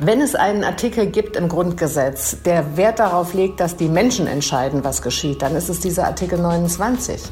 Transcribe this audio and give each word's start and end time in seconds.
Wenn 0.00 0.20
es 0.20 0.34
einen 0.34 0.64
Artikel 0.64 1.06
gibt 1.06 1.36
im 1.36 1.48
Grundgesetz, 1.48 2.42
der 2.42 2.76
Wert 2.76 2.98
darauf 2.98 3.32
legt, 3.32 3.60
dass 3.60 3.76
die 3.76 3.88
Menschen 3.88 4.26
entscheiden, 4.26 4.82
was 4.82 5.02
geschieht, 5.02 5.40
dann 5.40 5.54
ist 5.54 5.68
es 5.68 5.78
dieser 5.78 6.06
Artikel 6.06 6.40
29. 6.40 7.22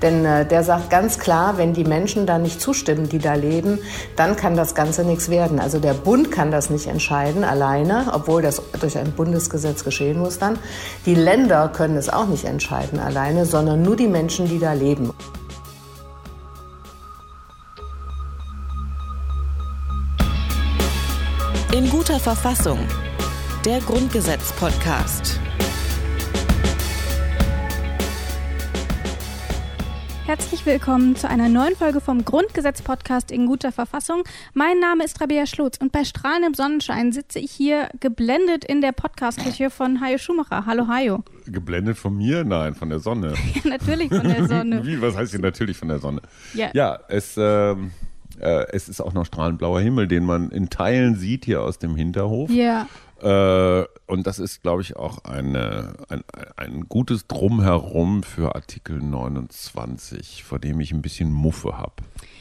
Denn 0.00 0.24
äh, 0.24 0.46
der 0.46 0.62
sagt 0.62 0.90
ganz 0.90 1.18
klar, 1.18 1.58
wenn 1.58 1.72
die 1.72 1.82
Menschen 1.82 2.24
da 2.24 2.38
nicht 2.38 2.60
zustimmen, 2.60 3.08
die 3.08 3.18
da 3.18 3.34
leben, 3.34 3.80
dann 4.14 4.36
kann 4.36 4.56
das 4.56 4.76
Ganze 4.76 5.02
nichts 5.02 5.28
werden. 5.28 5.58
Also 5.58 5.80
der 5.80 5.94
Bund 5.94 6.30
kann 6.30 6.52
das 6.52 6.70
nicht 6.70 6.86
entscheiden 6.86 7.42
alleine, 7.42 8.06
obwohl 8.12 8.42
das 8.42 8.62
durch 8.80 8.96
ein 8.96 9.10
Bundesgesetz 9.10 9.82
geschehen 9.82 10.20
muss 10.20 10.38
dann. 10.38 10.56
Die 11.06 11.16
Länder 11.16 11.68
können 11.68 11.96
es 11.96 12.08
auch 12.08 12.26
nicht 12.26 12.44
entscheiden 12.44 13.00
alleine, 13.00 13.44
sondern 13.44 13.82
nur 13.82 13.96
die 13.96 14.06
Menschen, 14.06 14.48
die 14.48 14.60
da 14.60 14.72
leben. 14.72 15.12
In 22.14 22.20
guter 22.20 22.36
Verfassung. 22.36 22.78
Der 23.64 23.80
Grundgesetz-Podcast. 23.80 25.40
Herzlich 30.24 30.64
willkommen 30.64 31.16
zu 31.16 31.28
einer 31.28 31.48
neuen 31.48 31.74
Folge 31.74 32.00
vom 32.00 32.24
Grundgesetz-Podcast 32.24 33.32
in 33.32 33.46
guter 33.46 33.72
Verfassung. 33.72 34.22
Mein 34.52 34.78
Name 34.78 35.02
ist 35.02 35.20
Rabea 35.20 35.44
Schlotz 35.46 35.76
und 35.78 35.90
bei 35.90 36.04
strahlendem 36.04 36.54
Sonnenschein 36.54 37.10
sitze 37.10 37.40
ich 37.40 37.50
hier 37.50 37.88
geblendet 37.98 38.64
in 38.64 38.80
der 38.80 38.92
Podcast-Küche 38.92 39.70
von 39.70 40.00
Hajo 40.00 40.18
Schumacher. 40.18 40.66
Hallo 40.66 40.86
Hajo. 40.86 41.24
Geblendet 41.46 41.98
von 41.98 42.16
mir? 42.16 42.44
Nein, 42.44 42.76
von 42.76 42.90
der 42.90 43.00
Sonne. 43.00 43.34
ja, 43.54 43.70
natürlich 43.70 44.10
von 44.10 44.22
der 44.22 44.46
Sonne. 44.46 44.82
Wie, 44.86 45.02
was 45.02 45.16
heißt 45.16 45.32
hier 45.32 45.40
natürlich 45.40 45.76
von 45.76 45.88
der 45.88 45.98
Sonne? 45.98 46.22
Ja, 46.54 46.70
Ja, 46.74 47.00
es, 47.08 47.34
ähm, 47.36 47.90
äh, 48.40 48.66
es 48.72 48.88
ist 48.88 49.00
auch 49.00 49.12
noch 49.12 49.26
strahlend 49.26 49.58
blauer 49.58 49.80
Himmel, 49.80 50.08
den 50.08 50.24
man 50.24 50.50
in 50.50 50.70
Teilen 50.70 51.16
sieht 51.16 51.44
hier 51.44 51.62
aus 51.62 51.78
dem 51.78 51.96
Hinterhof. 51.96 52.50
ja. 52.50 52.86
Äh, 53.22 53.86
und 54.06 54.26
das 54.26 54.38
ist, 54.38 54.62
glaube 54.62 54.82
ich, 54.82 54.96
auch 54.96 55.24
eine, 55.24 55.94
ein, 56.10 56.22
ein 56.56 56.88
gutes 56.88 57.26
Drumherum 57.26 58.22
für 58.22 58.54
Artikel 58.54 58.98
29, 58.98 60.44
vor 60.44 60.58
dem 60.58 60.78
ich 60.80 60.92
ein 60.92 61.00
bisschen 61.00 61.32
Muffe 61.32 61.78
habe. 61.78 61.94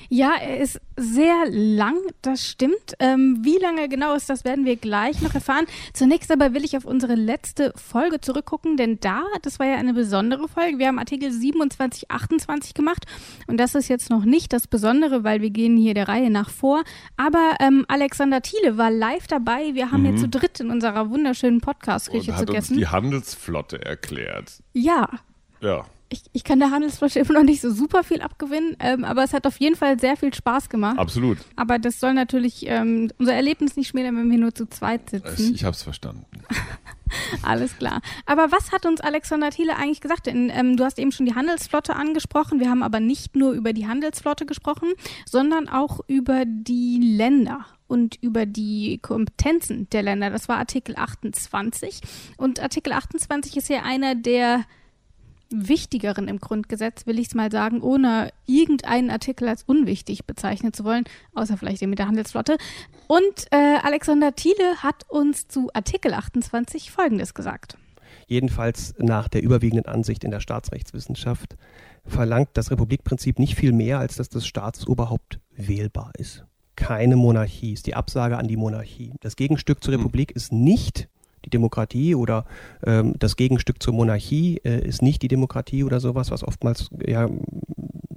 Ja, 0.10 0.34
er 0.40 0.60
ist 0.60 0.80
sehr 0.98 1.46
lang, 1.50 1.98
das 2.22 2.46
stimmt. 2.48 2.94
Ähm, 3.00 3.40
wie 3.42 3.58
lange 3.58 3.90
genau 3.90 4.14
ist, 4.14 4.30
das 4.30 4.44
werden 4.46 4.66
wir 4.66 4.76
gleich 4.76 5.22
noch 5.22 5.34
erfahren. 5.34 5.66
Zunächst 5.94 6.32
aber 6.32 6.54
will 6.54 6.64
ich 6.64 6.78
auf 6.78 6.86
unsere 6.86 7.16
letzte 7.16 7.74
Folge 7.76 8.22
zurückgucken, 8.22 8.78
denn 8.78 9.00
da, 9.00 9.24
das 9.42 9.60
war 9.60 9.66
ja 9.68 9.76
eine 9.76 9.94
besondere 9.94 10.48
Folge. 10.48 10.78
Wir 10.78 10.88
haben 10.88 11.00
Artikel 11.00 11.32
27, 11.32 12.12
28 12.12 12.74
gemacht 12.74 13.06
und 13.48 13.58
das 13.58 13.76
ist 13.76 13.88
jetzt 13.88 14.10
noch 14.10 14.26
nicht 14.26 14.54
das 14.54 14.68
Besondere, 14.68 15.24
weil 15.24 15.42
wir 15.42 15.50
gehen 15.50 15.78
hier 15.78 15.94
der 15.94 16.08
Reihe 16.08 16.30
nach 16.30 16.50
vor. 16.50 16.84
Aber 17.18 17.56
ähm, 17.60 17.86
Alexander 17.88 18.42
Thiele 18.42 18.78
war 18.78 18.92
live 18.92 19.28
dabei. 19.28 19.74
Wir 19.74 19.92
haben 19.92 20.06
hier 20.06 20.16
zu 20.18 20.28
dritt 20.30 20.60
in 20.60 20.70
unserer 20.70 21.10
wunderschönen 21.10 21.62
Podcast-Küche 21.62 22.32
uns 22.32 22.46
gegessen. 22.46 22.78
die 22.78 22.88
Handelsflotte 22.88 23.84
erklärt. 23.84 24.52
Ja, 24.74 25.10
Ja. 25.62 25.86
Ich, 26.14 26.24
ich 26.32 26.44
kann 26.44 26.60
der 26.60 26.72
Handelsflotte 26.72 27.20
immer 27.20 27.34
noch 27.34 27.44
nicht 27.44 27.62
so 27.62 27.72
super 27.72 28.04
viel 28.04 28.22
abgewinnen, 28.22 28.78
ähm, 28.80 29.04
aber 29.04 29.24
es 29.24 29.34
hat 29.34 29.46
auf 29.46 29.58
jeden 29.58 29.76
Fall 29.76 30.00
sehr 30.00 30.16
viel 30.16 30.34
Spaß 30.34 30.70
gemacht. 30.70 30.98
Absolut. 30.98 31.40
Aber 31.56 31.80
das 31.80 32.00
soll 32.00 32.14
natürlich 32.14 32.66
ähm, 32.68 33.12
unser 33.18 33.34
Erlebnis 33.34 33.76
nicht 33.76 33.90
schmälern, 33.90 34.16
wenn 34.18 34.32
wir 34.32 34.38
nur 34.38 34.56
zu 34.56 34.68
zweit 34.68 35.10
sitzen. 35.10 35.54
ich 35.54 35.64
habe 35.64 35.76
es 35.76 35.84
verstanden. 35.84 36.26
Alles 37.44 37.78
klar. 37.78 38.02
Aber 38.26 38.52
was 38.52 38.72
hat 38.72 38.86
uns 38.86 39.02
Alexander 39.02 39.52
Thiele 39.52 39.76
eigentlich 39.76 40.02
gesagt? 40.02 40.26
Denn 40.28 40.50
ähm, 40.50 40.78
du 40.78 40.84
hast 40.84 40.98
eben 40.98 41.12
schon 41.12 41.26
die 41.26 41.36
Handelsflotte 41.36 41.96
angesprochen. 41.96 42.60
Wir 42.60 42.70
haben 42.70 42.82
aber 42.82 43.00
nicht 43.00 43.36
nur 43.36 43.52
über 43.52 43.74
die 43.74 43.88
Handelsflotte 43.88 44.46
gesprochen, 44.46 44.94
sondern 45.26 45.70
auch 45.70 46.00
über 46.08 46.44
die 46.46 47.00
Länder 47.00 47.66
und 47.88 48.18
über 48.22 48.46
die 48.46 49.00
Kompetenzen 49.02 49.90
der 49.90 50.02
Länder. 50.02 50.30
Das 50.30 50.50
war 50.50 50.58
Artikel 50.58 50.96
28. 50.96 52.02
Und 52.38 52.60
Artikel 52.60 52.94
28 52.94 53.58
ist 53.58 53.70
ja 53.70 53.84
einer 53.84 54.16
der 54.16 54.66
wichtigeren 55.54 56.28
im 56.28 56.40
Grundgesetz, 56.40 57.06
will 57.06 57.20
ich 57.20 57.28
es 57.28 57.36
mal 57.36 57.52
sagen, 57.52 57.82
ohne 57.82 58.32
irgendeinen 58.48 59.12
Artikel 59.12 59.48
als 59.48 59.64
unwichtig 59.64 60.26
bezeichnen 60.26 60.74
zu 60.74 60.84
wollen, 60.84 61.04
außer 61.36 61.58
vielleicht 61.58 61.82
den 61.82 61.90
mit 61.90 62.00
der 62.00 62.08
Handelsflotte. 62.08 62.58
Und 63.08 63.48
äh, 63.52 63.78
Alexander 63.84 64.34
Thiele 64.36 64.78
hat 64.78 65.10
uns 65.10 65.48
zu 65.48 65.70
Artikel 65.74 66.14
28 66.14 66.92
Folgendes 66.92 67.34
gesagt. 67.34 67.78
jedenfalls 68.28 68.96
nach 68.98 69.28
der 69.28 69.44
überwiegenden 69.44 69.86
Ansicht 69.86 70.24
in 70.24 70.32
der 70.32 70.40
Staatsrechtswissenschaft, 70.40 71.56
verlangt 72.06 72.50
das 72.54 72.72
Republikprinzip 72.72 73.40
nicht 73.40 73.56
viel 73.56 73.72
mehr, 73.72 74.00
als 74.00 74.16
dass 74.16 74.30
das 74.30 74.46
Staatsoberhaupt 74.48 75.40
wählbar 75.56 76.12
ist. 76.18 76.46
Keine 76.76 77.16
Monarchie 77.16 77.74
ist 77.74 77.86
die 77.86 77.96
Absage 77.96 78.38
an 78.38 78.48
die 78.48 78.58
Monarchie. 78.58 79.14
Das 79.22 79.36
Gegenstück 79.36 79.84
zur 79.84 79.94
Republik 79.94 80.32
ist 80.32 80.52
nicht 80.52 81.08
Demokratie 81.54 82.16
oder 82.16 82.46
ähm, 82.86 83.14
das 83.18 83.36
Gegenstück 83.36 83.82
zur 83.82 83.94
Monarchie 83.94 84.60
äh, 84.64 84.86
ist 84.86 85.02
nicht 85.02 85.22
die 85.22 85.28
Demokratie 85.28 85.84
oder 85.84 86.00
sowas, 86.00 86.32
was 86.32 86.44
oftmals 86.44 86.90
ja, 87.06 87.30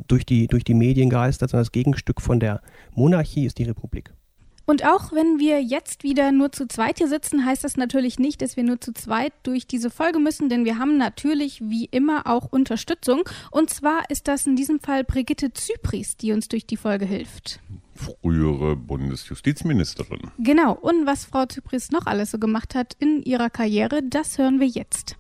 durch, 0.09 0.27
die, 0.27 0.47
durch 0.47 0.65
die 0.65 0.75
Medien 0.75 1.11
geistert, 1.11 1.51
sondern 1.51 1.65
das 1.65 1.73
Gegenstück 1.73 2.21
von 2.21 2.41
der 2.41 2.61
Monarchie 2.95 3.47
ist 3.47 3.59
die 3.59 3.65
Republik. 3.65 4.13
Und 4.69 4.85
auch 4.85 5.13
wenn 5.13 5.39
wir 5.39 5.63
jetzt 5.63 6.03
wieder 6.03 6.33
nur 6.33 6.51
zu 6.51 6.67
zweit 6.67 6.99
hier 6.99 7.07
sitzen, 7.07 7.47
heißt 7.47 7.63
das 7.63 7.77
natürlich 7.77 8.19
nicht, 8.19 8.43
dass 8.43 8.57
wir 8.57 8.65
nur 8.65 8.81
zu 8.81 8.93
zweit 8.93 9.33
durch 9.45 9.69
diese 9.69 9.91
Folge 9.91 10.19
müssen, 10.19 10.49
denn 10.49 10.65
wir 10.65 10.79
haben 10.79 10.99
natürlich 10.99 11.61
wie 11.61 11.85
immer 11.85 12.27
auch 12.27 12.47
Unterstützung. 12.51 13.23
Und 13.53 13.71
zwar 13.71 14.11
ist 14.11 14.27
das 14.27 14.45
in 14.45 14.57
diesem 14.57 14.81
Fall 14.81 15.05
Brigitte 15.05 15.53
Zypris, 15.53 16.17
die 16.17 16.33
uns 16.33 16.49
durch 16.49 16.67
die 16.67 16.77
Folge 16.77 17.05
hilft. 17.05 17.61
Frühere 17.97 18.77
Bundesjustizministerin. 18.77 20.31
Genau. 20.39 20.73
Und 20.73 21.07
was 21.07 21.25
Frau 21.25 21.47
Zypris 21.47 21.91
noch 21.91 22.07
alles 22.07 22.31
so 22.31 22.39
gemacht 22.39 22.75
hat 22.75 22.95
in 22.99 23.23
ihrer 23.23 23.51
Karriere, 23.51 24.03
das 24.03 24.39
hören 24.39 24.61
wir 24.61 24.67
jetzt. 24.67 25.17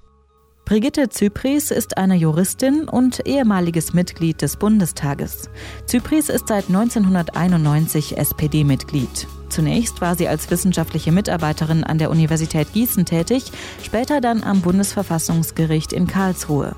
Brigitte 0.66 1.08
Zypries 1.08 1.70
ist 1.70 1.96
eine 1.96 2.16
Juristin 2.16 2.88
und 2.88 3.24
ehemaliges 3.24 3.94
Mitglied 3.94 4.42
des 4.42 4.56
Bundestages. 4.56 5.48
Zypries 5.86 6.28
ist 6.28 6.48
seit 6.48 6.66
1991 6.66 8.18
SPD-Mitglied. 8.18 9.28
Zunächst 9.48 10.00
war 10.00 10.16
sie 10.16 10.26
als 10.26 10.50
wissenschaftliche 10.50 11.12
Mitarbeiterin 11.12 11.84
an 11.84 11.98
der 11.98 12.10
Universität 12.10 12.72
Gießen 12.72 13.04
tätig, 13.04 13.44
später 13.80 14.20
dann 14.20 14.42
am 14.42 14.60
Bundesverfassungsgericht 14.60 15.92
in 15.92 16.08
Karlsruhe. 16.08 16.74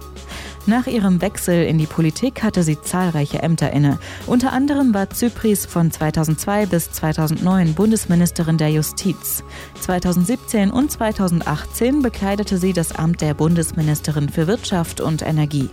Nach 0.69 0.87
ihrem 0.87 1.23
Wechsel 1.23 1.65
in 1.65 1.79
die 1.79 1.87
Politik 1.87 2.43
hatte 2.43 2.63
sie 2.63 2.79
zahlreiche 2.79 3.39
Ämter 3.39 3.73
inne. 3.73 3.99
Unter 4.27 4.53
anderem 4.53 4.93
war 4.93 5.09
Zypries 5.09 5.65
von 5.65 5.91
2002 5.91 6.67
bis 6.67 6.93
2009 6.93 7.73
Bundesministerin 7.73 8.59
der 8.59 8.69
Justiz. 8.69 9.43
2017 9.81 10.71
und 10.71 10.93
2018 10.93 12.03
bekleidete 12.03 12.59
sie 12.59 12.75
das 12.75 12.93
Amt 12.95 13.23
der 13.23 13.33
Bundesministerin 13.33 14.29
für 14.29 14.47
Wirtschaft 14.47 15.01
und 15.01 15.23
Energie. 15.23 15.71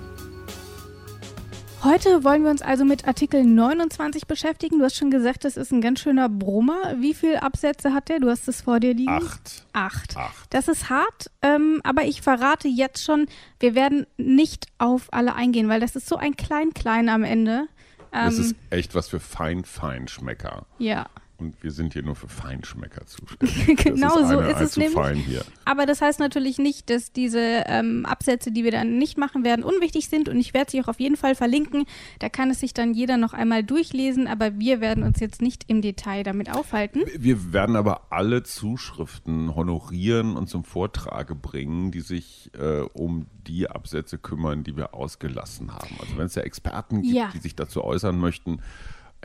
Heute 1.85 2.23
wollen 2.23 2.43
wir 2.43 2.49
uns 2.49 2.63
also 2.63 2.83
mit 2.83 3.07
Artikel 3.07 3.43
29 3.43 4.25
beschäftigen. 4.25 4.79
Du 4.79 4.85
hast 4.85 4.95
schon 4.95 5.11
gesagt, 5.11 5.43
das 5.45 5.55
ist 5.55 5.71
ein 5.71 5.81
ganz 5.81 5.99
schöner 5.99 6.29
Brummer. 6.29 6.95
Wie 6.99 7.13
viele 7.13 7.43
Absätze 7.43 7.93
hat 7.93 8.09
der? 8.09 8.19
Du 8.19 8.29
hast 8.29 8.47
es 8.47 8.61
vor 8.61 8.79
dir 8.79 8.95
liegen. 8.95 9.11
Acht. 9.11 9.65
Acht. 9.73 10.17
Acht. 10.17 10.47
Das 10.53 10.67
ist 10.67 10.89
hart, 10.89 11.29
ähm, 11.43 11.81
aber 11.83 12.03
ich 12.05 12.23
verrate 12.23 12.67
jetzt 12.67 13.03
schon, 13.03 13.27
wir 13.59 13.75
werden 13.75 14.07
nicht 14.17 14.65
auf 14.79 15.13
alle 15.13 15.35
eingehen, 15.35 15.69
weil 15.69 15.79
das 15.79 15.95
ist 15.95 16.07
so 16.07 16.15
ein 16.15 16.35
Klein-Klein 16.35 17.07
am 17.07 17.23
Ende. 17.23 17.67
Das 18.11 18.35
Ähm, 18.39 18.41
ist 18.45 18.55
echt 18.71 18.95
was 18.95 19.07
für 19.09 19.19
Fein-Feinschmecker. 19.19 20.65
ja. 20.79 21.05
Und 21.37 21.61
wir 21.63 21.71
sind 21.71 21.93
hier 21.93 22.03
nur 22.03 22.15
für 22.15 22.27
Feinschmecker 22.27 23.05
zuständig. 23.05 23.77
Genau 23.83 24.19
das 24.19 24.29
so 24.29 24.39
ist 24.39 24.61
es 24.61 24.77
nämlich. 24.77 25.25
hier. 25.25 25.43
Aber 25.65 25.85
das 25.85 26.01
heißt 26.01 26.19
natürlich 26.19 26.57
nicht, 26.57 26.89
dass 26.89 27.11
diese 27.11 27.39
ähm, 27.67 28.05
Absätze, 28.05 28.51
die 28.51 28.63
wir 28.63 28.71
dann 28.71 28.97
nicht 28.97 29.17
machen 29.17 29.43
werden, 29.43 29.63
unwichtig 29.63 30.07
sind. 30.09 30.29
Und 30.29 30.39
ich 30.39 30.53
werde 30.53 30.71
sie 30.71 30.81
auch 30.81 30.87
auf 30.87 30.99
jeden 30.99 31.17
Fall 31.17 31.35
verlinken. 31.35 31.85
Da 32.19 32.29
kann 32.29 32.49
es 32.49 32.59
sich 32.61 32.73
dann 32.73 32.93
jeder 32.93 33.17
noch 33.17 33.33
einmal 33.33 33.63
durchlesen. 33.63 34.27
Aber 34.27 34.57
wir 34.59 34.79
werden 34.81 35.03
uns 35.03 35.19
jetzt 35.19 35.41
nicht 35.41 35.65
im 35.67 35.81
Detail 35.81 36.23
damit 36.23 36.51
aufhalten. 36.51 37.01
Wir 37.17 37.51
werden 37.53 37.75
aber 37.75 38.07
alle 38.11 38.43
Zuschriften 38.43 39.55
honorieren 39.55 40.37
und 40.37 40.47
zum 40.49 40.63
Vortrage 40.63 41.35
bringen, 41.35 41.91
die 41.91 42.01
sich 42.01 42.51
äh, 42.57 42.81
um 42.93 43.27
die 43.47 43.69
Absätze 43.69 44.17
kümmern, 44.17 44.63
die 44.63 44.75
wir 44.75 44.93
ausgelassen 44.93 45.73
haben. 45.73 45.95
Also 45.99 46.17
wenn 46.17 46.25
es 46.27 46.35
ja 46.35 46.41
Experten 46.43 47.01
gibt, 47.01 47.13
Ja. 47.15 47.29
die 47.33 47.39
sich 47.39 47.55
dazu 47.55 47.83
äußern 47.83 48.17
möchten, 48.19 48.59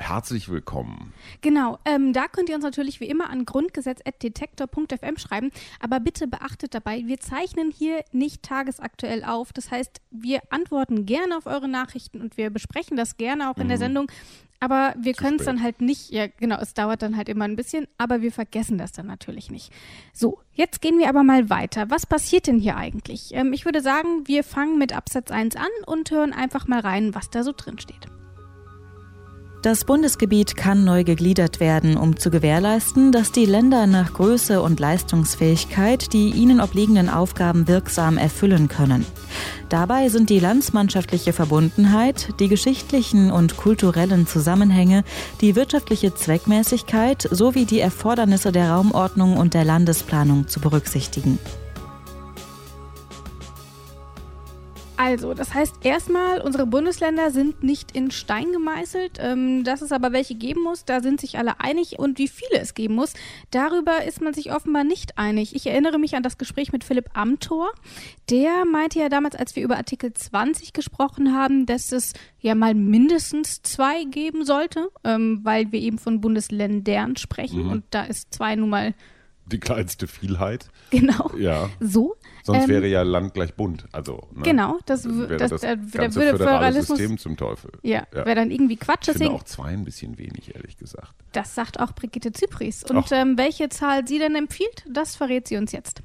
herzlich 0.01 0.49
willkommen. 0.49 1.13
Genau, 1.43 1.79
ähm, 1.85 2.13
da 2.13 2.27
könnt 2.27 2.49
ihr 2.49 2.55
uns 2.55 2.65
natürlich 2.65 3.01
wie 3.01 3.09
immer 3.09 3.31
an 3.31 3.45
grundgesetz.detektor.fm 3.45 5.19
schreiben, 5.19 5.51
aber 5.79 6.01
bitte 6.01 6.27
beachtet 6.27 6.75
dabei, 6.75 7.03
wir 7.07 7.21
zeichnen 7.21 7.71
hier 7.71 8.05
nicht 8.13 8.43
tagesaktuell 8.43 9.25
auf. 9.25 9.53
Das 9.53 9.71
heißt, 9.71 10.01
wir 10.11 10.41
antworten 10.51 11.07
gerne 11.07 11.37
auf 11.37 11.47
eure 11.47 11.69
Nachrichten 11.69 12.21
und 12.21 12.37
wir 12.37 12.51
besprechen 12.51 12.97
das 12.97 13.17
gerne 13.17 13.51
auch 13.51 13.59
in 13.59 13.69
der 13.69 13.79
Sendung. 13.79 14.11
Aber 14.63 14.95
wir 14.99 15.15
können 15.15 15.39
es 15.39 15.47
dann 15.47 15.63
halt 15.63 15.81
nicht, 15.81 16.11
ja 16.11 16.27
genau, 16.27 16.59
es 16.61 16.75
dauert 16.75 17.01
dann 17.01 17.17
halt 17.17 17.31
immer 17.31 17.47
ein 17.47 17.57
bisschen, 17.57 17.87
aber 17.97 18.21
wir 18.21 18.31
vergessen 18.31 18.77
das 18.77 18.93
dann 18.93 19.07
natürlich 19.07 19.51
nicht. 19.51 19.73
So, 20.13 20.39
jetzt 20.53 20.83
gehen 20.83 20.99
wir 20.99 21.09
aber 21.09 21.23
mal 21.23 21.49
weiter. 21.49 21.89
Was 21.89 22.05
passiert 22.05 22.47
denn 22.47 22.59
hier 22.59 22.77
eigentlich? 22.77 23.31
Ähm, 23.33 23.55
ich 23.55 23.65
würde 23.65 23.81
sagen, 23.81 24.27
wir 24.27 24.45
fangen 24.45 24.77
mit 24.77 24.95
Absatz 24.95 25.31
1 25.31 25.57
an 25.57 25.71
und 25.87 26.11
hören 26.11 26.35
einfach 26.35 26.67
mal 26.67 26.81
rein, 26.81 27.15
was 27.15 27.31
da 27.31 27.43
so 27.43 27.53
drin 27.57 27.79
steht. 27.79 28.07
Das 29.63 29.85
Bundesgebiet 29.85 30.57
kann 30.57 30.85
neu 30.85 31.05
gegliedert 31.05 31.61
werden, 31.61 31.99
um 31.99 32.17
zu 32.19 32.31
gewährleisten, 32.31 33.13
dass 33.13 33.31
die 33.31 33.45
Länder 33.45 33.87
nach 33.87 34.15
Größe 34.15 34.63
und 34.63 34.81
Leistungsfähigkeit 34.81 36.15
die 36.15 36.31
ihnen 36.31 36.63
obliegenden 36.63 37.11
Aufgaben 37.11 37.69
wirksam 37.69 38.17
erfüllen 38.17 38.69
können. 38.69 39.05
Dabei 39.69 40.09
sind 40.09 40.31
die 40.31 40.41
landsmannschaftliche 40.41 41.35
Verbundenheit, 41.35 42.41
die 42.41 42.49
geschichtlichen 42.49 43.31
und 43.31 43.59
kulturellen 43.59 44.27
Zusammenhänge, 44.27 45.05
die 45.43 45.55
wirtschaftliche 45.57 46.15
Zweckmäßigkeit 46.15 47.29
sowie 47.31 47.67
die 47.67 47.81
Erfordernisse 47.81 48.53
der 48.53 48.71
Raumordnung 48.71 49.37
und 49.37 49.53
der 49.53 49.67
Landesplanung 49.67 50.49
zu 50.49 50.61
berücksichtigen. 50.61 51.39
Also, 55.01 55.33
das 55.33 55.55
heißt 55.55 55.77
erstmal, 55.83 56.43
unsere 56.43 56.67
Bundesländer 56.67 57.31
sind 57.31 57.63
nicht 57.63 57.97
in 57.97 58.11
Stein 58.11 58.53
gemeißelt. 58.53 59.17
Ähm, 59.19 59.65
dass 59.65 59.81
es 59.81 59.93
aber 59.93 60.13
welche 60.13 60.35
geben 60.35 60.63
muss, 60.63 60.85
da 60.85 61.01
sind 61.01 61.23
sich 61.23 61.39
alle 61.39 61.59
einig. 61.59 61.99
Und 61.99 62.19
wie 62.19 62.29
viele 62.29 62.61
es 62.61 62.75
geben 62.75 62.97
muss, 62.97 63.15
darüber 63.51 64.05
ist 64.05 64.21
man 64.21 64.35
sich 64.35 64.53
offenbar 64.53 64.85
nicht 64.85 65.17
einig. 65.17 65.55
Ich 65.57 65.67
erinnere 65.67 65.99
mich 65.99 66.17
an 66.17 66.23
das 66.23 66.37
Gespräch 66.37 66.71
mit 66.71 66.85
Philipp 66.85 67.09
Amthor. 67.15 67.71
Der 68.29 68.67
meinte 68.67 68.99
ja 68.99 69.09
damals, 69.09 69.37
als 69.37 69.57
wir 69.57 69.65
über 69.65 69.79
Artikel 69.79 70.13
20 70.13 70.75
gesprochen 70.75 71.35
haben, 71.35 71.65
dass 71.65 71.93
es 71.93 72.13
ja 72.39 72.55
mal 72.55 72.75
mindestens 72.75 73.63
zwei 73.63 74.05
geben 74.05 74.45
sollte, 74.45 74.91
ähm, 75.03 75.41
weil 75.45 75.73
wir 75.73 75.81
eben 75.81 75.97
von 75.97 76.21
Bundesländern 76.21 77.17
sprechen. 77.17 77.65
Mhm. 77.65 77.71
Und 77.71 77.85
da 77.89 78.05
ist 78.05 78.35
zwei 78.35 78.55
nun 78.55 78.69
mal 78.69 78.95
die 79.47 79.59
kleinste 79.59 80.07
Vielheit. 80.07 80.69
Genau. 80.91 81.31
Ja. 81.39 81.71
So. 81.81 82.17
Sonst 82.43 82.65
ähm, 82.65 82.69
wäre 82.69 82.87
ja 82.87 83.03
Land 83.03 83.35
gleich 83.35 83.55
bunt. 83.55 83.87
Also, 83.93 84.29
ne? 84.33 84.43
Genau, 84.43 84.79
das, 84.87 85.05
wäre 85.05 85.37
das, 85.37 85.51
das, 85.51 85.61
das 85.61 85.91
ganze 85.93 86.21
würde 86.21 86.39
Föderalismus 86.39 86.99
System 86.99 87.19
zum 87.19 87.37
Teufel. 87.37 87.73
Ja, 87.83 88.07
ja. 88.15 88.27
wäre 88.27 88.35
dann 88.35 88.51
irgendwie 88.51 88.77
Quatsch. 88.77 89.09
Ich 89.09 89.17
finde 89.17 89.33
auch 89.33 89.45
zwei 89.45 89.69
ein 89.69 89.85
bisschen 89.85 90.19
wenig, 90.19 90.55
ehrlich 90.55 90.77
gesagt. 90.77 91.15
Das 91.33 91.55
sagt 91.55 91.81
auch 91.81 91.93
Brigitte 91.93 92.33
Zypris. 92.33 92.85
Und 92.85 93.11
ähm, 93.13 93.37
welche 93.37 93.69
Zahl 93.69 94.07
sie 94.07 94.19
denn 94.19 94.35
empfiehlt, 94.35 94.85
das 94.89 95.17
verrät 95.17 95.49
sie 95.49 95.57
uns 95.57 95.73
jetzt. 95.73 96.03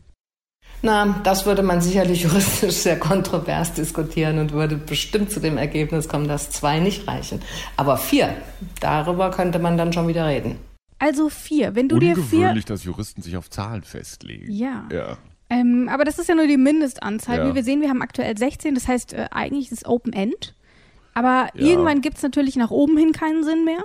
Na, 0.81 1.19
das 1.23 1.45
würde 1.45 1.63
man 1.63 1.81
sicherlich 1.81 2.23
juristisch 2.23 2.75
sehr 2.75 2.99
kontrovers 2.99 3.73
diskutieren 3.73 4.39
und 4.39 4.51
würde 4.51 4.77
bestimmt 4.77 5.31
zu 5.31 5.39
dem 5.39 5.57
Ergebnis 5.57 6.07
kommen, 6.07 6.27
dass 6.27 6.51
zwei 6.51 6.79
nicht 6.79 7.07
reichen. 7.07 7.41
Aber 7.77 7.97
vier, 7.97 8.35
darüber 8.79 9.31
könnte 9.31 9.59
man 9.59 9.77
dann 9.77 9.93
schon 9.93 10.07
wieder 10.07 10.27
reden. 10.27 10.57
Also 10.99 11.29
vier. 11.29 11.75
Wenn 11.75 11.89
du 11.89 11.99
dir 11.99 12.15
vier. 12.15 12.39
Ungewöhnlich, 12.39 12.65
dass 12.65 12.83
Juristen 12.83 13.21
sich 13.21 13.35
auf 13.35 13.49
Zahlen 13.49 13.83
festlegen. 13.83 14.51
Ja. 14.51 14.87
Ja. 14.91 15.17
Ähm, 15.49 15.89
aber 15.91 16.05
das 16.05 16.17
ist 16.19 16.27
ja 16.27 16.35
nur 16.35 16.47
die 16.47 16.57
Mindestanzahl. 16.57 17.37
Ja. 17.37 17.49
Wie 17.49 17.55
wir 17.55 17.63
sehen, 17.63 17.81
wir 17.81 17.89
haben 17.89 18.01
aktuell 18.01 18.37
16, 18.37 18.73
das 18.75 18.87
heißt, 18.87 19.13
äh, 19.13 19.27
eigentlich 19.31 19.71
ist 19.71 19.79
es 19.79 19.85
Open 19.85 20.13
End. 20.13 20.55
Aber 21.13 21.49
ja. 21.53 21.67
irgendwann 21.67 22.01
gibt 22.01 22.17
es 22.17 22.23
natürlich 22.23 22.55
nach 22.55 22.71
oben 22.71 22.97
hin 22.97 23.11
keinen 23.11 23.43
Sinn 23.43 23.63
mehr. 23.63 23.83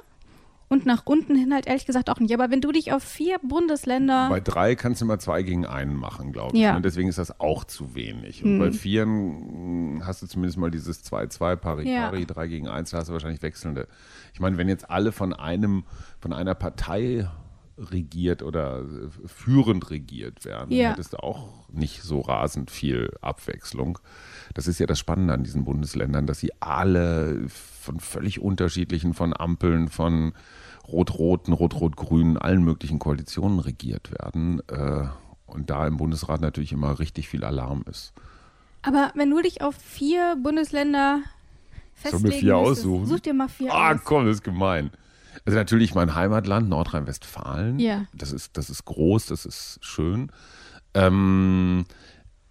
Und 0.73 0.87
nach 0.87 1.03
unten 1.05 1.35
hin 1.35 1.53
halt 1.53 1.67
ehrlich 1.67 1.85
gesagt 1.85 2.09
auch 2.11 2.21
nicht. 2.21 2.33
Aber 2.33 2.53
wenn 2.53 2.61
du 2.61 2.71
dich 2.71 2.93
auf 2.93 3.03
vier 3.03 3.39
Bundesländer. 3.43 4.29
Bei 4.29 4.39
drei 4.39 4.77
kannst 4.77 5.01
du 5.01 5.05
immer 5.05 5.19
zwei 5.19 5.43
gegen 5.43 5.67
einen 5.67 5.97
machen, 5.97 6.31
glaube 6.31 6.57
ich. 6.57 6.63
Ja. 6.63 6.77
Und 6.77 6.85
deswegen 6.85 7.09
ist 7.09 7.19
das 7.19 7.41
auch 7.41 7.65
zu 7.65 7.97
wenig. 7.97 8.45
Und 8.45 8.53
hm. 8.53 8.59
bei 8.61 8.71
vieren 8.71 10.03
hast 10.07 10.23
du 10.23 10.29
zumindest 10.29 10.59
mal 10.59 10.71
dieses 10.71 11.05
2-2 11.05 11.57
Pari 11.57 11.93
ja. 11.93 12.03
Pari, 12.09 12.25
3 12.25 12.47
gegen 12.47 12.69
1, 12.69 12.91
da 12.91 12.99
hast 12.99 13.09
du 13.09 13.13
wahrscheinlich 13.13 13.43
wechselnde. 13.43 13.89
Ich 14.33 14.39
meine, 14.39 14.59
wenn 14.59 14.69
jetzt 14.69 14.89
alle 14.89 15.11
von 15.11 15.33
einem, 15.33 15.83
von 16.21 16.33
einer 16.33 16.55
Partei 16.55 17.29
regiert 17.79 18.43
oder 18.43 18.85
führend 19.27 19.91
regiert 19.91 20.45
werden, 20.45 20.73
ja. 20.73 20.91
hättest 20.91 21.15
du 21.15 21.19
auch 21.19 21.69
nicht 21.71 22.03
so 22.03 22.21
rasend 22.21 22.71
viel 22.71 23.13
Abwechslung. 23.21 23.99
Das 24.55 24.67
ist 24.67 24.79
ja 24.81 24.87
das 24.87 24.99
Spannende 24.99 25.35
an 25.35 25.45
diesen 25.45 25.65
Bundesländern, 25.65 26.27
dass 26.27 26.41
sie 26.41 26.53
alle 26.61 27.49
von 27.49 28.01
völlig 28.01 28.41
unterschiedlichen, 28.41 29.15
von 29.15 29.35
Ampeln, 29.35 29.89
von 29.89 30.33
Rot-Roten, 30.89 31.53
Rot-Rot-Grünen, 31.53 32.37
allen 32.37 32.65
möglichen 32.65 32.99
Koalitionen 32.99 33.61
regiert 33.61 34.11
werden. 34.11 34.61
Äh, 34.69 35.07
und 35.47 35.71
da 35.71 35.87
im 35.87 35.97
Bundesrat 35.97 36.41
natürlich 36.41 36.73
immer 36.73 36.99
richtig 36.99 37.29
viel 37.29 37.45
Alarm 37.45 37.85
ist. 37.89 38.13
Aber 38.83 39.13
wenn 39.15 39.31
du 39.31 39.41
dich 39.43 39.63
auf 39.63 39.75
vier 39.75 40.37
Bundesländer 40.43 41.21
festlegen 41.95 42.23
Soll 42.23 42.31
mir 42.31 42.39
vier 42.39 42.57
aussuchen? 42.57 43.07
Such 43.07 43.21
dir 43.21 43.35
mal 43.35 43.49
vier 43.49 43.73
ah, 43.73 43.91
aus. 43.91 43.97
Ah, 43.97 44.01
komm, 44.03 44.27
das 44.27 44.37
ist 44.37 44.45
gemein. 44.45 44.91
Also 45.45 45.59
natürlich 45.59 45.95
mein 45.95 46.15
Heimatland, 46.15 46.69
Nordrhein-Westfalen. 46.69 47.79
Ja. 47.79 48.07
Das 48.13 48.33
ist, 48.33 48.57
das 48.57 48.71
ist 48.71 48.85
groß, 48.85 49.27
das 49.27 49.47
ist 49.47 49.79
schön. 49.83 50.31
Ähm, 50.95 51.85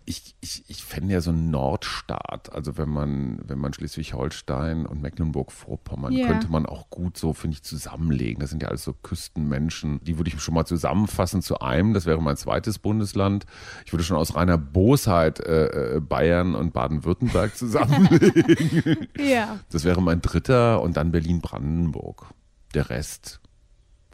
ich, 0.09 0.35
ich, 0.41 0.63
ich 0.67 0.83
fände 0.83 1.13
ja 1.13 1.21
so 1.21 1.29
einen 1.29 1.51
Nordstaat, 1.51 2.51
also 2.51 2.79
wenn 2.79 2.89
man, 2.89 3.41
wenn 3.45 3.59
man 3.59 3.73
Schleswig-Holstein 3.73 4.87
und 4.87 5.03
Mecklenburg-Vorpommern, 5.03 6.11
yeah. 6.11 6.27
könnte 6.27 6.47
man 6.47 6.65
auch 6.65 6.89
gut 6.89 7.15
so, 7.15 7.33
finde 7.33 7.55
ich, 7.55 7.63
zusammenlegen. 7.63 8.39
Das 8.39 8.49
sind 8.49 8.63
ja 8.63 8.69
alles 8.69 8.83
so 8.83 8.93
Küstenmenschen. 8.93 10.03
Die 10.03 10.17
würde 10.17 10.31
ich 10.31 10.41
schon 10.41 10.55
mal 10.55 10.65
zusammenfassen 10.65 11.43
zu 11.43 11.59
einem. 11.59 11.93
Das 11.93 12.07
wäre 12.07 12.23
mein 12.23 12.37
zweites 12.37 12.79
Bundesland. 12.79 13.45
Ich 13.85 13.93
würde 13.93 14.03
schon 14.03 14.17
aus 14.17 14.35
reiner 14.35 14.57
Bosheit 14.57 15.41
äh, 15.41 15.97
äh 15.97 15.99
Bayern 15.99 16.55
und 16.55 16.73
Baden-Württemberg 16.73 17.55
zusammenlegen. 17.55 19.07
ja. 19.15 19.59
Das 19.69 19.83
wäre 19.83 20.01
mein 20.01 20.21
dritter 20.21 20.81
und 20.81 20.97
dann 20.97 21.11
Berlin-Brandenburg. 21.11 22.33
Der 22.73 22.89
Rest 22.89 23.39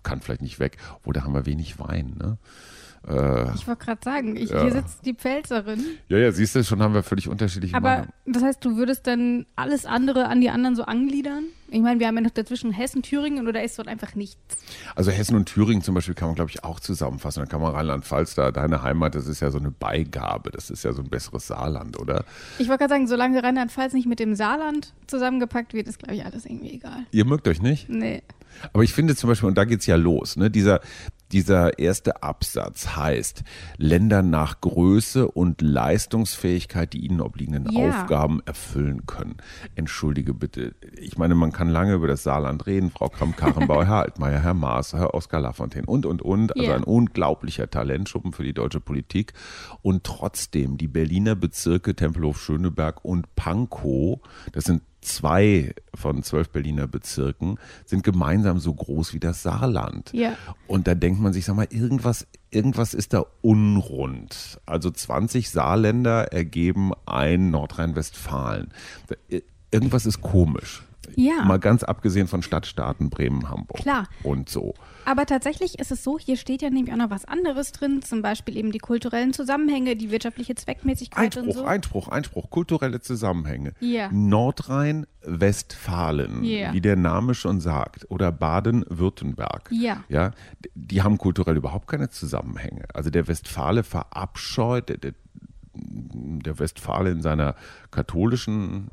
kann 0.04 0.22
vielleicht 0.22 0.42
nicht 0.42 0.60
weg, 0.60 0.78
obwohl 0.96 1.14
da 1.14 1.24
haben 1.24 1.34
wir 1.34 1.46
wenig 1.46 1.80
Wein. 1.80 2.16
Ne? 2.18 2.38
Äh, 3.08 3.54
ich 3.56 3.68
wollte 3.68 3.86
gerade 3.86 4.02
sagen, 4.04 4.36
ich, 4.36 4.50
ja. 4.50 4.62
hier 4.62 4.72
sitzt 4.72 5.06
die 5.06 5.14
Pfälzerin. 5.14 5.84
Ja, 6.08 6.18
ja, 6.18 6.32
siehst 6.32 6.56
du, 6.56 6.64
schon 6.64 6.82
haben 6.82 6.94
wir 6.94 7.04
völlig 7.04 7.28
unterschiedliche 7.28 7.76
Aber 7.76 7.90
Meinungen. 7.90 8.14
das 8.26 8.44
heißt, 8.44 8.64
du 8.64 8.78
würdest 8.78 9.08
dann 9.08 9.46
alles 9.56 9.86
andere 9.86 10.28
an 10.28 10.42
die 10.42 10.50
anderen 10.50 10.76
so 10.76 10.84
angliedern? 10.84 11.46
Ich 11.70 11.82
meine, 11.82 12.00
wir 12.00 12.08
haben 12.08 12.16
ja 12.16 12.22
noch 12.22 12.32
dazwischen 12.32 12.72
Hessen, 12.72 13.02
Thüringen 13.02 13.48
oder 13.48 13.64
ist 13.64 13.78
dort 13.80 13.88
einfach 13.88 14.16
nichts? 14.16 14.58
Also 14.96 15.12
Hessen 15.12 15.36
und 15.36 15.46
Thüringen 15.46 15.82
zum 15.82 15.96
Beispiel 15.96 16.14
kann 16.14 16.28
man, 16.28 16.36
glaube 16.36 16.52
ich, 16.52 16.64
auch 16.64 16.80
zusammenfassen. 16.80 17.40
Dann 17.42 17.50
kann 17.50 17.62
man 17.62 17.74
Rheinland-Pfalz, 17.74 18.36
da 18.36 18.52
deine 18.52 18.84
Heimat, 18.84 19.16
das 19.16 19.28
ist 19.28 19.42
ja 19.42 19.50
so 19.50 19.58
eine 19.58 19.72
Beigabe. 19.72 20.52
Das 20.52 20.70
ist 20.70 20.84
ja 20.84 20.94
so 20.94 21.02
ein 21.02 21.10
besseres 21.10 21.48
Saarland, 21.48 22.00
oder? 22.00 22.24
Ich 22.60 22.68
wollte 22.68 22.80
gerade 22.80 22.94
sagen, 22.94 23.08
solange 23.08 23.42
Rheinland-Pfalz 23.42 23.94
nicht 23.94 24.08
mit 24.08 24.20
dem 24.20 24.36
Saarland 24.36 24.94
zusammengepackt 25.08 25.74
wird, 25.74 25.88
ist, 25.88 26.00
glaube 26.00 26.16
ich, 26.16 26.24
alles 26.24 26.46
irgendwie 26.46 26.74
egal. 26.74 27.06
Ihr 27.12 27.26
mögt 27.26 27.48
euch 27.48 27.62
nicht? 27.62 27.90
Nee. 27.90 28.22
Aber 28.74 28.84
ich 28.84 28.94
finde 28.94 29.16
zum 29.16 29.30
Beispiel, 29.30 29.50
und 29.50 29.58
da 29.58 29.66
geht 29.66 29.82
es 29.82 29.86
ja 29.86 29.96
los, 29.96 30.38
ne, 30.38 30.50
dieser, 30.50 30.80
dieser 31.36 31.80
erste 31.80 32.24
Absatz 32.24 32.96
heißt, 32.96 33.44
Länder 33.76 34.22
nach 34.22 34.62
Größe 34.62 35.28
und 35.30 35.62
Leistungsfähigkeit 35.62 36.94
die 36.94 37.06
ihnen 37.06 37.20
obliegenden 37.20 37.70
ja. 37.74 37.90
Aufgaben 37.90 38.40
erfüllen 38.46 39.06
können. 39.06 39.36
Entschuldige 39.76 40.34
bitte, 40.34 40.76
ich 40.98 41.18
meine, 41.18 41.36
man 41.36 41.52
kann 41.52 41.68
lange 41.68 41.96
über 41.96 42.08
das 42.08 42.24
Saarland 42.24 42.66
reden, 42.68 42.90
Frau 42.90 43.10
Kramp-Karrenbauer, 43.10 43.86
Herr 43.86 44.04
Altmaier, 44.04 44.40
Herr 44.40 44.54
Maas, 44.54 44.94
Herr 44.94 45.14
Oskar 45.14 45.42
Lafontaine 45.42 45.86
und, 45.88 46.06
und, 46.06 46.22
und. 46.22 46.56
Also 46.56 46.70
yeah. 46.70 46.78
ein 46.78 46.86
unglaublicher 46.86 47.70
Talentschuppen 47.70 48.32
für 48.32 48.44
die 48.44 48.54
deutsche 48.54 48.80
Politik. 48.80 49.34
Und 49.82 50.06
trotzdem, 50.06 50.78
die 50.78 50.88
Berliner 50.88 51.36
Bezirke 51.36 51.96
Tempelhof-Schöneberg 51.96 53.04
und 53.04 53.36
Pankow, 53.36 54.22
das 54.54 54.64
sind 54.64 54.84
zwei 55.06 55.74
von 55.94 56.24
zwölf 56.24 56.50
Berliner 56.50 56.88
Bezirken 56.88 57.58
sind 57.86 58.04
gemeinsam 58.04 58.60
so 58.60 58.74
groß 58.74 59.14
wie 59.14 59.20
das 59.20 59.44
Saarland. 59.44 60.12
Ja. 60.14 60.34
Und 60.68 60.88
da 60.88 60.96
denkt 60.96 61.22
man 61.22 61.34
sich, 61.34 61.46
sag 61.46 61.56
mal, 61.56 61.68
irgendwas, 61.70 62.28
irgendwas 62.52 62.94
ist 62.94 63.14
da 63.14 63.26
unrund. 63.42 64.60
Also 64.66 64.92
20 64.92 65.50
Saarländer 65.50 66.34
ergeben 66.34 66.92
ein 67.06 67.52
Nordrhein-Westfalen. 67.52 68.74
Irgendwas 69.72 70.06
ist 70.06 70.22
komisch. 70.22 70.84
Ja. 71.16 71.44
Mal 71.46 71.60
ganz 71.60 71.84
abgesehen 71.84 72.28
von 72.28 72.42
Stadtstaaten 72.42 73.10
Bremen, 73.10 73.50
Hamburg. 73.50 73.82
Klar. 73.82 74.08
Und 74.24 74.50
so. 74.50 74.74
Aber 75.06 75.26
tatsächlich 75.26 75.80
ist 75.80 75.92
es 75.92 76.04
so, 76.04 76.18
hier 76.18 76.36
steht 76.36 76.62
ja 76.62 76.70
nämlich 76.70 76.94
auch 76.94 76.98
noch 76.98 77.12
was 77.12 77.26
anderes 77.26 77.72
drin, 77.72 78.02
zum 78.02 78.22
Beispiel 78.22 78.58
eben 78.58 78.72
die 78.72 78.80
kulturellen 78.80 79.34
Zusammenhänge, 79.34 79.96
die 79.96 80.12
wirtschaftliche 80.12 80.56
Zweckmäßigkeit 80.56 81.38
Einspruch, 81.38 81.44
und 81.44 81.54
so. 81.54 81.66
Einspruch, 81.66 82.08
Einspruch, 82.08 82.50
kulturelle 82.50 83.00
Zusammenhänge. 83.00 83.74
Ja. 83.80 84.10
Nordrhein-Westfalen, 84.12 86.44
ja. 86.44 86.74
wie 86.74 86.82
der 86.82 86.96
Name 86.96 87.36
schon 87.36 87.62
sagt, 87.62 88.08
oder 88.10 88.32
Baden-Württemberg. 88.32 89.70
Ja. 89.72 90.04
ja. 90.10 90.32
Die 90.74 91.04
haben 91.04 91.20
kulturell 91.20 91.56
überhaupt 91.56 91.88
keine 91.88 92.10
Zusammenhänge. 92.10 92.86
Also 92.94 93.12
der 93.12 93.28
Westfale 93.28 93.84
verabscheut, 93.84 94.90
der, 94.90 94.98
der, 94.98 95.14
der 95.74 96.58
Westfale 96.58 97.12
in 97.12 97.22
seiner 97.22 97.54
katholischen 97.92 98.90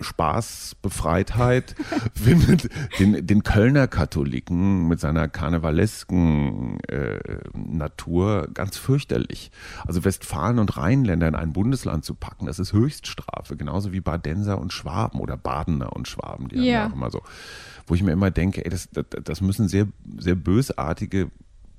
Spaßbefreitheit 0.00 1.74
findet 2.14 2.68
den, 2.98 3.26
den 3.26 3.42
Kölner 3.42 3.86
Katholiken 3.86 4.88
mit 4.88 5.00
seiner 5.00 5.28
karnevalesken 5.28 6.80
äh, 6.88 7.18
Natur 7.54 8.48
ganz 8.52 8.76
fürchterlich. 8.76 9.50
Also 9.86 10.04
Westfalen 10.04 10.58
und 10.58 10.76
Rheinländer 10.76 11.28
in 11.28 11.34
ein 11.34 11.52
Bundesland 11.52 12.04
zu 12.04 12.14
packen, 12.14 12.46
das 12.46 12.58
ist 12.58 12.72
Höchststrafe, 12.72 13.56
genauso 13.56 13.92
wie 13.92 14.00
Badenser 14.00 14.58
und 14.58 14.72
Schwaben 14.72 15.20
oder 15.20 15.36
Badener 15.36 15.94
und 15.94 16.08
Schwaben, 16.08 16.48
die 16.48 16.56
ja. 16.56 16.60
haben 16.62 16.66
ja 16.66 16.86
auch 16.88 16.96
immer 16.96 17.10
so, 17.10 17.22
wo 17.86 17.94
ich 17.94 18.02
mir 18.02 18.12
immer 18.12 18.30
denke, 18.30 18.64
ey, 18.64 18.70
das, 18.70 18.88
das, 18.90 19.06
das 19.22 19.40
müssen 19.40 19.68
sehr, 19.68 19.86
sehr 20.18 20.34
bösartige 20.34 21.30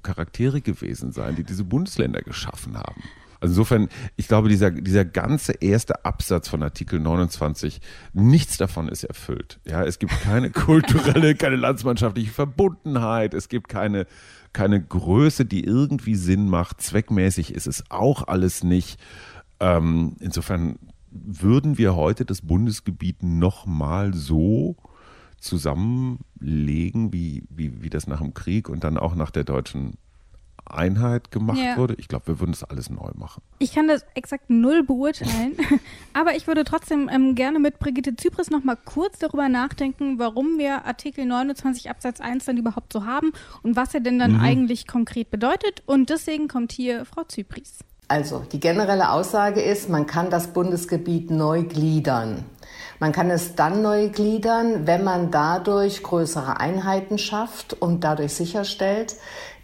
Charaktere 0.04 0.62
gewesen 0.62 1.12
sein, 1.12 1.36
die 1.36 1.44
diese 1.44 1.64
Bundesländer 1.64 2.22
geschaffen 2.22 2.78
haben. 2.78 3.04
Also 3.42 3.54
insofern, 3.54 3.90
ich 4.18 4.28
glaube, 4.28 4.50
dieser, 4.50 4.70
dieser 4.70 5.04
ganze 5.04 5.54
erste 5.54 6.06
Absatz 6.06 6.48
von 6.48 6.62
Artikel 6.62 7.00
29, 7.00 7.82
nichts 8.14 8.58
davon 8.58 8.88
ist 8.88 9.04
erfüllt. 9.04 9.60
Ja, 9.66 9.84
es 9.84 9.98
gibt 9.98 10.14
keine 10.22 10.50
kulturelle, 10.52 11.34
keine 11.34 11.56
landsmannschaftliche 11.56 12.32
Verbundenheit, 12.32 13.34
es 13.34 13.50
gibt 13.50 13.68
keine, 13.68 14.06
keine 14.54 14.80
Größe, 14.80 15.46
die 15.46 15.64
irgendwie 15.64 16.14
Sinn 16.14 16.50
macht. 16.50 16.82
Zweckmäßig 16.82 17.56
ist 17.56 17.66
es 17.66 17.84
auch 17.90 18.28
alles 18.28 18.64
nicht. 18.64 19.00
Ähm, 19.60 20.18
insofern 20.20 20.78
würden 21.10 21.80
wir 21.80 21.96
heute 21.96 22.26
das 22.26 22.42
Bundesgebiet 22.42 23.24
nochmal 23.24 24.14
so 24.14 24.78
zusammenlegen, 25.40 27.12
wie, 27.12 27.44
wie, 27.50 27.82
wie 27.82 27.90
das 27.90 28.06
nach 28.06 28.22
dem 28.22 28.36
Krieg 28.36 28.70
und 28.70 28.84
dann 28.84 29.00
auch 29.00 29.16
nach 29.16 29.32
der 29.32 29.44
deutschen 29.44 29.98
Einheit 30.66 31.32
gemacht 31.32 31.58
ja. 31.58 31.78
wurde. 31.78 31.96
Ich 31.98 32.08
glaube, 32.08 32.28
wir 32.28 32.40
würden 32.40 32.52
das 32.52 32.64
alles 32.64 32.90
neu 32.90 33.12
machen. 33.16 33.42
Ich 33.60 33.74
kann 33.74 33.88
das 33.88 34.06
exakt 34.16 34.50
null 34.50 34.84
beurteilen, 34.84 35.58
aber 36.14 36.36
ich 36.36 36.48
würde 36.48 36.64
trotzdem 36.64 37.10
ähm, 37.12 37.36
gerne 37.36 37.60
mit 37.60 37.80
Brigitte 37.80 38.16
Zypris 38.16 38.50
noch 38.50 38.64
mal 38.64 38.78
kurz 38.78 39.20
darüber 39.20 39.50
nachdenken, 39.50 40.20
warum 40.20 40.58
wir 40.58 40.86
Artikel 40.86 41.26
29 41.26 41.90
Absatz 41.90 42.22
1 42.22 42.46
dann 42.46 42.58
überhaupt 42.58 42.94
so 42.94 43.06
haben 43.06 43.32
und 43.64 43.76
was 43.76 43.94
er 43.94 44.00
denn 44.00 44.20
dann 44.20 44.34
mhm. 44.34 44.42
eigentlich 44.42 44.88
konkret 44.88 45.32
bedeutet. 45.32 45.84
Und 45.86 46.10
deswegen 46.10 46.48
kommt 46.48 46.72
hier 46.72 47.06
Frau 47.06 47.24
Zypris. 47.24 47.80
Also, 48.08 48.44
die 48.52 48.60
generelle 48.60 49.12
Aussage 49.12 49.62
ist, 49.62 49.88
man 49.88 50.06
kann 50.06 50.30
das 50.30 50.48
Bundesgebiet 50.48 51.32
neu 51.32 51.64
gliedern. 51.64 52.44
Man 53.00 53.14
kann 53.14 53.32
es 53.32 53.56
dann 53.56 53.82
neu 53.82 54.10
gliedern, 54.10 54.86
wenn 54.86 55.04
man 55.04 55.32
dadurch 55.32 56.04
größere 56.04 56.60
Einheiten 56.60 57.18
schafft 57.18 57.74
und 57.74 58.04
dadurch 58.04 58.34
sicherstellt, 58.34 59.16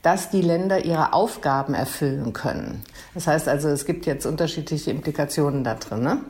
dass 0.08 0.30
die 0.30 0.42
Länder 0.42 0.86
ihre 0.86 1.12
Aufgaben 1.12 1.74
erfüllen 1.74 2.32
können. 2.32 2.82
Das 3.14 3.28
heißt 3.28 3.50
also, 3.50 3.68
es 3.68 3.86
gibt 3.86 4.06
jetzt 4.06 4.26
unterschiedliche 4.26 4.90
Implikationen 4.90 5.66
da 5.66 5.74
drin. 5.74 6.02
Ne? 6.02 6.22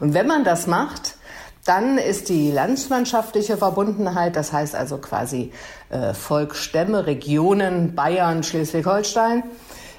Und 0.00 0.12
wenn 0.12 0.26
man 0.26 0.44
das 0.44 0.66
macht, 0.66 1.16
dann 1.64 1.96
ist 1.96 2.28
die 2.28 2.50
landsmannschaftliche 2.50 3.56
Verbundenheit, 3.56 4.36
das 4.36 4.52
heißt 4.52 4.74
also 4.74 4.98
quasi 4.98 5.50
äh, 5.88 6.12
Volk, 6.12 6.54
Regionen, 6.74 7.94
Bayern, 7.94 8.42
Schleswig-Holstein, 8.42 9.44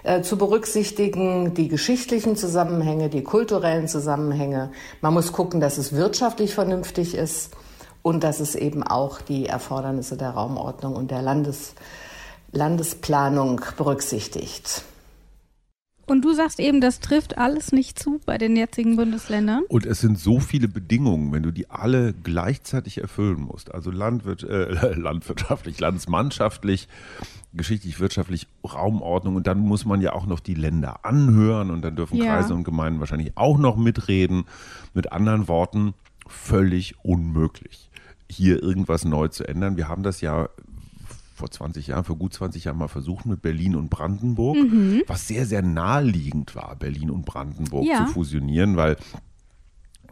äh, 0.03 0.21
zu 0.21 0.37
berücksichtigen, 0.37 1.55
die 1.55 1.69
geschichtlichen 1.69 2.35
Zusammenhänge, 2.35 3.09
die 3.09 3.23
kulturellen 3.23 3.87
Zusammenhänge. 3.87 4.69
Man 5.01 5.15
muss 5.15 5.31
gucken, 5.31 5.59
dass 5.59 5.79
es 5.79 5.95
wirtschaftlich 5.95 6.53
vernünftig 6.53 7.15
ist 7.15 7.49
und 8.03 8.23
dass 8.23 8.39
es 8.39 8.53
eben 8.53 8.83
auch 8.83 9.21
die 9.21 9.47
Erfordernisse 9.47 10.17
der 10.17 10.29
Raumordnung 10.29 10.95
und 10.95 11.09
der 11.09 11.23
Landes 11.23 11.73
Landesplanung 12.53 13.61
berücksichtigt. 13.77 14.83
Und 16.05 16.23
du 16.23 16.33
sagst 16.33 16.59
eben, 16.59 16.81
das 16.81 16.99
trifft 16.99 17.37
alles 17.37 17.71
nicht 17.71 17.97
zu 17.97 18.19
bei 18.25 18.37
den 18.37 18.55
jetzigen 18.55 18.97
Bundesländern. 18.97 19.63
Und 19.69 19.85
es 19.85 20.01
sind 20.01 20.19
so 20.19 20.39
viele 20.39 20.67
Bedingungen, 20.67 21.31
wenn 21.31 21.43
du 21.43 21.51
die 21.51 21.69
alle 21.69 22.13
gleichzeitig 22.13 22.99
erfüllen 22.99 23.41
musst. 23.41 23.73
Also 23.73 23.89
Landwirt, 23.89 24.43
äh, 24.43 24.93
landwirtschaftlich, 24.93 25.79
landsmannschaftlich, 25.79 26.89
geschichtlich, 27.53 27.99
wirtschaftlich, 27.99 28.47
Raumordnung. 28.63 29.37
Und 29.37 29.47
dann 29.47 29.59
muss 29.59 29.85
man 29.85 30.01
ja 30.01 30.13
auch 30.13 30.25
noch 30.25 30.41
die 30.41 30.55
Länder 30.55 31.05
anhören 31.05 31.71
und 31.71 31.81
dann 31.83 31.95
dürfen 31.95 32.17
ja. 32.17 32.25
Kreise 32.25 32.53
und 32.53 32.65
Gemeinden 32.65 32.99
wahrscheinlich 32.99 33.31
auch 33.35 33.57
noch 33.57 33.77
mitreden. 33.77 34.43
Mit 34.93 35.11
anderen 35.11 35.47
Worten, 35.47 35.93
völlig 36.27 36.95
unmöglich, 37.03 37.89
hier 38.29 38.61
irgendwas 38.61 39.05
neu 39.05 39.29
zu 39.29 39.47
ändern. 39.47 39.77
Wir 39.77 39.87
haben 39.87 40.03
das 40.03 40.19
ja 40.19 40.49
vor 41.33 41.49
20 41.49 41.87
Jahren, 41.87 42.03
vor 42.03 42.17
gut 42.17 42.33
20 42.33 42.65
Jahren 42.65 42.77
mal 42.77 42.87
versucht 42.87 43.25
mit 43.25 43.41
Berlin 43.41 43.75
und 43.75 43.89
Brandenburg, 43.89 44.57
mhm. 44.57 45.03
was 45.07 45.27
sehr, 45.27 45.45
sehr 45.45 45.61
naheliegend 45.61 46.55
war, 46.55 46.75
Berlin 46.75 47.09
und 47.09 47.25
Brandenburg 47.25 47.85
ja. 47.85 48.05
zu 48.05 48.13
fusionieren, 48.13 48.77
weil 48.77 48.97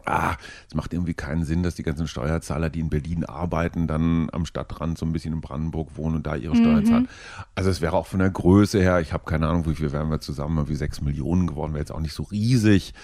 ah, 0.04 0.36
es 0.68 0.74
macht 0.74 0.92
irgendwie 0.92 1.14
keinen 1.14 1.44
Sinn, 1.44 1.62
dass 1.62 1.74
die 1.74 1.82
ganzen 1.82 2.06
Steuerzahler, 2.06 2.70
die 2.70 2.80
in 2.80 2.90
Berlin 2.90 3.24
arbeiten, 3.24 3.86
dann 3.86 4.28
am 4.32 4.46
Stadtrand 4.46 4.98
so 4.98 5.06
ein 5.06 5.12
bisschen 5.12 5.34
in 5.34 5.40
Brandenburg 5.40 5.96
wohnen 5.96 6.16
und 6.16 6.26
da 6.26 6.36
ihre 6.36 6.56
Steuern 6.56 6.80
mhm. 6.80 6.86
zahlen. 6.86 7.08
Also 7.54 7.70
es 7.70 7.80
wäre 7.80 7.96
auch 7.96 8.06
von 8.06 8.18
der 8.20 8.30
Größe 8.30 8.80
her, 8.80 9.00
ich 9.00 9.12
habe 9.12 9.24
keine 9.24 9.48
Ahnung, 9.48 9.66
wie 9.66 9.74
viel 9.74 9.92
wären 9.92 10.10
wir 10.10 10.20
zusammen, 10.20 10.68
wie 10.68 10.74
sechs 10.74 11.00
Millionen 11.00 11.46
geworden, 11.46 11.72
wäre 11.72 11.82
jetzt 11.82 11.92
auch 11.92 12.00
nicht 12.00 12.14
so 12.14 12.24
riesig. 12.24 12.94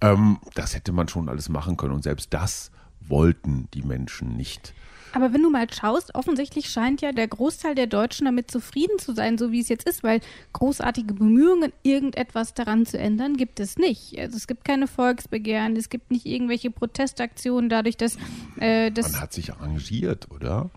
Ähm, 0.00 0.38
das 0.54 0.74
hätte 0.74 0.92
man 0.92 1.08
schon 1.08 1.28
alles 1.28 1.48
machen 1.48 1.76
können 1.76 1.94
und 1.94 2.02
selbst 2.02 2.32
das 2.32 2.70
wollten 3.00 3.68
die 3.74 3.82
Menschen 3.82 4.36
nicht. 4.36 4.74
Aber 5.12 5.32
wenn 5.32 5.42
du 5.42 5.50
mal 5.50 5.66
schaust, 5.72 6.14
offensichtlich 6.14 6.68
scheint 6.68 7.00
ja 7.00 7.12
der 7.12 7.28
Großteil 7.28 7.74
der 7.74 7.86
Deutschen 7.86 8.26
damit 8.26 8.50
zufrieden 8.50 8.98
zu 8.98 9.14
sein, 9.14 9.38
so 9.38 9.52
wie 9.52 9.60
es 9.60 9.68
jetzt 9.68 9.88
ist, 9.88 10.02
weil 10.02 10.20
großartige 10.52 11.14
Bemühungen, 11.14 11.72
irgendetwas 11.82 12.54
daran 12.54 12.86
zu 12.86 12.98
ändern, 12.98 13.36
gibt 13.36 13.60
es 13.60 13.78
nicht. 13.78 14.18
Also 14.18 14.36
es 14.36 14.46
gibt 14.46 14.64
keine 14.64 14.86
Volksbegehren, 14.86 15.76
es 15.76 15.88
gibt 15.88 16.10
nicht 16.10 16.26
irgendwelche 16.26 16.70
Protestaktionen 16.70 17.68
dadurch, 17.68 17.96
dass 17.96 18.18
äh, 18.58 18.90
das. 18.90 19.12
Man 19.12 19.20
hat 19.20 19.32
sich 19.32 19.52
arrangiert, 19.52 20.30
oder? 20.30 20.70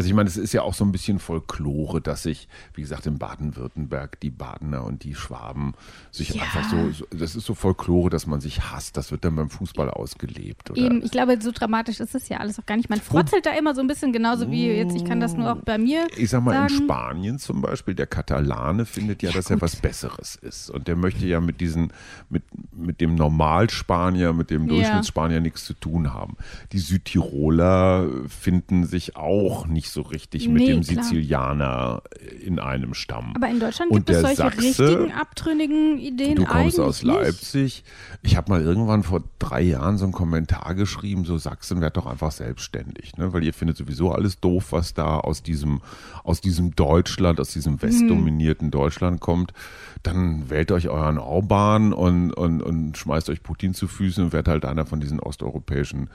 Also 0.00 0.08
ich 0.08 0.14
meine, 0.14 0.30
es 0.30 0.38
ist 0.38 0.54
ja 0.54 0.62
auch 0.62 0.72
so 0.72 0.82
ein 0.82 0.92
bisschen 0.92 1.18
Folklore, 1.18 2.00
dass 2.00 2.22
sich, 2.22 2.48
wie 2.72 2.80
gesagt, 2.80 3.04
in 3.04 3.18
Baden-Württemberg 3.18 4.18
die 4.20 4.30
Badener 4.30 4.82
und 4.82 5.04
die 5.04 5.14
Schwaben 5.14 5.74
sich 6.10 6.30
ja. 6.30 6.42
einfach 6.42 6.70
so, 6.70 7.04
das 7.14 7.36
ist 7.36 7.44
so 7.44 7.52
Folklore, 7.52 8.08
dass 8.08 8.26
man 8.26 8.40
sich 8.40 8.62
hasst. 8.62 8.96
Das 8.96 9.10
wird 9.10 9.26
dann 9.26 9.36
beim 9.36 9.50
Fußball 9.50 9.90
ausgelebt. 9.90 10.70
Oder? 10.70 10.80
Eben, 10.80 11.04
ich 11.04 11.10
glaube, 11.10 11.38
so 11.42 11.50
dramatisch 11.52 12.00
ist 12.00 12.14
es 12.14 12.30
ja 12.30 12.38
alles 12.38 12.58
auch 12.58 12.64
gar 12.64 12.78
nicht. 12.78 12.88
Man 12.88 12.98
frotzelt 12.98 13.44
da 13.44 13.50
immer 13.50 13.74
so 13.74 13.82
ein 13.82 13.88
bisschen, 13.88 14.14
genauso 14.14 14.50
wie 14.50 14.68
jetzt, 14.68 14.96
ich 14.96 15.04
kann 15.04 15.20
das 15.20 15.36
nur 15.36 15.52
auch 15.52 15.62
bei 15.66 15.76
mir. 15.76 16.06
Ich 16.16 16.30
sag 16.30 16.42
mal, 16.44 16.54
sagen. 16.54 16.72
in 16.72 16.82
Spanien 16.82 17.38
zum 17.38 17.60
Beispiel, 17.60 17.94
der 17.94 18.06
Katalane 18.06 18.86
findet 18.86 19.22
ja, 19.22 19.28
ja 19.28 19.36
dass 19.36 19.48
gut. 19.48 19.58
er 19.58 19.60
was 19.60 19.76
Besseres 19.76 20.34
ist. 20.36 20.70
Und 20.70 20.88
der 20.88 20.96
möchte 20.96 21.26
ja 21.26 21.42
mit 21.42 21.60
diesen, 21.60 21.92
mit, 22.30 22.44
mit 22.72 23.02
dem 23.02 23.16
Normalspanier, 23.16 24.32
mit 24.32 24.48
dem 24.48 24.66
Durchschnittsspanier 24.66 25.36
ja. 25.36 25.42
nichts 25.42 25.66
zu 25.66 25.74
tun 25.74 26.14
haben. 26.14 26.38
Die 26.72 26.78
Südtiroler 26.78 28.08
finden 28.28 28.86
sich 28.86 29.16
auch 29.16 29.66
nicht 29.66 29.89
so 29.92 30.02
richtig 30.02 30.46
nee, 30.46 30.52
mit 30.52 30.68
dem 30.68 30.80
klar. 30.82 31.04
Sizilianer 31.04 32.02
in 32.44 32.58
einem 32.58 32.94
Stamm. 32.94 33.32
Aber 33.36 33.48
in 33.48 33.60
Deutschland 33.60 33.92
gibt 33.92 34.10
es 34.10 34.20
solche 34.20 34.36
Sachse, 34.36 34.62
richtigen 34.62 35.12
abtrünnigen 35.12 35.98
Ideen 35.98 36.36
Du 36.36 36.44
kommst 36.44 36.80
aus 36.80 37.02
Leipzig. 37.02 37.84
Ich 38.22 38.36
habe 38.36 38.50
mal 38.50 38.62
irgendwann 38.62 39.02
vor 39.02 39.22
drei 39.38 39.62
Jahren 39.62 39.98
so 39.98 40.04
einen 40.04 40.12
Kommentar 40.12 40.74
geschrieben, 40.74 41.24
so 41.24 41.38
Sachsen 41.38 41.80
wird 41.80 41.96
doch 41.96 42.06
einfach 42.06 42.32
selbstständig, 42.32 43.16
ne? 43.16 43.32
weil 43.32 43.44
ihr 43.44 43.54
findet 43.54 43.76
sowieso 43.76 44.12
alles 44.12 44.40
doof, 44.40 44.72
was 44.72 44.94
da 44.94 45.18
aus 45.18 45.42
diesem, 45.42 45.80
aus 46.24 46.40
diesem 46.40 46.74
Deutschland, 46.76 47.40
aus 47.40 47.52
diesem 47.52 47.82
westdominierten 47.82 48.66
hm. 48.66 48.70
Deutschland 48.70 49.20
kommt. 49.20 49.52
Dann 50.02 50.48
wählt 50.48 50.72
euch 50.72 50.88
euren 50.88 51.18
Orban 51.18 51.92
und, 51.92 52.32
und, 52.32 52.62
und 52.62 52.96
schmeißt 52.96 53.28
euch 53.30 53.42
Putin 53.42 53.74
zu 53.74 53.86
Füßen 53.86 54.24
und 54.24 54.32
werdet 54.32 54.48
halt 54.48 54.64
einer 54.64 54.86
von 54.86 55.00
diesen 55.00 55.20
osteuropäischen 55.20 56.08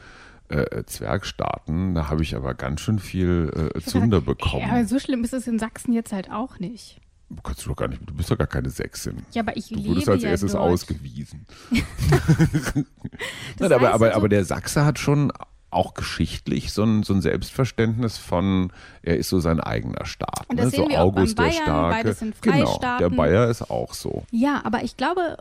äh, 0.49 0.83
Zwergstaaten. 0.85 1.95
Da 1.95 2.09
habe 2.09 2.23
ich 2.23 2.35
aber 2.35 2.53
ganz 2.53 2.81
schön 2.81 2.99
viel 2.99 3.71
äh, 3.75 3.81
Zunder 3.81 4.21
bekommen. 4.21 4.63
Ja, 4.63 4.73
aber 4.73 4.85
so 4.85 4.99
schlimm 4.99 5.23
ist 5.23 5.33
es 5.33 5.47
in 5.47 5.59
Sachsen 5.59 5.93
jetzt 5.93 6.13
halt 6.13 6.31
auch 6.31 6.59
nicht. 6.59 7.01
Kannst 7.43 7.65
du 7.65 7.69
doch 7.69 7.75
gar 7.75 7.87
nicht, 7.87 8.01
du 8.05 8.13
bist 8.13 8.29
doch 8.29 8.37
gar 8.37 8.47
keine 8.47 8.69
Sächsin. 8.69 9.25
Ja, 9.31 9.41
aber 9.41 9.57
ich 9.57 9.69
du 9.69 9.75
lebe 9.75 9.89
wurdest 9.89 10.09
als 10.09 10.23
ja 10.23 10.29
erstes 10.29 10.51
dort. 10.51 10.63
ausgewiesen. 10.63 11.45
Nein, 13.59 13.73
aber, 13.73 13.93
aber, 13.93 14.13
aber 14.13 14.29
der 14.29 14.45
Sachse 14.45 14.85
hat 14.85 14.99
schon 14.99 15.31
auch 15.71 15.93
geschichtlich 15.93 16.71
so 16.71 16.83
ein, 16.83 17.03
so 17.03 17.13
ein 17.13 17.21
Selbstverständnis 17.21 18.17
von, 18.17 18.71
er 19.01 19.17
ist 19.17 19.29
so 19.29 19.39
sein 19.39 19.59
eigener 19.59 20.05
Staat. 20.05 20.45
Und 20.47 20.57
das 20.57 20.67
ne? 20.67 20.71
sehen 20.71 20.83
so 20.85 20.89
wir 20.89 21.01
August 21.01 21.37
auch 21.37 21.43
beim 21.43 21.49
Bayern, 21.49 21.55
der 21.55 21.63
Starke. 21.63 21.95
Beides 21.95 22.19
sind 22.19 22.41
genau, 22.41 22.79
der 22.99 23.09
Bayer 23.09 23.49
ist 23.49 23.69
auch 23.69 23.93
so. 23.93 24.23
Ja, 24.31 24.61
aber 24.63 24.83
ich 24.83 24.95
glaube, 24.95 25.37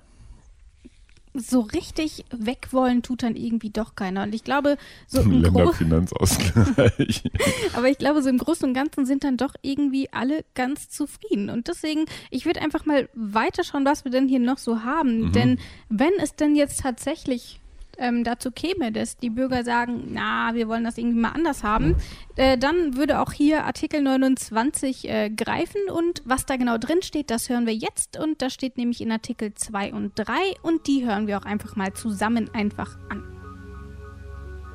so 1.35 1.61
richtig 1.61 2.25
wegwollen 2.31 3.03
tut 3.03 3.25
dann 3.25 3.35
irgendwie 3.35 3.71
doch 3.71 3.97
keiner. 3.97 4.23
Und 4.23 4.35
ich 4.35 4.45
glaube, 4.45 4.77
so 5.09 5.21
im 5.21 5.33
Länderfinanzausgleich. 5.43 7.25
Aber 7.75 7.89
ich 7.89 7.99
glaube, 7.99 8.23
so 8.23 8.29
im 8.29 8.39
Großen 8.39 8.69
und 8.69 8.75
Ganzen 8.75 9.05
sind 9.05 9.25
dann 9.25 9.37
doch 9.37 9.55
irgendwie 9.61 10.13
alle 10.13 10.45
ganz 10.55 10.89
zufrieden. 10.89 11.51
Und 11.51 11.67
deswegen, 11.69 12.07
ich 12.31 12.47
würde 12.47 12.63
einfach 12.63 12.87
mal 12.87 13.09
weiterschauen, 13.15 13.85
was 13.85 14.05
wir 14.05 14.13
denn 14.13 14.29
hier 14.29 14.39
noch 14.39 14.59
so 14.59 14.85
haben. 14.85 15.23
Mhm. 15.27 15.33
Denn 15.33 15.59
wenn 15.89 16.13
es 16.21 16.37
denn 16.37 16.55
jetzt 16.55 16.81
tatsächlich 16.81 17.61
ähm, 17.99 18.25
dazu 18.25 18.51
käme, 18.51 18.93
dass 18.93 19.17
die 19.17 19.31
Bürger 19.31 19.65
sagen, 19.65 20.09
na, 20.13 20.55
wir 20.55 20.69
wollen 20.69 20.85
das 20.85 20.99
irgendwie 20.99 21.19
mal 21.19 21.31
anders 21.31 21.63
haben, 21.63 21.97
äh, 22.37 22.59
dann 22.59 22.97
würde 22.97 23.21
auch 23.21 23.33
hier 23.33 23.65
Artikel 23.65 24.03
29 24.03 25.09
äh, 25.09 25.31
greifen 25.31 25.81
und 25.93 26.23
was 26.25 26.47
da 26.47 26.57
genau 26.57 26.79
drin 26.79 27.03
steht, 27.03 27.31
das 27.31 27.49
hören 27.49 27.67
wir 27.67 27.75
jetzt 27.75 28.19
und 28.19 28.43
das 28.43 28.53
steht 28.53 28.77
nämlich 28.77 29.01
in 29.01 29.13
Artikel 29.13 29.55
2 29.55 29.93
und 29.93 30.13
3 30.15 30.35
und 30.63 30.87
die 30.87 31.07
hören 31.07 31.27
wir 31.27 31.39
auch 31.39 31.47
einfach 31.47 31.77
mal 31.77 31.93
zusammen 31.93 32.51
einfach 32.53 32.97
an. 33.11 33.23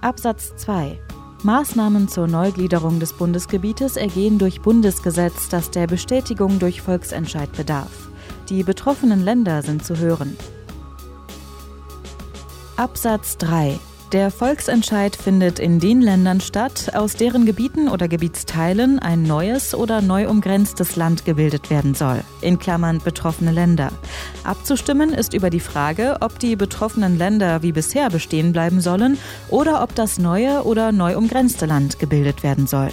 Absatz 0.02 0.56
2 0.58 1.00
Maßnahmen 1.44 2.10
zur 2.10 2.28
Neugliederung 2.28 3.00
des 3.00 3.14
Bundesgebietes 3.14 3.96
ergehen 3.96 4.40
durch 4.40 4.62
Bundesgesetz, 4.62 5.48
das 5.48 5.72
der 5.72 5.88
Bestätigung 5.88 6.60
durch 6.60 6.82
Volksentscheid 6.82 7.50
bedarf. 7.54 8.10
Die 8.50 8.64
betroffenen 8.64 9.24
Länder 9.24 9.62
sind 9.62 9.86
zu 9.86 9.98
hören. 9.98 10.36
Absatz 12.80 13.36
3 13.40 13.78
Der 14.14 14.32
Volksentscheid 14.32 15.14
findet 15.14 15.60
in 15.60 15.82
den 15.82 16.02
Ländern 16.02 16.40
statt, 16.40 16.94
aus 16.96 17.18
deren 17.18 17.46
Gebieten 17.46 17.90
oder 17.90 18.08
Gebietsteilen 18.08 19.00
ein 19.00 19.24
neues 19.24 19.76
oder 19.76 20.00
neu 20.00 20.30
umgrenztes 20.30 20.96
Land 20.96 21.26
gebildet 21.26 21.70
werden 21.70 21.94
soll, 21.94 22.22
in 22.40 22.58
Klammern 22.58 23.02
betroffene 23.04 23.52
Länder. 23.52 23.92
Abzustimmen 24.46 25.10
ist 25.10 25.34
über 25.34 25.50
die 25.50 25.60
Frage, 25.60 26.20
ob 26.22 26.40
die 26.40 26.56
betroffenen 26.56 27.18
Länder 27.18 27.64
wie 27.64 27.74
bisher 27.74 28.10
bestehen 28.10 28.54
bleiben 28.54 28.80
sollen 28.80 29.18
oder 29.50 29.84
ob 29.84 29.94
das 29.94 30.18
neue 30.18 30.64
oder 30.64 30.94
neu 30.94 31.18
umgrenzte 31.18 31.66
Land 31.66 32.00
gebildet 32.00 32.44
werden 32.44 32.66
soll. 32.66 32.92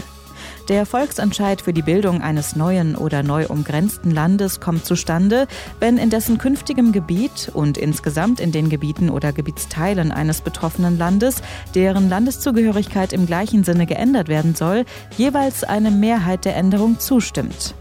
Der 0.68 0.85
Volksentscheid 0.85 1.61
für 1.61 1.73
die 1.73 1.82
Bildung 1.82 2.23
eines 2.23 2.56
neuen 2.56 2.96
oder 2.96 3.23
neu 3.23 3.46
umgrenzten 3.46 4.11
Landes 4.11 4.58
kommt 4.58 4.85
zustande, 4.85 5.46
wenn 5.78 5.96
in 5.96 6.11
dessen 6.11 6.38
künftigem 6.38 6.90
Gebiet 6.90 7.52
und 7.54 7.78
insgesamt 7.78 8.40
in 8.40 8.50
den 8.50 8.68
Gebieten 8.68 9.08
oder 9.08 9.32
Gebietsteilen 9.32 10.11
eines 10.11 10.40
betroffenen 10.40 10.99
Landes, 10.99 11.40
deren 11.76 12.08
Landeszugehörigkeit 12.08 13.12
im 13.12 13.26
gleichen 13.26 13.62
Sinne 13.62 13.87
geändert 13.87 14.26
werden 14.26 14.56
soll, 14.56 14.85
jeweils 15.16 15.62
eine 15.62 15.92
Mehrheit 15.92 16.44
der 16.44 16.56
Änderung 16.56 16.99
zustimmt. 16.99 17.76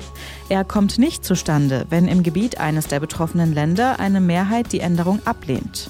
Er 0.49 0.63
kommt 0.63 0.99
nicht 0.99 1.25
zustande, 1.25 1.87
wenn 1.89 2.07
im 2.07 2.21
Gebiet 2.21 2.59
eines 2.59 2.85
der 2.85 2.99
betroffenen 2.99 3.51
Länder 3.51 3.99
eine 3.99 4.21
Mehrheit 4.21 4.71
die 4.71 4.79
Änderung 4.79 5.25
ablehnt. 5.25 5.89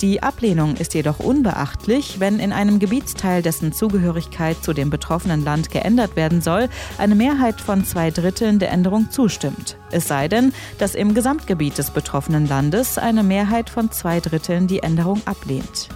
Die 0.00 0.22
Ablehnung 0.22 0.76
ist 0.76 0.94
jedoch 0.94 1.18
unbeachtlich, 1.18 2.20
wenn 2.20 2.38
in 2.40 2.54
einem 2.54 2.78
Gebietsteil, 2.78 3.42
dessen 3.42 3.74
Zugehörigkeit 3.74 4.64
zu 4.64 4.72
dem 4.72 4.88
betroffenen 4.88 5.44
Land 5.44 5.70
geändert 5.70 6.16
werden 6.16 6.40
soll, 6.40 6.70
eine 6.96 7.14
Mehrheit 7.14 7.60
von 7.60 7.84
zwei 7.84 8.10
Dritteln 8.10 8.58
der 8.58 8.70
Änderung 8.70 9.10
zustimmt. 9.10 9.76
Es 9.90 10.08
sei 10.08 10.28
denn, 10.28 10.54
dass 10.78 10.94
im 10.94 11.12
Gesamtgebiet 11.12 11.76
des 11.76 11.90
betroffenen 11.90 12.48
Landes 12.48 12.96
eine 12.96 13.22
Mehrheit 13.22 13.68
von 13.68 13.92
zwei 13.92 14.20
Dritteln 14.20 14.68
die 14.68 14.78
Änderung 14.78 15.20
ablehnt. 15.26 15.90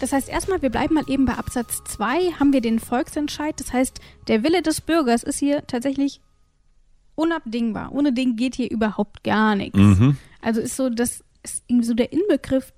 Das 0.00 0.12
heißt, 0.12 0.28
erstmal, 0.28 0.62
wir 0.62 0.70
bleiben 0.70 0.94
mal 0.94 1.04
eben 1.06 1.26
bei 1.26 1.34
Absatz 1.34 1.84
2, 1.84 2.32
haben 2.40 2.52
wir 2.52 2.60
den 2.60 2.80
Volksentscheid. 2.80 3.54
Das 3.60 3.72
heißt, 3.72 4.00
der 4.26 4.42
Wille 4.42 4.62
des 4.62 4.80
Bürgers 4.80 5.22
ist 5.22 5.38
hier 5.38 5.64
tatsächlich 5.68 6.20
unabdingbar. 7.14 7.92
Ohne 7.92 8.12
den 8.12 8.36
geht 8.36 8.54
hier 8.54 8.70
überhaupt 8.70 9.24
gar 9.24 9.54
nichts. 9.54 9.78
Mhm. 9.78 10.16
Also 10.40 10.60
ist 10.60 10.76
so, 10.76 10.90
das 10.90 11.24
ist 11.42 11.64
irgendwie 11.66 11.86
so 11.86 11.94
der 11.94 12.12
Inbegriff 12.12 12.72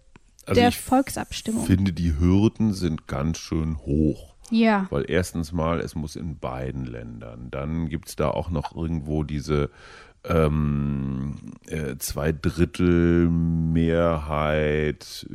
also 0.46 0.60
der 0.60 0.72
Volksabstimmung. 0.72 1.62
Ich 1.62 1.68
finde, 1.68 1.92
die 1.92 2.18
Hürden 2.18 2.72
sind 2.74 3.06
ganz 3.06 3.38
schön 3.38 3.78
hoch. 3.78 4.34
Ja. 4.50 4.86
Weil 4.90 5.06
erstens 5.08 5.52
mal, 5.52 5.80
es 5.80 5.94
muss 5.94 6.16
in 6.16 6.38
beiden 6.38 6.84
Ländern. 6.84 7.50
Dann 7.50 7.88
gibt 7.88 8.08
es 8.08 8.16
da 8.16 8.28
auch 8.30 8.50
noch 8.50 8.76
irgendwo 8.76 9.22
diese 9.22 9.70
ähm, 10.24 11.36
äh, 11.66 11.96
zwei 11.96 12.32
Drittel 12.32 13.28
Mehrheit 13.30 15.26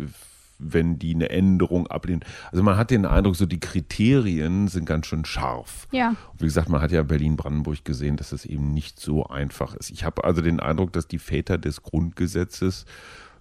wenn 0.60 1.00
die 1.00 1.16
eine 1.16 1.30
Änderung 1.30 1.88
ablehnen. 1.88 2.24
Also 2.52 2.64
man 2.64 2.78
hat 2.78 2.92
den 2.92 3.06
Eindruck, 3.06 3.36
so 3.36 3.46
die 3.46 3.60
Kriterien 3.60 4.68
sind 4.68 4.86
ganz 4.86 5.08
schön 5.08 5.26
scharf. 5.26 5.88
Ja. 5.92 6.10
Und 6.10 6.42
wie 6.42 6.46
gesagt, 6.46 6.70
man 6.70 6.82
hat 6.82 6.92
ja 6.92 7.02
Berlin-Brandenburg 7.02 7.84
gesehen, 7.86 8.18
dass 8.18 8.34
es 8.34 8.46
eben 8.46 8.74
nicht 8.74 9.00
so 9.00 9.26
einfach 9.26 9.74
ist. 9.76 9.90
Ich 9.90 10.04
habe 10.04 10.24
also 10.24 10.42
den 10.42 10.60
Eindruck, 10.60 10.94
dass 10.94 11.08
die 11.08 11.20
Väter 11.20 11.58
des 11.58 11.82
Grundgesetzes 11.82 12.86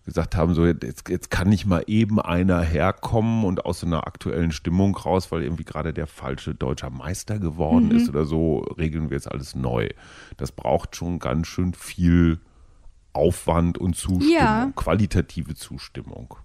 gesagt 0.09 0.37
haben, 0.37 0.55
so 0.55 0.65
jetzt, 0.65 1.09
jetzt 1.11 1.31
kann 1.31 1.51
nicht 1.51 1.67
mal 1.67 1.85
eben 1.87 2.19
einer 2.19 2.63
herkommen 2.63 3.45
und 3.45 3.67
aus 3.67 3.81
so 3.81 3.87
einer 3.87 4.07
aktuellen 4.07 4.53
Stimmung 4.53 4.97
raus, 4.97 5.31
weil 5.31 5.43
irgendwie 5.43 5.65
gerade 5.65 5.93
der 5.93 6.07
falsche 6.07 6.55
deutscher 6.55 6.89
Meister 6.89 7.39
geworden 7.39 7.89
mhm. 7.89 7.97
ist 7.97 8.09
oder 8.09 8.25
so, 8.25 8.61
regeln 8.79 9.11
wir 9.11 9.17
jetzt 9.17 9.31
alles 9.31 9.55
neu. 9.55 9.89
Das 10.39 10.51
braucht 10.51 10.97
schon 10.97 11.19
ganz 11.19 11.47
schön 11.47 11.75
viel 11.75 12.39
Aufwand 13.13 13.77
und 13.77 13.97
Zustimmung, 13.97 14.33
ja. 14.33 14.73
qualitative 14.75 15.55
Zustimmung. 15.55 16.37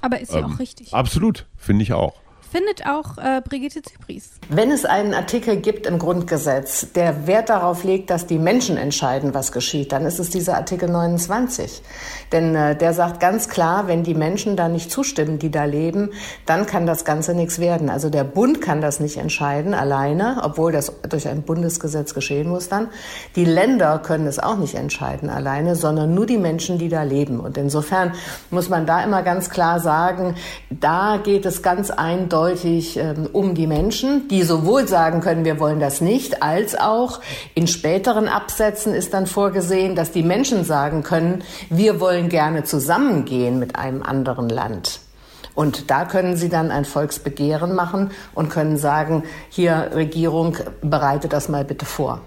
Aber 0.00 0.20
ist 0.20 0.32
ja 0.32 0.40
ähm, 0.40 0.46
auch 0.46 0.58
richtig. 0.58 0.92
Absolut, 0.94 1.46
finde 1.56 1.82
ich 1.82 1.92
auch 1.92 2.14
findet 2.50 2.84
auch 2.84 3.16
äh, 3.18 3.40
Brigitte 3.48 3.80
Zypries. 3.82 4.30
Wenn 4.48 4.72
es 4.72 4.84
einen 4.84 5.14
Artikel 5.14 5.56
gibt 5.56 5.86
im 5.86 5.98
Grundgesetz, 5.98 6.92
der 6.92 7.26
Wert 7.26 7.48
darauf 7.48 7.84
legt, 7.84 8.10
dass 8.10 8.26
die 8.26 8.38
Menschen 8.38 8.76
entscheiden, 8.76 9.34
was 9.34 9.52
geschieht, 9.52 9.92
dann 9.92 10.04
ist 10.04 10.18
es 10.18 10.30
dieser 10.30 10.56
Artikel 10.56 10.88
29. 10.88 11.82
Denn 12.32 12.54
äh, 12.56 12.76
der 12.76 12.92
sagt 12.92 13.20
ganz 13.20 13.48
klar, 13.48 13.86
wenn 13.86 14.02
die 14.02 14.14
Menschen 14.14 14.56
da 14.56 14.68
nicht 14.68 14.90
zustimmen, 14.90 15.38
die 15.38 15.50
da 15.50 15.64
leben, 15.64 16.10
dann 16.46 16.66
kann 16.66 16.86
das 16.86 17.04
Ganze 17.04 17.34
nichts 17.34 17.60
werden. 17.60 17.88
Also 17.88 18.10
der 18.10 18.24
Bund 18.24 18.60
kann 18.60 18.80
das 18.80 18.98
nicht 18.98 19.16
entscheiden 19.16 19.72
alleine, 19.72 20.40
obwohl 20.42 20.72
das 20.72 20.92
durch 21.08 21.28
ein 21.28 21.42
Bundesgesetz 21.42 22.14
geschehen 22.14 22.48
muss 22.48 22.68
dann. 22.68 22.88
Die 23.36 23.44
Länder 23.44 24.00
können 24.00 24.26
es 24.26 24.40
auch 24.40 24.56
nicht 24.56 24.74
entscheiden 24.74 25.30
alleine, 25.30 25.76
sondern 25.76 26.14
nur 26.14 26.26
die 26.26 26.38
Menschen, 26.38 26.78
die 26.78 26.88
da 26.88 27.04
leben. 27.04 27.38
Und 27.38 27.56
insofern 27.56 28.12
muss 28.50 28.68
man 28.68 28.86
da 28.86 29.04
immer 29.04 29.22
ganz 29.22 29.50
klar 29.50 29.78
sagen, 29.78 30.34
da 30.68 31.18
geht 31.22 31.46
es 31.46 31.62
ganz 31.62 31.90
eindeutig 31.90 32.39
eindeutig 32.40 32.96
ähm, 32.96 33.28
um 33.32 33.54
die 33.54 33.66
Menschen, 33.66 34.28
die 34.28 34.42
sowohl 34.42 34.88
sagen 34.88 35.20
können, 35.20 35.44
wir 35.44 35.60
wollen 35.60 35.78
das 35.78 36.00
nicht, 36.00 36.42
als 36.42 36.78
auch 36.78 37.20
in 37.54 37.66
späteren 37.66 38.28
Absätzen 38.28 38.94
ist 38.94 39.12
dann 39.12 39.26
vorgesehen, 39.26 39.94
dass 39.94 40.10
die 40.10 40.22
Menschen 40.22 40.64
sagen 40.64 41.02
können, 41.02 41.44
wir 41.68 42.00
wollen 42.00 42.28
gerne 42.28 42.64
zusammengehen 42.64 43.58
mit 43.58 43.76
einem 43.76 44.02
anderen 44.02 44.48
Land. 44.48 45.00
Und 45.54 45.90
da 45.90 46.04
können 46.06 46.36
Sie 46.36 46.48
dann 46.48 46.70
ein 46.70 46.84
Volksbegehren 46.84 47.74
machen 47.74 48.10
und 48.34 48.48
können 48.48 48.78
sagen, 48.78 49.24
hier 49.50 49.90
Regierung, 49.94 50.56
bereite 50.80 51.28
das 51.28 51.48
mal 51.48 51.64
bitte 51.64 51.84
vor. 51.84 52.22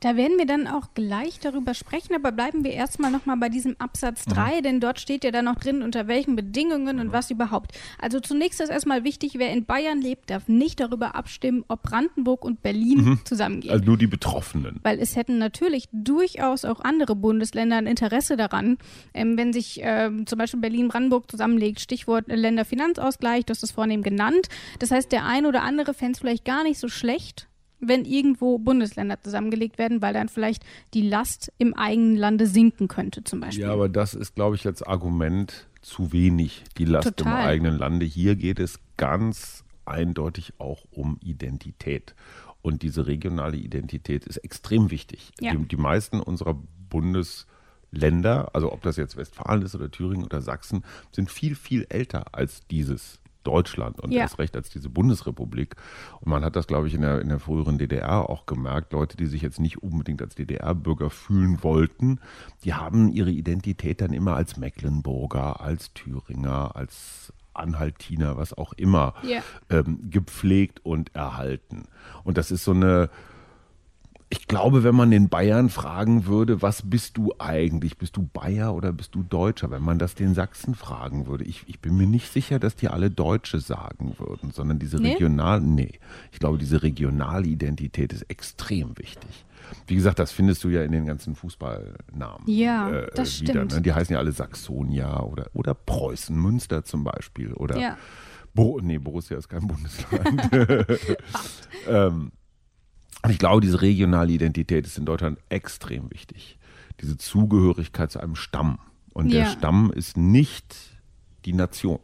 Da 0.00 0.16
werden 0.16 0.38
wir 0.38 0.46
dann 0.46 0.68
auch 0.68 0.94
gleich 0.94 1.40
darüber 1.40 1.74
sprechen, 1.74 2.14
aber 2.14 2.30
bleiben 2.30 2.62
wir 2.62 2.70
erstmal 2.70 3.10
nochmal 3.10 3.36
bei 3.36 3.48
diesem 3.48 3.74
Absatz 3.78 4.24
3, 4.26 4.58
mhm. 4.58 4.62
denn 4.62 4.80
dort 4.80 5.00
steht 5.00 5.24
ja 5.24 5.32
dann 5.32 5.46
noch 5.46 5.56
drin, 5.56 5.82
unter 5.82 6.06
welchen 6.06 6.36
Bedingungen 6.36 7.00
und 7.00 7.12
was 7.12 7.30
überhaupt. 7.30 7.72
Also 7.98 8.20
zunächst 8.20 8.60
ist 8.60 8.70
erstmal 8.70 9.02
wichtig, 9.02 9.38
wer 9.38 9.52
in 9.52 9.64
Bayern 9.64 10.00
lebt, 10.00 10.30
darf 10.30 10.46
nicht 10.46 10.78
darüber 10.78 11.16
abstimmen, 11.16 11.64
ob 11.66 11.82
Brandenburg 11.82 12.44
und 12.44 12.62
Berlin 12.62 13.04
mhm. 13.04 13.20
zusammengehen. 13.24 13.72
Also 13.72 13.84
nur 13.84 13.98
die 13.98 14.06
Betroffenen. 14.06 14.78
Weil 14.82 15.00
es 15.00 15.16
hätten 15.16 15.38
natürlich 15.38 15.88
durchaus 15.92 16.64
auch 16.64 16.80
andere 16.80 17.16
Bundesländer 17.16 17.76
ein 17.76 17.86
Interesse 17.86 18.36
daran, 18.36 18.78
ähm, 19.14 19.36
wenn 19.36 19.52
sich 19.52 19.80
ähm, 19.82 20.26
zum 20.26 20.38
Beispiel 20.38 20.60
Berlin-Brandenburg 20.60 21.28
zusammenlegt, 21.30 21.80
Stichwort 21.80 22.26
Länderfinanzausgleich, 22.28 23.46
du 23.46 23.50
hast 23.50 23.64
es 23.64 23.72
vornehm 23.72 24.02
genannt. 24.02 24.48
Das 24.78 24.92
heißt, 24.92 25.10
der 25.10 25.24
ein 25.24 25.44
oder 25.44 25.62
andere 25.62 25.92
fände 25.92 26.12
es 26.12 26.18
vielleicht 26.20 26.44
gar 26.44 26.62
nicht 26.62 26.78
so 26.78 26.88
schlecht, 26.88 27.48
wenn 27.80 28.04
irgendwo 28.04 28.58
Bundesländer 28.58 29.20
zusammengelegt 29.20 29.78
werden, 29.78 30.02
weil 30.02 30.14
dann 30.14 30.28
vielleicht 30.28 30.64
die 30.94 31.02
Last 31.02 31.52
im 31.58 31.74
eigenen 31.74 32.16
Lande 32.16 32.46
sinken 32.46 32.88
könnte, 32.88 33.24
zum 33.24 33.40
Beispiel. 33.40 33.64
Ja, 33.64 33.72
aber 33.72 33.88
das 33.88 34.14
ist, 34.14 34.34
glaube 34.34 34.56
ich, 34.56 34.66
als 34.66 34.82
Argument 34.82 35.68
zu 35.82 36.12
wenig, 36.12 36.64
die 36.76 36.84
Last 36.84 37.16
Total. 37.16 37.42
im 37.42 37.46
eigenen 37.48 37.78
Lande. 37.78 38.04
Hier 38.04 38.36
geht 38.36 38.58
es 38.58 38.80
ganz 38.96 39.64
eindeutig 39.84 40.54
auch 40.58 40.84
um 40.90 41.18
Identität. 41.22 42.14
Und 42.62 42.82
diese 42.82 43.06
regionale 43.06 43.56
Identität 43.56 44.26
ist 44.26 44.38
extrem 44.38 44.90
wichtig. 44.90 45.30
Ja. 45.40 45.54
Die, 45.54 45.64
die 45.66 45.76
meisten 45.76 46.20
unserer 46.20 46.60
Bundesländer, 46.90 48.54
also 48.54 48.72
ob 48.72 48.82
das 48.82 48.96
jetzt 48.96 49.16
Westfalen 49.16 49.62
ist 49.62 49.74
oder 49.74 49.90
Thüringen 49.90 50.24
oder 50.24 50.42
Sachsen, 50.42 50.84
sind 51.12 51.30
viel, 51.30 51.54
viel 51.54 51.86
älter 51.88 52.34
als 52.34 52.66
dieses 52.66 53.20
Deutschland 53.44 54.00
und 54.00 54.12
ja. 54.12 54.20
erst 54.20 54.38
recht 54.38 54.56
als 54.56 54.70
diese 54.70 54.88
Bundesrepublik. 54.88 55.76
Und 56.20 56.30
man 56.30 56.44
hat 56.44 56.56
das, 56.56 56.66
glaube 56.66 56.88
ich, 56.88 56.94
in 56.94 57.02
der, 57.02 57.20
in 57.20 57.28
der 57.28 57.38
früheren 57.38 57.78
DDR 57.78 58.28
auch 58.28 58.46
gemerkt. 58.46 58.92
Leute, 58.92 59.16
die 59.16 59.26
sich 59.26 59.42
jetzt 59.42 59.60
nicht 59.60 59.82
unbedingt 59.82 60.22
als 60.22 60.34
DDR-Bürger 60.34 61.10
fühlen 61.10 61.62
wollten, 61.62 62.20
die 62.64 62.74
haben 62.74 63.10
ihre 63.10 63.30
Identität 63.30 64.00
dann 64.00 64.12
immer 64.12 64.34
als 64.34 64.56
Mecklenburger, 64.56 65.60
als 65.60 65.92
Thüringer, 65.94 66.76
als 66.76 67.32
Anhaltiner, 67.54 68.36
was 68.36 68.56
auch 68.56 68.72
immer, 68.74 69.14
ja. 69.22 69.42
ähm, 69.68 70.10
gepflegt 70.10 70.84
und 70.84 71.14
erhalten. 71.14 71.88
Und 72.24 72.38
das 72.38 72.50
ist 72.50 72.64
so 72.64 72.72
eine 72.72 73.10
ich 74.30 74.46
glaube, 74.46 74.84
wenn 74.84 74.94
man 74.94 75.10
den 75.10 75.28
Bayern 75.28 75.70
fragen 75.70 76.26
würde, 76.26 76.60
was 76.60 76.82
bist 76.84 77.16
du 77.16 77.32
eigentlich? 77.38 77.96
Bist 77.96 78.16
du 78.16 78.28
Bayer 78.30 78.74
oder 78.74 78.92
bist 78.92 79.14
du 79.14 79.22
Deutscher? 79.22 79.70
Wenn 79.70 79.82
man 79.82 79.98
das 79.98 80.14
den 80.14 80.34
Sachsen 80.34 80.74
fragen 80.74 81.26
würde, 81.26 81.44
ich, 81.44 81.64
ich 81.66 81.80
bin 81.80 81.96
mir 81.96 82.06
nicht 82.06 82.30
sicher, 82.30 82.58
dass 82.58 82.76
die 82.76 82.88
alle 82.88 83.10
Deutsche 83.10 83.58
sagen 83.58 84.16
würden, 84.18 84.50
sondern 84.50 84.78
diese 84.78 84.98
nee? 84.98 85.16
nee, 85.18 85.98
ich 86.30 86.38
glaube, 86.38 86.58
diese 86.58 86.82
regionale 86.82 87.46
Identität 87.46 88.12
ist 88.12 88.22
extrem 88.22 88.98
wichtig. 88.98 89.46
Wie 89.86 89.94
gesagt, 89.94 90.18
das 90.18 90.32
findest 90.32 90.62
du 90.64 90.68
ja 90.68 90.82
in 90.82 90.92
den 90.92 91.06
ganzen 91.06 91.34
Fußballnamen. 91.34 92.46
Ja, 92.46 92.90
äh, 92.90 93.10
das 93.14 93.40
wieder, 93.40 93.52
stimmt. 93.52 93.72
Ne? 93.72 93.82
Die 93.82 93.92
heißen 93.92 94.12
ja 94.12 94.18
alle 94.18 94.32
Saxonia 94.32 95.20
oder, 95.20 95.46
oder 95.54 95.74
Preußen, 95.74 96.36
Münster 96.36 96.84
zum 96.84 97.04
Beispiel. 97.04 97.52
Oder 97.54 97.78
ja. 97.78 97.98
Bo 98.54 98.80
nee, 98.82 98.98
Borussia 98.98 99.38
ist 99.38 99.48
kein 99.48 99.66
Bundesland. 99.66 100.50
ähm, 101.88 102.32
und 103.22 103.30
ich 103.30 103.38
glaube, 103.38 103.60
diese 103.60 103.82
regionale 103.82 104.32
Identität 104.32 104.86
ist 104.86 104.98
in 104.98 105.04
Deutschland 105.04 105.38
extrem 105.48 106.10
wichtig. 106.10 106.58
Diese 107.00 107.16
Zugehörigkeit 107.16 108.10
zu 108.10 108.20
einem 108.20 108.36
Stamm. 108.36 108.78
Und 109.12 109.28
ja. 109.28 109.44
der 109.44 109.50
Stamm 109.50 109.92
ist 109.92 110.16
nicht 110.16 110.76
die 111.44 111.52
Nation. 111.52 111.98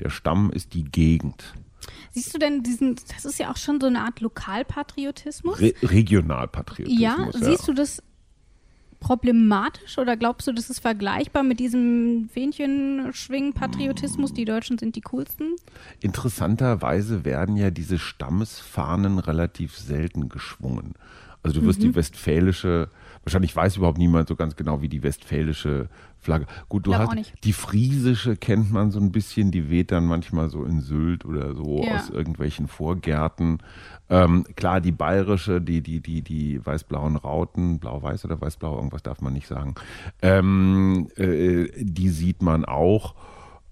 Der 0.00 0.10
Stamm 0.10 0.50
ist 0.50 0.74
die 0.74 0.84
Gegend. 0.84 1.54
Siehst 2.12 2.34
du 2.34 2.38
denn 2.38 2.62
diesen, 2.62 2.96
das 3.14 3.24
ist 3.24 3.38
ja 3.38 3.50
auch 3.50 3.56
schon 3.56 3.80
so 3.80 3.86
eine 3.86 4.00
Art 4.00 4.20
Lokalpatriotismus? 4.20 5.60
Re 5.60 5.74
Regionalpatriotismus. 5.82 7.00
Ja, 7.00 7.28
siehst 7.32 7.68
du 7.68 7.72
das 7.72 8.02
problematisch 9.04 9.98
oder 9.98 10.16
glaubst 10.16 10.48
du, 10.48 10.52
das 10.52 10.70
ist 10.70 10.80
vergleichbar 10.80 11.42
mit 11.42 11.60
diesem 11.60 12.30
Fähnchen-Schwingen-Patriotismus? 12.32 14.32
Die 14.32 14.46
Deutschen 14.46 14.78
sind 14.78 14.96
die 14.96 15.02
coolsten? 15.02 15.56
Interessanterweise 16.00 17.26
werden 17.26 17.58
ja 17.58 17.70
diese 17.70 17.98
Stammesfahnen 17.98 19.18
relativ 19.18 19.76
selten 19.76 20.30
geschwungen. 20.30 20.94
Also 21.42 21.60
du 21.60 21.66
wirst 21.66 21.80
mhm. 21.80 21.84
die 21.84 21.96
westfälische, 21.96 22.88
wahrscheinlich 23.24 23.54
weiß 23.54 23.76
überhaupt 23.76 23.98
niemand 23.98 24.28
so 24.28 24.36
ganz 24.36 24.56
genau, 24.56 24.80
wie 24.80 24.88
die 24.88 25.02
westfälische 25.02 25.90
Flagge. 26.24 26.46
Gut, 26.68 26.86
du 26.86 26.94
hast 26.94 27.32
die 27.44 27.52
friesische 27.52 28.36
kennt 28.36 28.72
man 28.72 28.90
so 28.90 28.98
ein 28.98 29.12
bisschen, 29.12 29.50
die 29.50 29.70
weht 29.70 29.92
dann 29.92 30.06
manchmal 30.06 30.48
so 30.48 30.64
in 30.64 30.80
Sylt 30.80 31.24
oder 31.24 31.54
so 31.54 31.82
ja. 31.84 31.96
aus 31.96 32.10
irgendwelchen 32.10 32.66
Vorgärten. 32.66 33.58
Ähm, 34.08 34.44
klar, 34.56 34.80
die 34.80 34.92
bayerische, 34.92 35.60
die, 35.60 35.82
die, 35.82 36.00
die, 36.00 36.22
die 36.22 36.64
weiß-blauen 36.64 37.16
Rauten, 37.16 37.78
blau-weiß 37.78 38.24
oder 38.24 38.40
weiß-blau, 38.40 38.76
irgendwas 38.76 39.02
darf 39.02 39.20
man 39.20 39.32
nicht 39.32 39.46
sagen, 39.46 39.74
ähm, 40.22 41.08
äh, 41.16 41.68
die 41.76 42.08
sieht 42.08 42.42
man 42.42 42.64
auch. 42.64 43.14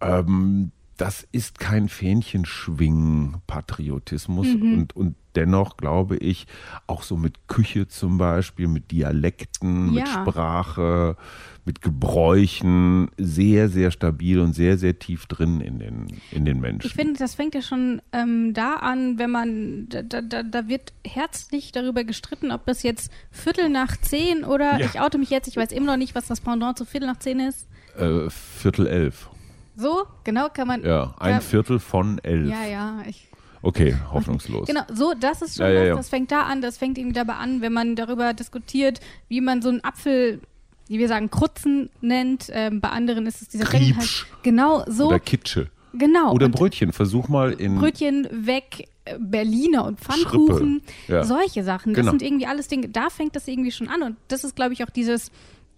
Ähm, 0.01 0.73
das 0.97 1.27
ist 1.33 1.59
kein 1.59 1.89
Fähnchenschwingen-Patriotismus 1.89 4.47
mhm. 4.47 4.75
und, 4.75 4.97
und 4.97 5.17
dennoch 5.35 5.77
glaube 5.77 6.17
ich, 6.17 6.47
auch 6.87 7.03
so 7.03 7.17
mit 7.17 7.49
Küche 7.49 7.89
zum 7.89 8.19
Beispiel, 8.19 8.69
mit 8.69 8.91
Dialekten, 8.91 9.95
ja. 9.95 10.03
mit 10.03 10.09
Sprache, 10.09 11.17
mit 11.65 11.81
Gebräuchen 11.81 13.11
sehr, 13.17 13.69
sehr 13.69 13.91
stabil 13.91 14.41
und 14.41 14.53
sehr, 14.53 14.79
sehr 14.79 14.99
tief 14.99 15.27
drin 15.27 15.61
in 15.61 15.79
den, 15.79 16.07
in 16.31 16.45
den 16.45 16.61
Menschen. 16.61 16.87
Ich 16.87 16.95
finde, 16.95 17.19
das 17.19 17.35
fängt 17.35 17.55
ja 17.55 17.63
schon 17.63 18.03
ähm, 18.13 18.53
da 18.53 18.75
an, 18.75 19.19
wenn 19.19 19.31
man, 19.31 19.89
da, 19.89 20.03
da, 20.03 20.43
da 20.43 20.69
wird 20.69 20.93
herzlich 21.07 21.73
darüber 21.73 22.05
gestritten, 22.05 22.51
ob 22.51 22.67
das 22.67 22.83
jetzt 22.83 23.13
Viertel 23.31 23.69
nach 23.69 23.97
zehn 23.97 24.45
oder, 24.45 24.79
ja. 24.79 24.87
ich 24.87 25.01
oute 25.01 25.19
mich 25.19 25.31
jetzt, 25.31 25.49
ich 25.49 25.57
weiß 25.57 25.73
immer 25.73 25.93
noch 25.93 25.97
nicht, 25.97 26.15
was 26.15 26.27
das 26.27 26.41
Pendant 26.41 26.79
zu 26.79 26.85
Viertel 26.85 27.07
nach 27.07 27.19
zehn 27.19 27.41
ist. 27.41 27.69
Äh, 27.97 28.29
Viertel 28.29 28.87
elf. 28.87 29.29
So, 29.75 30.05
genau 30.25 30.49
kann 30.53 30.69
man. 30.69 30.85
Ja, 30.85 31.15
ein 31.19 31.41
Viertel 31.41 31.79
von 31.79 32.19
elf. 32.19 32.49
Ja, 32.49 32.65
ja, 32.65 33.03
ich 33.09 33.29
Okay, 33.63 33.95
hoffnungslos. 34.13 34.67
Genau, 34.67 34.83
so, 34.93 35.15
das 35.19 35.41
ist 35.41 35.57
schon 35.57 35.67
ja, 35.67 35.73
ja, 35.73 35.85
ja. 35.85 35.97
das, 35.97 36.09
fängt 36.09 36.33
da 36.33 36.43
an, 36.43 36.61
das 36.61 36.79
fängt 36.79 36.99
irgendwie 36.99 37.15
dabei 37.15 37.35
an, 37.35 37.61
wenn 37.61 37.73
man 37.73 37.95
darüber 37.95 38.35
diskutiert, 38.35 39.01
wie 39.29 39.41
man 39.41 39.63
so 39.63 39.69
einen 39.69 39.85
Apfel, 39.85 40.41
wie 40.89 40.99
wir 40.99 41.07
sagen, 41.07 41.31
Krutzen 41.31 41.89
nennt. 42.01 42.49
Ähm, 42.51 42.81
bei 42.81 42.89
anderen 42.89 43.25
ist 43.27 43.41
es 43.41 43.49
dieser 43.49 43.65
Kriebsch. 43.65 44.27
Halt, 44.27 44.43
genau, 44.43 44.85
so. 44.89 45.07
Oder 45.07 45.21
Kitsche. 45.21 45.71
Genau. 45.95 46.33
Oder 46.33 46.49
Brötchen, 46.49 46.93
versuch 46.93 47.29
mal 47.29 47.53
in. 47.53 47.79
Brötchen 47.79 48.27
weg, 48.33 48.89
äh, 49.05 49.17
Berliner 49.21 49.85
und 49.85 50.01
Pfannkuchen, 50.01 50.83
ja. 51.07 51.23
solche 51.23 51.63
Sachen. 51.63 51.95
Das 51.95 52.01
genau. 52.01 52.11
sind 52.11 52.23
irgendwie 52.23 52.47
alles 52.47 52.67
Dinge, 52.67 52.89
da 52.89 53.11
fängt 53.11 53.37
das 53.37 53.47
irgendwie 53.47 53.71
schon 53.71 53.89
an. 53.89 54.03
Und 54.03 54.17
das 54.27 54.43
ist, 54.43 54.57
glaube 54.57 54.73
ich, 54.73 54.83
auch 54.83 54.91
dieses, 54.91 55.31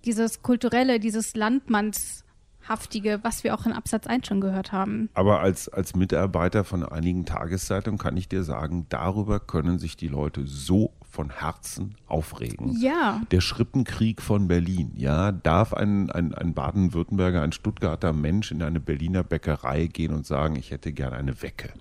dieses 0.07 0.43
kulturelle, 0.43 1.01
dieses 1.01 1.35
Landmanns- 1.35 2.24
haftige, 2.69 3.21
was 3.23 3.45
wir 3.45 3.55
auch 3.55 3.67
in 3.67 3.73
Absatz 3.73 4.07
1 4.07 4.27
schon 4.27 4.41
gehört 4.41 4.73
haben. 4.73 5.09
Aber 5.15 5.41
als, 5.41 5.69
als 5.69 5.95
Mitarbeiter 5.95 6.65
von 6.65 6.85
einigen 6.85 7.25
Tageszeitungen 7.27 7.99
kann 7.99 8.17
ich 8.17 8.29
dir 8.29 8.45
sagen, 8.45 8.87
darüber 8.89 9.41
können 9.41 9.79
sich 9.79 9.97
die 9.97 10.09
Leute 10.09 10.47
so 10.47 10.93
von 11.11 11.31
Herzen 11.31 11.95
aufregen. 12.09 12.77
Ja. 12.81 13.23
Der 13.31 13.41
Schrippenkrieg 13.41 14.21
von 14.21 14.49
Berlin, 14.49 14.93
ja, 14.97 15.31
darf 15.31 15.73
ein, 15.73 16.11
ein, 16.11 16.35
ein 16.35 16.55
Baden-Württemberger, 16.55 17.43
ein 17.43 17.53
Stuttgarter 17.53 18.13
Mensch 18.13 18.51
in 18.51 18.63
eine 18.63 18.81
Berliner 18.81 19.23
Bäckerei 19.23 19.87
gehen 19.87 20.13
und 20.13 20.27
sagen, 20.27 20.57
ich 20.57 20.71
hätte 20.71 20.93
gerne 20.93 21.17
eine 21.17 21.41
Wecke. 21.43 21.73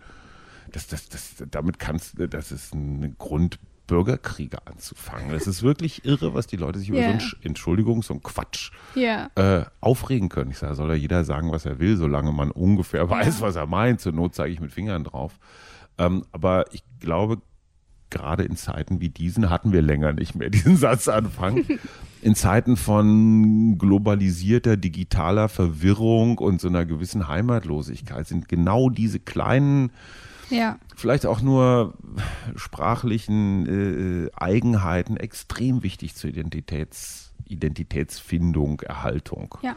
Das, 0.71 0.87
das, 0.87 1.09
das, 1.09 1.43
damit 1.49 1.79
kannst 1.79 2.19
du, 2.19 2.27
das 2.27 2.51
ist 2.51 2.73
ein 2.73 3.15
Grund 3.17 3.59
Bürgerkriege 3.87 4.65
anzufangen. 4.65 5.31
Es 5.31 5.47
ist 5.47 5.63
wirklich 5.63 6.05
irre, 6.05 6.33
was 6.33 6.47
die 6.47 6.55
Leute 6.55 6.79
sich 6.79 6.89
yeah. 6.89 7.11
über 7.11 7.19
so 7.19 7.25
ein, 7.35 7.43
Entschuldigung, 7.43 8.01
so 8.01 8.13
ein 8.13 8.23
Quatsch 8.23 8.71
yeah. 8.95 9.29
äh, 9.35 9.65
aufregen 9.81 10.29
können. 10.29 10.51
Ich 10.51 10.57
sage, 10.57 10.75
soll 10.75 10.89
ja 10.89 10.95
jeder 10.95 11.23
sagen, 11.25 11.51
was 11.51 11.65
er 11.65 11.79
will, 11.79 11.97
solange 11.97 12.31
man 12.31 12.51
ungefähr 12.51 13.09
weiß, 13.09 13.41
was 13.41 13.55
er 13.55 13.67
meint. 13.67 13.99
Zur 13.99 14.13
Not 14.13 14.35
zeige 14.35 14.53
ich 14.53 14.61
mit 14.61 14.71
Fingern 14.71 15.03
drauf. 15.03 15.39
Ähm, 15.97 16.25
aber 16.31 16.65
ich 16.73 16.83
glaube, 16.99 17.41
gerade 18.09 18.43
in 18.43 18.55
Zeiten 18.55 19.01
wie 19.01 19.09
diesen 19.09 19.49
hatten 19.49 19.73
wir 19.73 19.81
länger 19.81 20.13
nicht 20.13 20.35
mehr 20.35 20.49
diesen 20.49 20.77
Satz 20.77 21.07
anfangen. 21.07 21.65
In 22.21 22.35
Zeiten 22.35 22.77
von 22.77 23.77
globalisierter, 23.77 24.77
digitaler 24.77 25.49
Verwirrung 25.49 26.37
und 26.37 26.61
so 26.61 26.69
einer 26.69 26.85
gewissen 26.85 27.27
Heimatlosigkeit 27.27 28.25
sind 28.25 28.47
genau 28.47 28.89
diese 28.89 29.19
kleinen 29.19 29.91
ja. 30.53 30.77
vielleicht 30.95 31.25
auch 31.25 31.41
nur 31.41 31.93
sprachlichen 32.55 34.27
äh, 34.27 34.31
Eigenheiten 34.35 35.17
extrem 35.17 35.83
wichtig 35.83 36.15
zur 36.15 36.29
Identitäts, 36.29 37.33
Identitätsfindung, 37.47 38.81
Erhaltung. 38.81 39.57
Ja. 39.61 39.75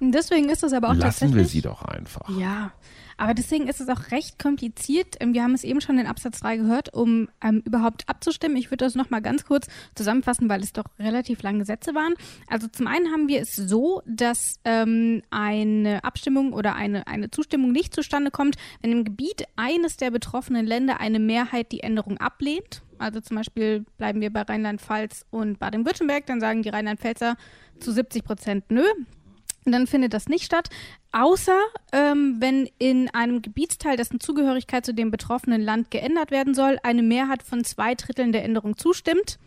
Deswegen 0.00 0.48
ist 0.50 0.62
es 0.62 0.72
aber 0.72 0.88
auch 0.88 0.94
Lassen 0.94 1.02
tatsächlich. 1.02 1.36
wir 1.36 1.44
sie 1.46 1.62
doch 1.62 1.82
einfach. 1.82 2.28
Ja, 2.38 2.72
aber 3.16 3.34
deswegen 3.34 3.68
ist 3.68 3.80
es 3.80 3.88
auch 3.88 4.10
recht 4.10 4.38
kompliziert. 4.38 5.16
Ähm, 5.20 5.34
wir 5.34 5.42
haben 5.42 5.54
es 5.54 5.64
eben 5.64 5.80
schon 5.80 5.98
in 5.98 6.06
Absatz 6.06 6.40
3 6.40 6.58
gehört, 6.58 6.92
um 6.92 7.28
ähm, 7.42 7.62
überhaupt 7.64 8.08
abzustimmen. 8.08 8.56
Ich 8.56 8.70
würde 8.70 8.84
das 8.84 8.94
nochmal 8.94 9.22
ganz 9.22 9.44
kurz 9.44 9.68
zusammenfassen, 9.94 10.48
weil 10.48 10.62
es 10.62 10.72
doch 10.72 10.84
relativ 10.98 11.42
lange 11.42 11.64
Sätze 11.64 11.94
waren. 11.94 12.14
Also 12.48 12.68
zum 12.68 12.86
einen 12.86 13.12
haben 13.12 13.28
wir 13.28 13.40
es 13.40 13.54
so, 13.54 14.02
dass 14.06 14.60
ähm, 14.64 15.22
eine 15.30 16.04
Abstimmung 16.04 16.52
oder 16.52 16.74
eine, 16.74 17.06
eine 17.06 17.30
Zustimmung 17.30 17.72
nicht 17.72 17.94
zustande 17.94 18.30
kommt, 18.30 18.56
wenn 18.82 18.92
im 18.92 19.04
Gebiet 19.04 19.44
eines 19.56 19.96
der 19.96 20.10
betroffenen 20.10 20.66
Länder 20.66 21.00
eine 21.00 21.18
Mehrheit 21.18 21.72
die 21.72 21.80
Änderung 21.80 22.18
ablehnt. 22.18 22.82
Also 22.98 23.20
zum 23.20 23.36
Beispiel 23.36 23.84
bleiben 23.98 24.20
wir 24.20 24.32
bei 24.32 24.42
Rheinland-Pfalz 24.42 25.26
und 25.30 25.58
Baden-Württemberg, 25.58 26.26
dann 26.26 26.40
sagen 26.40 26.62
die 26.62 26.68
Rheinland-Pfälzer 26.68 27.36
zu 27.80 27.92
70 27.92 28.24
Prozent 28.24 28.70
nö. 28.70 28.84
Und 29.64 29.72
dann 29.72 29.86
findet 29.86 30.12
das 30.12 30.28
nicht 30.28 30.44
statt, 30.44 30.68
außer 31.12 31.58
ähm, 31.92 32.36
wenn 32.38 32.68
in 32.78 33.08
einem 33.14 33.40
Gebietsteil, 33.40 33.96
dessen 33.96 34.20
Zugehörigkeit 34.20 34.84
zu 34.84 34.92
dem 34.92 35.10
betroffenen 35.10 35.62
Land 35.62 35.90
geändert 35.90 36.30
werden 36.30 36.54
soll, 36.54 36.78
eine 36.82 37.02
Mehrheit 37.02 37.42
von 37.42 37.64
zwei 37.64 37.94
Dritteln 37.94 38.32
der 38.32 38.44
Änderung 38.44 38.76
zustimmt. 38.76 39.38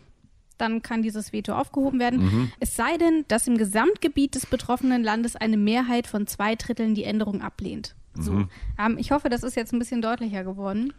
Dann 0.56 0.82
kann 0.82 1.02
dieses 1.02 1.32
Veto 1.32 1.52
aufgehoben 1.52 2.00
werden. 2.00 2.20
Mhm. 2.20 2.52
Es 2.58 2.74
sei 2.74 2.96
denn, 2.96 3.24
dass 3.28 3.46
im 3.46 3.58
Gesamtgebiet 3.58 4.34
des 4.34 4.46
betroffenen 4.46 5.04
Landes 5.04 5.36
eine 5.36 5.56
Mehrheit 5.56 6.08
von 6.08 6.26
zwei 6.26 6.56
Dritteln 6.56 6.96
die 6.96 7.04
Änderung 7.04 7.42
ablehnt. 7.42 7.94
So. 8.14 8.32
Mhm. 8.32 8.48
Ähm, 8.76 8.98
ich 8.98 9.12
hoffe, 9.12 9.28
das 9.28 9.44
ist 9.44 9.54
jetzt 9.54 9.72
ein 9.72 9.78
bisschen 9.78 10.02
deutlicher 10.02 10.42
geworden. 10.42 10.92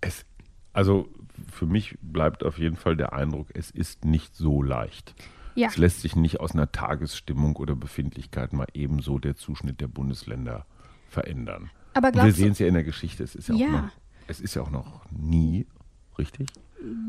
Es, 0.00 0.24
also 0.72 1.08
für 1.50 1.66
mich 1.66 1.98
bleibt 2.00 2.42
auf 2.42 2.58
jeden 2.58 2.76
Fall 2.76 2.96
der 2.96 3.12
Eindruck, 3.12 3.48
es 3.52 3.70
ist 3.70 4.06
nicht 4.06 4.34
so 4.34 4.62
leicht. 4.62 5.14
Ja. 5.54 5.68
Es 5.68 5.76
lässt 5.76 6.00
sich 6.00 6.16
nicht 6.16 6.40
aus 6.40 6.52
einer 6.52 6.72
Tagesstimmung 6.72 7.56
oder 7.56 7.76
Befindlichkeit 7.76 8.52
mal 8.52 8.66
ebenso 8.74 9.18
der 9.18 9.36
Zuschnitt 9.36 9.80
der 9.80 9.88
Bundesländer 9.88 10.66
verändern. 11.08 11.70
Aber 11.94 12.12
wir 12.14 12.32
sehen 12.32 12.52
es 12.52 12.58
ja 12.58 12.66
in 12.66 12.74
der 12.74 12.84
Geschichte, 12.84 13.22
es 13.22 13.34
ist 13.34 13.48
ja, 13.48 13.54
ja. 13.54 13.66
Auch 13.66 13.72
noch, 13.72 13.90
es 14.26 14.40
ist 14.40 14.54
ja 14.54 14.62
auch 14.62 14.70
noch 14.70 15.02
nie 15.10 15.66
richtig. 16.18 16.48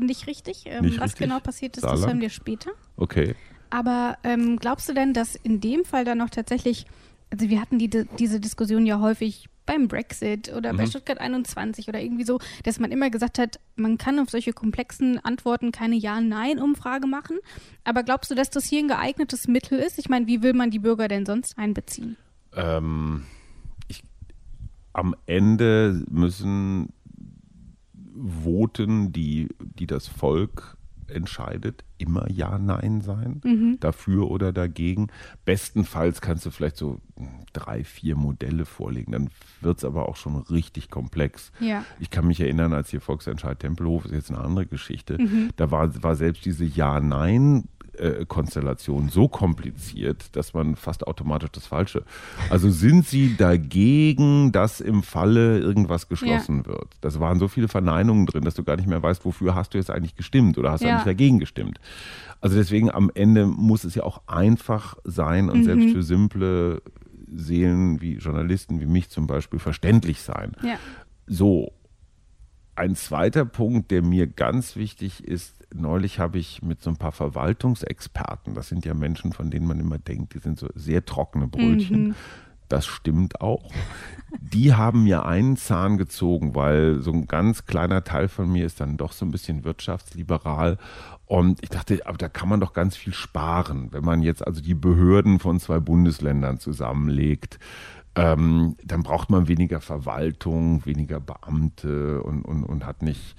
Nicht 0.00 0.26
richtig. 0.26 0.64
Ähm, 0.66 0.84
nicht 0.84 0.98
was 0.98 1.12
richtig? 1.12 1.26
genau 1.26 1.40
passiert 1.40 1.76
ist, 1.76 1.82
Saarland? 1.82 2.02
das 2.02 2.08
hören 2.10 2.20
wir 2.20 2.30
später. 2.30 2.70
Okay. 2.96 3.34
Aber 3.70 4.18
ähm, 4.22 4.58
glaubst 4.58 4.88
du 4.88 4.94
denn, 4.94 5.14
dass 5.14 5.34
in 5.34 5.60
dem 5.60 5.84
Fall 5.84 6.04
dann 6.04 6.18
noch 6.18 6.30
tatsächlich, 6.30 6.86
also 7.34 7.50
wir 7.50 7.60
hatten 7.60 7.80
die, 7.80 7.90
diese 7.90 8.38
Diskussion 8.38 8.86
ja 8.86 9.00
häufig 9.00 9.48
beim 9.66 9.88
Brexit 9.88 10.52
oder 10.54 10.72
mhm. 10.72 10.76
bei 10.76 10.86
Stuttgart 10.86 11.18
21 11.18 11.88
oder 11.88 12.00
irgendwie 12.00 12.24
so, 12.24 12.38
dass 12.62 12.78
man 12.78 12.92
immer 12.92 13.10
gesagt 13.10 13.40
hat, 13.40 13.58
man 13.74 13.98
kann 13.98 14.20
auf 14.20 14.30
solche 14.30 14.52
komplexen 14.52 15.18
Antworten 15.18 15.72
keine 15.72 15.96
Ja-Nein-Umfrage 15.96 17.08
machen. 17.08 17.38
Aber 17.82 18.04
glaubst 18.04 18.30
du, 18.30 18.36
dass 18.36 18.50
das 18.50 18.66
hier 18.66 18.78
ein 18.78 18.86
geeignetes 18.88 19.48
Mittel 19.48 19.80
ist? 19.80 19.98
Ich 19.98 20.08
meine, 20.08 20.28
wie 20.28 20.42
will 20.42 20.52
man 20.52 20.70
die 20.70 20.78
Bürger 20.78 21.08
denn 21.08 21.26
sonst 21.26 21.58
einbeziehen? 21.58 22.16
Ähm, 22.54 23.24
ich, 23.88 24.04
am 24.92 25.16
Ende 25.26 26.04
müssen 26.08 26.90
Voten, 28.44 29.12
die, 29.12 29.48
die 29.58 29.88
das 29.88 30.06
Volk 30.06 30.73
entscheidet, 31.10 31.84
immer 31.98 32.30
Ja, 32.30 32.58
Nein 32.58 33.00
sein, 33.00 33.40
mhm. 33.44 33.78
dafür 33.80 34.30
oder 34.30 34.52
dagegen. 34.52 35.08
Bestenfalls 35.44 36.20
kannst 36.20 36.46
du 36.46 36.50
vielleicht 36.50 36.76
so 36.76 37.00
drei, 37.52 37.84
vier 37.84 38.16
Modelle 38.16 38.64
vorlegen, 38.64 39.12
dann 39.12 39.30
wird 39.60 39.78
es 39.78 39.84
aber 39.84 40.08
auch 40.08 40.16
schon 40.16 40.36
richtig 40.36 40.90
komplex. 40.90 41.52
Ja. 41.60 41.84
Ich 42.00 42.10
kann 42.10 42.26
mich 42.26 42.40
erinnern, 42.40 42.72
als 42.72 42.90
hier 42.90 43.00
Volksentscheid 43.00 43.58
Tempelhof, 43.58 44.04
ist 44.04 44.12
jetzt 44.12 44.30
eine 44.30 44.40
andere 44.40 44.66
Geschichte, 44.66 45.18
mhm. 45.20 45.50
da 45.56 45.70
war, 45.70 46.02
war 46.02 46.16
selbst 46.16 46.44
diese 46.44 46.64
Ja-Nein 46.64 47.64
äh, 47.64 47.73
Konstellation 48.26 49.08
so 49.08 49.28
kompliziert, 49.28 50.36
dass 50.36 50.54
man 50.54 50.76
fast 50.76 51.06
automatisch 51.06 51.50
das 51.52 51.66
Falsche. 51.66 52.04
Also 52.50 52.70
sind 52.70 53.06
Sie 53.06 53.36
dagegen, 53.36 54.52
dass 54.52 54.80
im 54.80 55.02
Falle 55.02 55.58
irgendwas 55.58 56.08
geschlossen 56.08 56.64
ja. 56.66 56.66
wird? 56.66 56.88
Das 57.00 57.20
waren 57.20 57.38
so 57.38 57.48
viele 57.48 57.68
Verneinungen 57.68 58.26
drin, 58.26 58.44
dass 58.44 58.54
du 58.54 58.64
gar 58.64 58.76
nicht 58.76 58.88
mehr 58.88 59.02
weißt, 59.02 59.24
wofür 59.24 59.54
hast 59.54 59.74
du 59.74 59.78
jetzt 59.78 59.90
eigentlich 59.90 60.16
gestimmt 60.16 60.58
oder 60.58 60.72
hast 60.72 60.82
du 60.82 60.88
eigentlich 60.88 61.04
dagegen 61.04 61.38
gestimmt. 61.38 61.78
Also 62.40 62.56
deswegen 62.56 62.90
am 62.90 63.10
Ende 63.14 63.46
muss 63.46 63.84
es 63.84 63.94
ja 63.94 64.02
auch 64.02 64.22
einfach 64.26 64.96
sein 65.04 65.48
und 65.48 65.60
mhm. 65.60 65.64
selbst 65.64 65.90
für 65.90 66.02
simple 66.02 66.82
Seelen 67.32 68.00
wie 68.00 68.14
Journalisten 68.14 68.80
wie 68.80 68.86
mich 68.86 69.08
zum 69.08 69.26
Beispiel 69.26 69.58
verständlich 69.58 70.20
sein. 70.20 70.52
Ja. 70.62 70.76
So, 71.26 71.72
ein 72.76 72.96
zweiter 72.96 73.44
Punkt, 73.44 73.90
der 73.90 74.02
mir 74.02 74.26
ganz 74.26 74.76
wichtig 74.76 75.24
ist, 75.24 75.54
neulich 75.74 76.18
habe 76.18 76.38
ich 76.38 76.62
mit 76.62 76.82
so 76.82 76.90
ein 76.90 76.96
paar 76.96 77.12
Verwaltungsexperten, 77.12 78.54
das 78.54 78.68
sind 78.68 78.84
ja 78.84 78.94
Menschen, 78.94 79.32
von 79.32 79.50
denen 79.50 79.66
man 79.66 79.80
immer 79.80 79.98
denkt, 79.98 80.34
die 80.34 80.38
sind 80.38 80.58
so 80.58 80.68
sehr 80.74 81.04
trockene 81.04 81.46
Brötchen. 81.46 82.08
Mhm. 82.08 82.14
Das 82.68 82.86
stimmt 82.86 83.40
auch. 83.42 83.70
Die 84.40 84.74
haben 84.74 85.04
mir 85.04 85.26
einen 85.26 85.56
Zahn 85.56 85.98
gezogen, 85.98 86.54
weil 86.54 87.02
so 87.02 87.12
ein 87.12 87.26
ganz 87.26 87.66
kleiner 87.66 88.04
Teil 88.04 88.26
von 88.26 88.50
mir 88.50 88.64
ist 88.64 88.80
dann 88.80 88.96
doch 88.96 89.12
so 89.12 89.26
ein 89.26 89.30
bisschen 89.30 89.64
wirtschaftsliberal. 89.64 90.78
Und 91.26 91.62
ich 91.62 91.68
dachte, 91.68 92.00
aber 92.06 92.16
da 92.16 92.28
kann 92.28 92.48
man 92.48 92.60
doch 92.60 92.72
ganz 92.72 92.96
viel 92.96 93.12
sparen, 93.12 93.92
wenn 93.92 94.04
man 94.04 94.22
jetzt 94.22 94.46
also 94.46 94.62
die 94.62 94.74
Behörden 94.74 95.40
von 95.40 95.60
zwei 95.60 95.78
Bundesländern 95.78 96.58
zusammenlegt 96.58 97.58
ähm, 98.16 98.76
dann 98.84 99.02
braucht 99.02 99.30
man 99.30 99.48
weniger 99.48 99.80
Verwaltung, 99.80 100.84
weniger 100.86 101.20
Beamte 101.20 102.22
und, 102.22 102.42
und, 102.44 102.64
und 102.64 102.86
hat 102.86 103.02
nicht 103.02 103.36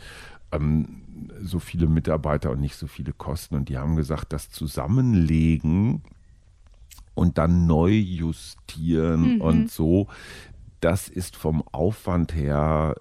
ähm, 0.51 1.01
so 1.41 1.59
viele 1.59 1.88
Mitarbeiter 1.88 2.51
und 2.51 2.59
nicht 2.59 2.75
so 2.75 2.88
viele 2.88 3.13
Kosten. 3.13 3.55
Und 3.55 3.69
die 3.69 3.77
haben 3.77 3.95
gesagt, 3.95 4.33
das 4.33 4.49
Zusammenlegen 4.49 6.03
und 7.13 7.38
dann 7.38 7.65
neu 7.65 7.91
justieren 7.91 9.35
mhm. 9.35 9.41
und 9.41 9.71
so, 9.71 10.07
das 10.81 11.07
ist 11.07 11.35
vom 11.35 11.63
Aufwand 11.71 12.35
her 12.35 12.95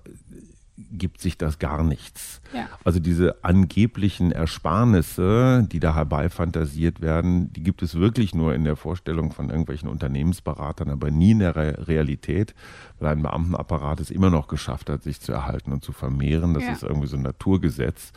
gibt 0.76 1.20
sich 1.20 1.38
das 1.38 1.58
gar 1.58 1.84
nichts. 1.84 2.40
Ja. 2.52 2.68
Also 2.82 2.98
diese 2.98 3.44
angeblichen 3.44 4.32
Ersparnisse, 4.32 5.66
die 5.70 5.78
da 5.78 5.94
herbeifantasiert 5.94 7.00
werden, 7.00 7.52
die 7.52 7.62
gibt 7.62 7.82
es 7.82 7.94
wirklich 7.94 8.34
nur 8.34 8.54
in 8.54 8.64
der 8.64 8.74
Vorstellung 8.74 9.32
von 9.32 9.50
irgendwelchen 9.50 9.88
Unternehmensberatern, 9.88 10.90
aber 10.90 11.10
nie 11.10 11.32
in 11.32 11.38
der 11.38 11.54
Re 11.54 11.86
Realität, 11.86 12.54
weil 12.98 13.12
ein 13.12 13.22
Beamtenapparat 13.22 14.00
es 14.00 14.10
immer 14.10 14.30
noch 14.30 14.48
geschafft 14.48 14.90
hat, 14.90 15.02
sich 15.02 15.20
zu 15.20 15.32
erhalten 15.32 15.72
und 15.72 15.84
zu 15.84 15.92
vermehren. 15.92 16.54
Das 16.54 16.64
ja. 16.64 16.72
ist 16.72 16.82
irgendwie 16.82 17.08
so 17.08 17.16
ein 17.16 17.22
Naturgesetz. 17.22 18.12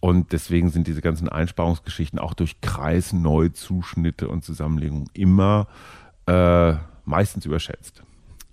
Und 0.00 0.32
deswegen 0.32 0.70
sind 0.70 0.86
diese 0.86 1.02
ganzen 1.02 1.28
Einsparungsgeschichten 1.28 2.18
auch 2.18 2.32
durch 2.32 2.62
Kreisneuzuschnitte 2.62 4.28
und 4.28 4.44
Zusammenlegungen 4.44 5.10
immer 5.12 5.68
äh, 6.26 6.74
meistens 7.04 7.44
überschätzt. 7.44 8.02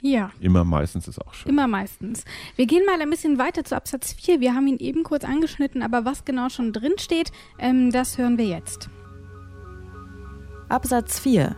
Ja. 0.01 0.31
Immer 0.39 0.63
meistens 0.63 1.07
ist 1.07 1.19
auch 1.19 1.33
schön. 1.33 1.49
Immer 1.49 1.67
meistens. 1.67 2.23
Wir 2.55 2.67
gehen 2.67 2.85
mal 2.85 3.01
ein 3.01 3.09
bisschen 3.09 3.37
weiter 3.37 3.63
zu 3.63 3.75
Absatz 3.75 4.13
4. 4.13 4.39
Wir 4.39 4.53
haben 4.53 4.67
ihn 4.67 4.77
eben 4.77 5.03
kurz 5.03 5.23
angeschnitten, 5.23 5.81
aber 5.81 6.05
was 6.05 6.23
genau 6.23 6.49
schon 6.49 6.71
drin 6.71 6.93
steht, 6.97 7.31
ähm, 7.57 7.91
das 7.91 8.17
hören 8.17 8.37
wir 8.37 8.45
jetzt. 8.45 8.89
Absatz 10.69 11.19
4 11.19 11.55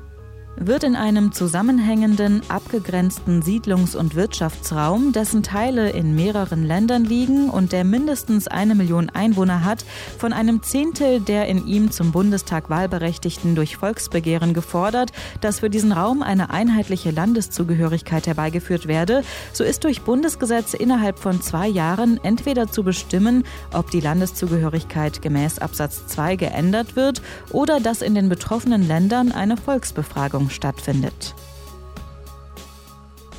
wird 0.56 0.84
in 0.84 0.96
einem 0.96 1.32
zusammenhängenden, 1.32 2.42
abgegrenzten 2.50 3.42
Siedlungs- 3.42 3.96
und 3.96 4.16
Wirtschaftsraum, 4.16 5.14
dessen 5.14 5.44
Teile 5.44 5.90
in 5.92 6.16
mehreren 6.16 6.66
Ländern 6.66 7.06
liegen 7.06 7.50
und 7.50 7.72
der 7.72 7.84
mindestens 7.84 8.48
eine 8.48 8.76
Million 8.76 9.10
Einwohner 9.10 9.64
hat, 9.64 9.86
von 10.18 10.34
einem 10.34 10.62
Zehntel 10.62 11.22
der 11.22 11.48
in 11.48 11.66
ihm 11.66 11.92
zum 11.92 12.12
Bundestag 12.12 12.70
Wahlberechtigten 12.70 13.56
durch 13.56 13.78
Volksbegehren 13.78 14.54
gefordert, 14.54 15.12
dass 15.42 15.60
für 15.60 15.70
diesen 15.70 15.92
Raum 15.92 16.22
eine 16.22 16.50
einheitliche 16.50 17.12
Landeszugehörigkeit 17.12 18.28
herbeigeführt 18.28 18.88
werde, 18.88 19.24
so 19.54 19.64
ist 19.64 19.84
durch 19.84 20.02
Bundesgesetz 20.02 20.74
innerhalb 20.74 21.20
von 21.20 21.42
zwei 21.42 21.68
Jahren 21.68 22.20
entweder 22.24 22.72
zu 22.72 22.84
bestimmen, 22.84 23.44
ob 23.74 23.92
die 23.92 24.02
Landeszugehörigkeit 24.02 25.22
gemäß 25.22 25.60
Absatz 25.60 26.08
2 26.08 26.36
geändert 26.36 26.96
wird 26.96 27.22
oder 27.52 27.80
dass 27.80 28.02
in 28.02 28.16
den 28.16 28.30
betroffenen 28.30 28.88
Ländern 28.88 29.32
eine 29.32 29.58
Volksbefragung 29.58 30.39
stattfindet. 30.48 31.36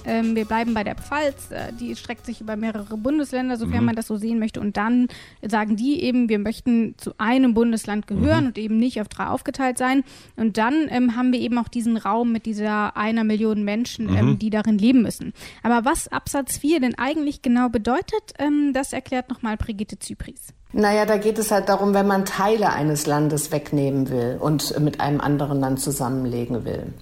Ähm, 0.04 0.34
wir 0.34 0.44
bleiben 0.44 0.74
bei 0.74 0.84
der 0.84 0.94
Pfalz, 0.94 1.50
äh, 1.50 1.72
die 1.72 1.94
streckt 1.96 2.26
sich 2.26 2.40
über 2.40 2.56
mehrere 2.56 2.96
Bundesländer, 2.96 3.56
sofern 3.56 3.80
mhm. 3.80 3.86
man 3.86 3.96
das 3.96 4.06
so 4.06 4.16
sehen 4.16 4.38
möchte. 4.38 4.60
Und 4.60 4.76
dann 4.76 5.08
sagen 5.42 5.76
die 5.76 6.02
eben, 6.02 6.28
wir 6.28 6.38
möchten 6.38 6.94
zu 6.96 7.12
einem 7.18 7.54
Bundesland 7.54 8.06
gehören 8.06 8.42
mhm. 8.42 8.48
und 8.48 8.58
eben 8.58 8.78
nicht 8.78 9.00
auf 9.00 9.08
drei 9.08 9.26
aufgeteilt 9.26 9.78
sein. 9.78 10.02
Und 10.36 10.58
dann 10.58 10.86
ähm, 10.88 11.16
haben 11.16 11.32
wir 11.32 11.40
eben 11.40 11.58
auch 11.58 11.68
diesen 11.68 11.96
Raum 11.96 12.32
mit 12.32 12.46
dieser 12.46 12.96
einer 12.96 13.24
Million 13.24 13.62
Menschen, 13.64 14.08
ähm, 14.08 14.12
mhm. 14.12 14.18
ähm, 14.18 14.38
die 14.38 14.50
darin 14.50 14.78
leben 14.78 15.02
müssen. 15.02 15.32
Aber 15.62 15.84
was 15.84 16.08
Absatz 16.08 16.58
4 16.58 16.80
denn 16.80 16.98
eigentlich 16.98 17.42
genau 17.42 17.68
bedeutet, 17.68 18.34
ähm, 18.38 18.72
das 18.72 18.92
erklärt 18.92 19.28
nochmal 19.28 19.56
Brigitte 19.56 19.98
Zypris. 19.98 20.54
Naja, 20.72 21.04
da 21.04 21.16
geht 21.16 21.38
es 21.38 21.50
halt 21.50 21.68
darum, 21.68 21.94
wenn 21.94 22.06
man 22.06 22.24
Teile 22.24 22.70
eines 22.70 23.06
Landes 23.06 23.50
wegnehmen 23.50 24.08
will 24.08 24.38
und 24.40 24.78
mit 24.78 25.00
einem 25.00 25.20
anderen 25.20 25.58
Land 25.58 25.80
zusammenlegen 25.80 26.64
will. 26.64 26.94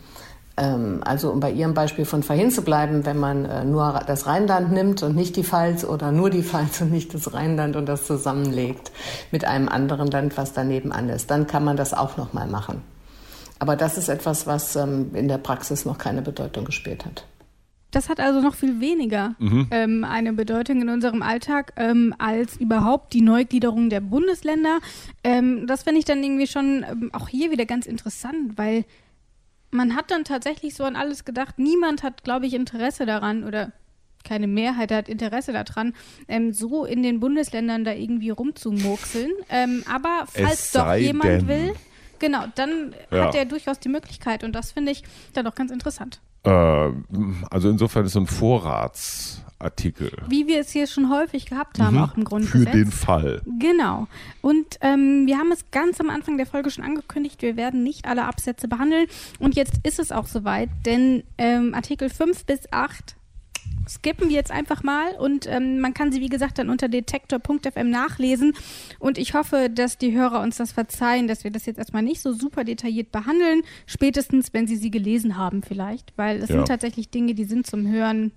Ähm, 0.56 1.02
also 1.04 1.30
um 1.30 1.40
bei 1.40 1.50
Ihrem 1.50 1.74
Beispiel 1.74 2.06
von 2.06 2.22
vorhin 2.22 2.50
zu 2.50 2.62
bleiben, 2.62 3.04
wenn 3.04 3.18
man 3.18 3.44
äh, 3.44 3.64
nur 3.64 4.00
das 4.06 4.26
Rheinland 4.26 4.72
nimmt 4.72 5.02
und 5.02 5.14
nicht 5.14 5.36
die 5.36 5.44
Pfalz 5.44 5.84
oder 5.84 6.12
nur 6.12 6.30
die 6.30 6.42
Pfalz 6.42 6.80
und 6.80 6.90
nicht 6.90 7.12
das 7.12 7.34
Rheinland 7.34 7.76
und 7.76 7.86
das 7.86 8.06
zusammenlegt 8.06 8.90
mit 9.30 9.44
einem 9.44 9.68
anderen 9.68 10.10
Land, 10.10 10.38
was 10.38 10.54
daneben 10.54 10.90
an 10.90 11.10
ist, 11.10 11.30
dann 11.30 11.46
kann 11.46 11.64
man 11.64 11.76
das 11.76 11.92
auch 11.92 12.16
nochmal 12.16 12.48
machen. 12.48 12.82
Aber 13.58 13.76
das 13.76 13.98
ist 13.98 14.08
etwas, 14.08 14.46
was 14.46 14.76
ähm, 14.76 15.14
in 15.14 15.28
der 15.28 15.38
Praxis 15.38 15.84
noch 15.84 15.98
keine 15.98 16.22
Bedeutung 16.22 16.64
gespielt 16.64 17.04
hat. 17.04 17.24
Das 17.90 18.10
hat 18.10 18.20
also 18.20 18.40
noch 18.42 18.54
viel 18.54 18.80
weniger 18.80 19.34
mhm. 19.38 19.66
ähm, 19.70 20.04
eine 20.04 20.34
Bedeutung 20.34 20.82
in 20.82 20.90
unserem 20.90 21.22
Alltag 21.22 21.72
ähm, 21.76 22.14
als 22.18 22.56
überhaupt 22.58 23.14
die 23.14 23.22
Neugliederung 23.22 23.88
der 23.88 24.00
Bundesländer. 24.00 24.80
Ähm, 25.24 25.66
das 25.66 25.84
finde 25.84 26.00
ich 26.00 26.04
dann 26.04 26.22
irgendwie 26.22 26.46
schon 26.46 26.84
ähm, 26.88 27.10
auch 27.14 27.28
hier 27.28 27.50
wieder 27.50 27.64
ganz 27.64 27.86
interessant, 27.86 28.58
weil 28.58 28.84
man 29.70 29.96
hat 29.96 30.10
dann 30.10 30.24
tatsächlich 30.24 30.74
so 30.74 30.84
an 30.84 30.96
alles 30.96 31.24
gedacht. 31.24 31.58
Niemand 31.58 32.02
hat, 32.02 32.24
glaube 32.24 32.46
ich, 32.46 32.54
Interesse 32.54 33.06
daran 33.06 33.44
oder 33.44 33.72
keine 34.24 34.46
Mehrheit 34.46 34.92
hat 34.92 35.08
Interesse 35.08 35.52
daran, 35.52 35.94
ähm, 36.26 36.52
so 36.52 36.84
in 36.84 37.02
den 37.02 37.20
Bundesländern 37.20 37.84
da 37.84 37.92
irgendwie 37.92 38.30
rumzumurkseln. 38.30 39.30
Ähm, 39.48 39.82
aber 39.90 40.24
falls 40.26 40.72
doch 40.72 40.94
jemand 40.94 41.24
denn. 41.24 41.48
will, 41.48 41.74
genau, 42.18 42.44
dann 42.54 42.94
ja. 43.10 43.26
hat 43.26 43.34
er 43.34 43.46
durchaus 43.46 43.78
die 43.80 43.88
Möglichkeit 43.88 44.44
und 44.44 44.52
das 44.52 44.72
finde 44.72 44.92
ich 44.92 45.04
dann 45.32 45.46
auch 45.46 45.54
ganz 45.54 45.70
interessant. 45.70 46.20
Äh, 46.44 46.90
also 47.50 47.68
insofern 47.68 48.06
ist 48.06 48.12
so 48.12 48.20
ein 48.20 48.26
Vorratsartikel. 48.26 50.12
Wie 50.28 50.46
wir 50.46 50.60
es 50.60 50.70
hier 50.70 50.86
schon 50.86 51.10
häufig 51.10 51.46
gehabt 51.46 51.80
haben, 51.80 51.96
mhm. 51.96 52.02
auch 52.02 52.16
im 52.16 52.24
Grundgesetz. 52.24 52.70
Für 52.70 52.76
den 52.76 52.90
Fall. 52.90 53.42
Genau. 53.58 54.06
Und 54.40 54.78
ähm, 54.80 55.26
wir 55.26 55.38
haben 55.38 55.52
es 55.52 55.70
ganz 55.70 56.00
am 56.00 56.10
Anfang 56.10 56.36
der 56.36 56.46
Folge 56.46 56.70
schon 56.70 56.84
angekündigt, 56.84 57.42
wir 57.42 57.56
werden 57.56 57.82
nicht 57.82 58.06
alle 58.06 58.24
Absätze 58.24 58.68
behandeln. 58.68 59.06
Und 59.38 59.56
jetzt 59.56 59.80
ist 59.82 59.98
es 59.98 60.12
auch 60.12 60.26
soweit, 60.26 60.70
denn 60.86 61.24
ähm, 61.38 61.74
Artikel 61.74 62.08
5 62.08 62.44
bis 62.44 62.72
8 62.72 63.17
skippen 63.88 64.28
wir 64.28 64.36
jetzt 64.36 64.50
einfach 64.50 64.82
mal 64.82 65.12
und 65.18 65.46
ähm, 65.46 65.80
man 65.80 65.94
kann 65.94 66.12
sie, 66.12 66.20
wie 66.20 66.28
gesagt, 66.28 66.58
dann 66.58 66.70
unter 66.70 66.88
detektor.fm 66.88 67.90
nachlesen. 67.90 68.54
Und 68.98 69.18
ich 69.18 69.34
hoffe, 69.34 69.70
dass 69.70 69.98
die 69.98 70.12
Hörer 70.12 70.40
uns 70.40 70.56
das 70.56 70.72
verzeihen, 70.72 71.28
dass 71.28 71.44
wir 71.44 71.50
das 71.50 71.66
jetzt 71.66 71.78
erstmal 71.78 72.02
nicht 72.02 72.20
so 72.20 72.32
super 72.32 72.64
detailliert 72.64 73.12
behandeln. 73.12 73.62
Spätestens, 73.86 74.52
wenn 74.52 74.66
sie 74.66 74.76
sie 74.76 74.90
gelesen 74.90 75.36
haben, 75.36 75.62
vielleicht, 75.62 76.12
weil 76.16 76.38
es 76.38 76.48
ja. 76.48 76.56
sind 76.56 76.68
tatsächlich 76.68 77.10
Dinge, 77.10 77.34
die 77.34 77.44
sind 77.44 77.66
zum 77.66 77.86
Hören 77.86 78.32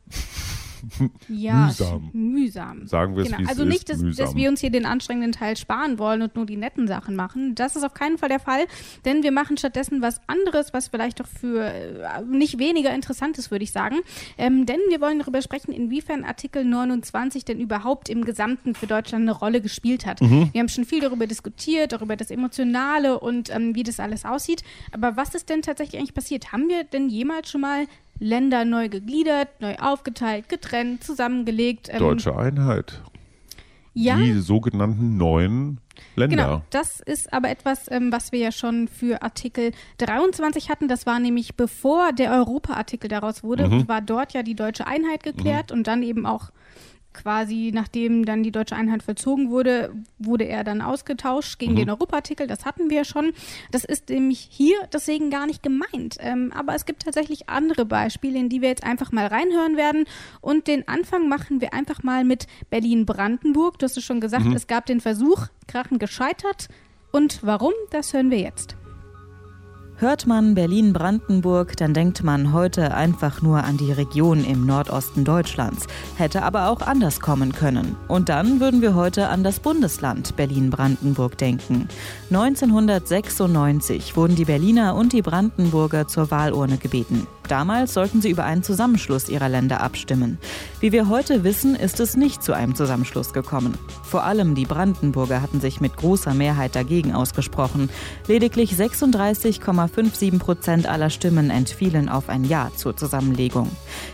ja, 1.27 1.65
mühsam. 1.67 2.09
mühsam. 2.13 2.87
Sagen 2.87 3.15
wir 3.15 3.23
es, 3.23 3.31
genau. 3.31 3.49
Also 3.49 3.65
nicht, 3.65 3.89
dass, 3.89 3.99
dass, 4.15 4.35
wir 4.35 4.49
uns 4.49 4.59
hier 4.61 4.69
den 4.69 4.85
anstrengenden 4.85 5.31
Teil 5.31 5.57
sparen 5.57 5.99
wollen 5.99 6.21
und 6.21 6.35
nur 6.35 6.45
die 6.45 6.57
netten 6.57 6.87
Sachen 6.87 7.15
machen. 7.15 7.55
Das 7.55 7.75
ist 7.75 7.83
auf 7.83 7.93
keinen 7.93 8.17
Fall 8.17 8.29
der 8.29 8.39
Fall, 8.39 8.65
denn 9.05 9.23
wir 9.23 9.31
machen 9.31 9.57
stattdessen 9.57 10.01
was 10.01 10.19
anderes, 10.27 10.73
was 10.73 10.87
vielleicht 10.87 11.19
doch 11.19 11.27
für 11.27 11.65
äh, 11.65 12.21
nicht 12.23 12.59
weniger 12.59 12.93
interessant 12.93 13.37
ist, 13.37 13.51
würde 13.51 13.63
ich 13.63 13.71
sagen. 13.71 13.97
Ähm, 14.37 14.65
denn 14.65 14.79
wir 14.89 15.01
wollen 15.01 15.19
darüber 15.19 15.41
sprechen, 15.41 15.71
inwiefern 15.71 16.23
Artikel 16.23 16.65
29 16.65 17.45
denn 17.45 17.59
überhaupt 17.59 18.09
im 18.09 18.25
Gesamten 18.25 18.75
für 18.75 18.87
Deutschland 18.87 19.23
eine 19.23 19.37
Rolle 19.37 19.61
gespielt 19.61 20.05
hat. 20.05 20.21
Mhm. 20.21 20.49
Wir 20.51 20.59
haben 20.59 20.69
schon 20.69 20.85
viel 20.85 21.01
darüber 21.01 21.27
diskutiert, 21.27 21.91
darüber 21.91 22.15
das 22.15 22.31
Emotionale 22.31 23.19
und 23.19 23.49
ähm, 23.49 23.75
wie 23.75 23.83
das 23.83 23.99
alles 23.99 24.25
aussieht. 24.25 24.63
Aber 24.91 25.17
was 25.17 25.35
ist 25.35 25.49
denn 25.49 25.61
tatsächlich 25.61 25.99
eigentlich 25.99 26.13
passiert? 26.13 26.51
Haben 26.51 26.67
wir 26.69 26.83
denn 26.83 27.09
jemals 27.09 27.49
schon 27.49 27.61
mal 27.61 27.85
Länder 28.21 28.65
neu 28.65 28.87
gegliedert, 28.87 29.49
neu 29.61 29.75
aufgeteilt, 29.77 30.47
getrennt, 30.47 31.03
zusammengelegt. 31.03 31.89
Ähm, 31.89 31.99
Deutsche 31.99 32.37
Einheit. 32.37 33.01
Ja. 33.93 34.15
Die 34.17 34.39
sogenannten 34.39 35.17
neuen 35.17 35.79
Länder. 36.15 36.35
Genau, 36.35 36.61
das 36.69 37.01
ist 37.01 37.33
aber 37.33 37.49
etwas, 37.49 37.89
ähm, 37.91 38.11
was 38.11 38.31
wir 38.31 38.39
ja 38.39 38.51
schon 38.51 38.87
für 38.87 39.23
Artikel 39.23 39.71
23 39.97 40.69
hatten. 40.69 40.87
Das 40.87 41.05
war 41.07 41.19
nämlich 41.19 41.55
bevor 41.55 42.13
der 42.13 42.31
Europa-Artikel 42.31 43.09
daraus 43.09 43.43
wurde, 43.43 43.67
mhm. 43.67 43.87
war 43.87 44.01
dort 44.01 44.33
ja 44.33 44.43
die 44.43 44.55
deutsche 44.55 44.85
Einheit 44.85 45.23
geklärt 45.23 45.71
mhm. 45.71 45.77
und 45.77 45.87
dann 45.87 46.03
eben 46.03 46.25
auch 46.27 46.51
quasi 47.13 47.71
nachdem 47.73 48.25
dann 48.25 48.43
die 48.43 48.51
deutsche 48.51 48.75
Einheit 48.75 49.03
vollzogen 49.03 49.49
wurde, 49.49 49.93
wurde 50.17 50.45
er 50.45 50.63
dann 50.63 50.81
ausgetauscht 50.81 51.59
gegen 51.59 51.73
mhm. 51.73 51.77
den 51.77 51.89
Europaartikel. 51.89 52.47
Das 52.47 52.65
hatten 52.65 52.89
wir 52.89 53.03
schon. 53.05 53.33
Das 53.71 53.83
ist 53.83 54.09
nämlich 54.09 54.47
hier 54.49 54.75
deswegen 54.93 55.29
gar 55.29 55.45
nicht 55.45 55.63
gemeint. 55.63 56.17
Ähm, 56.19 56.51
aber 56.55 56.75
es 56.75 56.85
gibt 56.85 57.03
tatsächlich 57.03 57.49
andere 57.49 57.85
Beispiele, 57.85 58.39
in 58.39 58.49
die 58.49 58.61
wir 58.61 58.69
jetzt 58.69 58.83
einfach 58.83 59.11
mal 59.11 59.27
reinhören 59.27 59.77
werden. 59.77 60.05
Und 60.41 60.67
den 60.67 60.87
Anfang 60.87 61.27
machen 61.27 61.61
wir 61.61 61.73
einfach 61.73 62.03
mal 62.03 62.23
mit 62.23 62.47
Berlin-Brandenburg. 62.69 63.79
Du 63.79 63.85
hast 63.85 63.97
es 63.97 64.03
schon 64.03 64.21
gesagt, 64.21 64.45
mhm. 64.45 64.55
es 64.55 64.67
gab 64.67 64.85
den 64.85 65.01
Versuch, 65.01 65.47
Krachen 65.67 65.99
gescheitert. 65.99 66.67
Und 67.11 67.43
warum, 67.43 67.73
das 67.91 68.13
hören 68.13 68.31
wir 68.31 68.39
jetzt. 68.39 68.80
Hört 70.01 70.25
man 70.25 70.55
Berlin-Brandenburg, 70.55 71.77
dann 71.77 71.93
denkt 71.93 72.23
man 72.23 72.53
heute 72.53 72.95
einfach 72.95 73.43
nur 73.43 73.63
an 73.63 73.77
die 73.77 73.91
Region 73.91 74.43
im 74.43 74.65
Nordosten 74.65 75.23
Deutschlands. 75.23 75.85
Hätte 76.15 76.41
aber 76.41 76.69
auch 76.69 76.81
anders 76.81 77.19
kommen 77.19 77.51
können. 77.53 77.95
Und 78.07 78.27
dann 78.27 78.59
würden 78.59 78.81
wir 78.81 78.95
heute 78.95 79.27
an 79.27 79.43
das 79.43 79.59
Bundesland 79.59 80.35
Berlin-Brandenburg 80.35 81.37
denken. 81.37 81.87
1996 82.31 84.17
wurden 84.17 84.35
die 84.35 84.45
Berliner 84.45 84.95
und 84.95 85.13
die 85.13 85.21
Brandenburger 85.21 86.07
zur 86.07 86.31
Wahlurne 86.31 86.77
gebeten. 86.77 87.27
Damals 87.51 87.93
sollten 87.93 88.21
sie 88.21 88.29
über 88.29 88.45
einen 88.45 88.63
Zusammenschluss 88.63 89.27
ihrer 89.27 89.49
Länder 89.49 89.81
abstimmen. 89.81 90.37
Wie 90.79 90.93
wir 90.93 91.09
heute 91.09 91.43
wissen, 91.43 91.75
ist 91.75 91.99
es 91.99 92.15
nicht 92.15 92.41
zu 92.41 92.53
einem 92.53 92.75
Zusammenschluss 92.75 93.33
gekommen. 93.33 93.77
Vor 94.03 94.23
allem 94.23 94.55
die 94.55 94.63
Brandenburger 94.63 95.41
hatten 95.41 95.59
sich 95.59 95.81
mit 95.81 95.97
großer 95.97 96.33
Mehrheit 96.33 96.77
dagegen 96.77 97.13
ausgesprochen. 97.13 97.89
Lediglich 98.27 98.77
36,57 99.95 100.39
Prozent 100.39 100.87
aller 100.87 101.09
Stimmen 101.09 101.49
entfielen 101.49 102.09
auf 102.09 102.29
ein 102.29 102.43
Ja 102.43 102.71
zur 102.75 102.95
Zusammenlegung. 102.95 103.69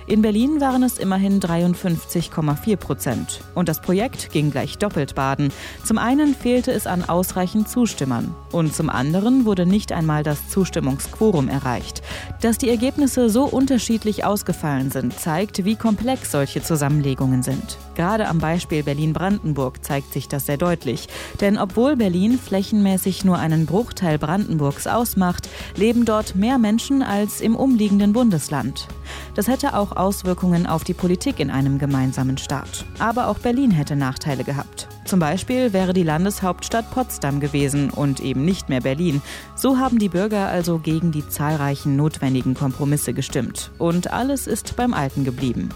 In 0.07 0.21
Berlin 0.21 0.59
waren 0.59 0.83
es 0.83 0.97
immerhin 0.97 1.39
53,4 1.39 2.75
Prozent. 2.77 3.41
Und 3.55 3.69
das 3.69 3.81
Projekt 3.81 4.31
ging 4.31 4.51
gleich 4.51 4.77
doppelt 4.77 5.15
baden. 5.15 5.51
Zum 5.83 5.97
einen 5.97 6.35
fehlte 6.35 6.71
es 6.71 6.87
an 6.87 7.03
ausreichend 7.07 7.69
Zustimmern. 7.69 8.33
Und 8.51 8.73
zum 8.73 8.89
anderen 8.89 9.45
wurde 9.45 9.65
nicht 9.65 9.91
einmal 9.91 10.23
das 10.23 10.49
Zustimmungsquorum 10.49 11.49
erreicht. 11.49 12.01
Dass 12.41 12.57
die 12.57 12.69
Ergebnisse 12.69 13.29
so 13.29 13.45
unterschiedlich 13.45 14.25
ausgefallen 14.25 14.91
sind, 14.91 15.17
zeigt, 15.19 15.65
wie 15.65 15.75
komplex 15.75 16.31
solche 16.31 16.63
Zusammenlegungen 16.63 17.43
sind. 17.43 17.77
Gerade 17.97 18.27
am 18.27 18.37
Beispiel 18.37 18.83
Berlin-Brandenburg 18.83 19.83
zeigt 19.83 20.13
sich 20.13 20.27
das 20.27 20.45
sehr 20.45 20.57
deutlich. 20.57 21.07
Denn 21.41 21.57
obwohl 21.57 21.95
Berlin 21.95 22.37
flächenmäßig 22.37 23.25
nur 23.25 23.39
einen 23.39 23.65
Bruchteil 23.65 24.19
Brandenburgs 24.19 24.85
ausmacht, 24.85 25.49
leben 25.75 26.05
dort 26.05 26.35
mehr 26.35 26.59
Menschen 26.59 27.01
als 27.01 27.41
im 27.41 27.55
umliegenden 27.55 28.13
Bundesland. 28.13 28.87
Das 29.33 29.47
hätte 29.47 29.75
auch 29.75 29.97
Auswirkungen 29.97 30.67
auf 30.67 30.83
die 30.83 30.93
Politik 30.93 31.39
in 31.39 31.49
einem 31.49 31.79
gemeinsamen 31.79 32.37
Staat. 32.37 32.85
Aber 32.99 33.29
auch 33.29 33.39
Berlin 33.39 33.71
hätte 33.71 33.95
Nachteile 33.95 34.43
gehabt. 34.43 34.87
Zum 35.05 35.19
Beispiel 35.19 35.73
wäre 35.73 35.93
die 35.93 36.03
Landeshauptstadt 36.03 36.91
Potsdam 36.91 37.39
gewesen 37.39 37.89
und 37.89 38.19
eben 38.19 38.45
nicht 38.45 38.69
mehr 38.69 38.81
Berlin. 38.81 39.23
So 39.55 39.79
haben 39.79 39.97
die 39.97 40.09
Bürger 40.09 40.49
also 40.49 40.77
gegen 40.77 41.11
die 41.11 41.27
zahlreichen 41.27 41.95
notwendigen 41.95 42.53
Kompromisse 42.53 43.15
gestimmt. 43.15 43.71
Und 43.79 44.13
alles 44.13 44.45
ist 44.45 44.75
beim 44.75 44.93
Alten 44.93 45.23
geblieben. 45.23 45.69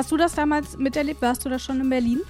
Hast 0.00 0.10
du 0.12 0.16
das 0.16 0.34
damals 0.34 0.78
miterlebt? 0.78 1.20
Warst 1.20 1.44
du 1.44 1.50
da 1.50 1.58
schon 1.58 1.78
in 1.78 1.90
Berlin? 1.90 2.20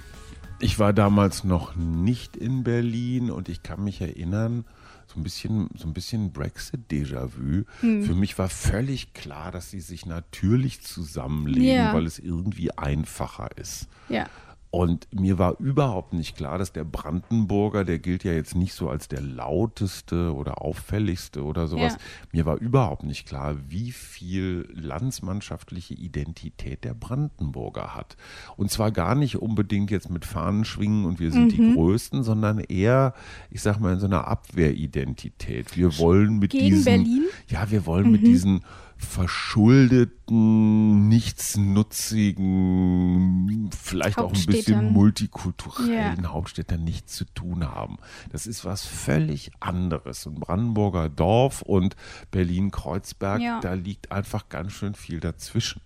Ich 0.59 0.77
war 0.77 0.91
damals 0.91 1.45
noch 1.45 1.73
nicht 1.77 2.35
in 2.35 2.65
Berlin 2.65 3.31
und 3.31 3.47
ich 3.47 3.63
kann 3.63 3.81
mich 3.81 4.01
erinnern, 4.01 4.65
so 5.07 5.17
ein 5.17 5.23
bisschen, 5.23 5.69
so 5.77 5.87
ein 5.87 5.93
bisschen 5.93 6.33
Brexit-Déjà-vu. 6.33 7.63
Hm. 7.79 8.03
Für 8.03 8.13
mich 8.13 8.37
war 8.37 8.49
völlig 8.49 9.13
klar, 9.13 9.53
dass 9.53 9.71
sie 9.71 9.79
sich 9.79 10.05
natürlich 10.05 10.81
zusammenlegen, 10.81 11.63
ja. 11.63 11.93
weil 11.93 12.05
es 12.05 12.19
irgendwie 12.19 12.77
einfacher 12.77 13.47
ist. 13.55 13.87
Ja. 14.09 14.25
Und 14.71 15.09
mir 15.11 15.37
war 15.37 15.59
überhaupt 15.59 16.13
nicht 16.13 16.37
klar, 16.37 16.57
dass 16.57 16.71
der 16.71 16.85
Brandenburger, 16.85 17.83
der 17.83 17.99
gilt 17.99 18.23
ja 18.23 18.31
jetzt 18.31 18.55
nicht 18.55 18.73
so 18.73 18.89
als 18.89 19.09
der 19.09 19.19
lauteste 19.19 20.33
oder 20.33 20.61
auffälligste 20.61 21.43
oder 21.43 21.67
sowas. 21.67 21.93
Ja. 21.93 21.99
Mir 22.31 22.45
war 22.45 22.55
überhaupt 22.55 23.03
nicht 23.03 23.27
klar, 23.27 23.57
wie 23.67 23.91
viel 23.91 24.69
landsmannschaftliche 24.73 25.93
Identität 25.93 26.85
der 26.85 26.93
Brandenburger 26.93 27.95
hat. 27.95 28.15
Und 28.55 28.71
zwar 28.71 28.91
gar 28.91 29.13
nicht 29.13 29.35
unbedingt 29.35 29.91
jetzt 29.91 30.09
mit 30.09 30.23
Fahnen 30.23 30.63
schwingen 30.63 31.03
und 31.03 31.19
wir 31.19 31.33
sind 31.33 31.47
mhm. 31.47 31.49
die 31.49 31.73
Größten, 31.73 32.23
sondern 32.23 32.59
eher, 32.59 33.13
ich 33.49 33.61
sag 33.61 33.81
mal, 33.81 33.91
in 33.91 33.99
so 33.99 34.05
einer 34.05 34.25
Abwehridentität. 34.25 35.75
Wir 35.75 35.97
wollen 35.99 36.39
mit 36.39 36.51
Gegen 36.51 36.67
diesen, 36.67 36.85
Berlin? 36.85 37.25
ja, 37.49 37.69
wir 37.69 37.85
wollen 37.85 38.05
mhm. 38.05 38.11
mit 38.13 38.25
diesen 38.25 38.63
verschuldeten, 39.01 41.09
nichtsnutzigen, 41.09 43.69
vielleicht 43.71 44.19
auch 44.19 44.33
ein 44.33 44.45
bisschen 44.45 44.93
multikulturellen 44.93 46.23
ja. 46.23 46.29
Hauptstädtern 46.29 46.81
nichts 46.83 47.15
zu 47.15 47.25
tun 47.25 47.67
haben. 47.67 47.97
Das 48.31 48.47
ist 48.47 48.63
was 48.63 48.85
völlig 48.85 49.51
anderes. 49.59 50.25
Und 50.27 50.39
Brandenburger 50.39 51.09
Dorf 51.09 51.61
und 51.61 51.97
Berlin-Kreuzberg, 52.31 53.41
ja. 53.41 53.59
da 53.59 53.73
liegt 53.73 54.11
einfach 54.11 54.49
ganz 54.49 54.73
schön 54.73 54.93
viel 54.93 55.19
dazwischen. 55.19 55.81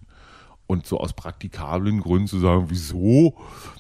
Und 0.68 0.88
so 0.88 1.00
aus 1.00 1.14
praktikablen 1.14 2.02
Gründen 2.02 2.28
zu 2.28 2.40
sagen, 2.40 2.66
wieso 2.70 3.36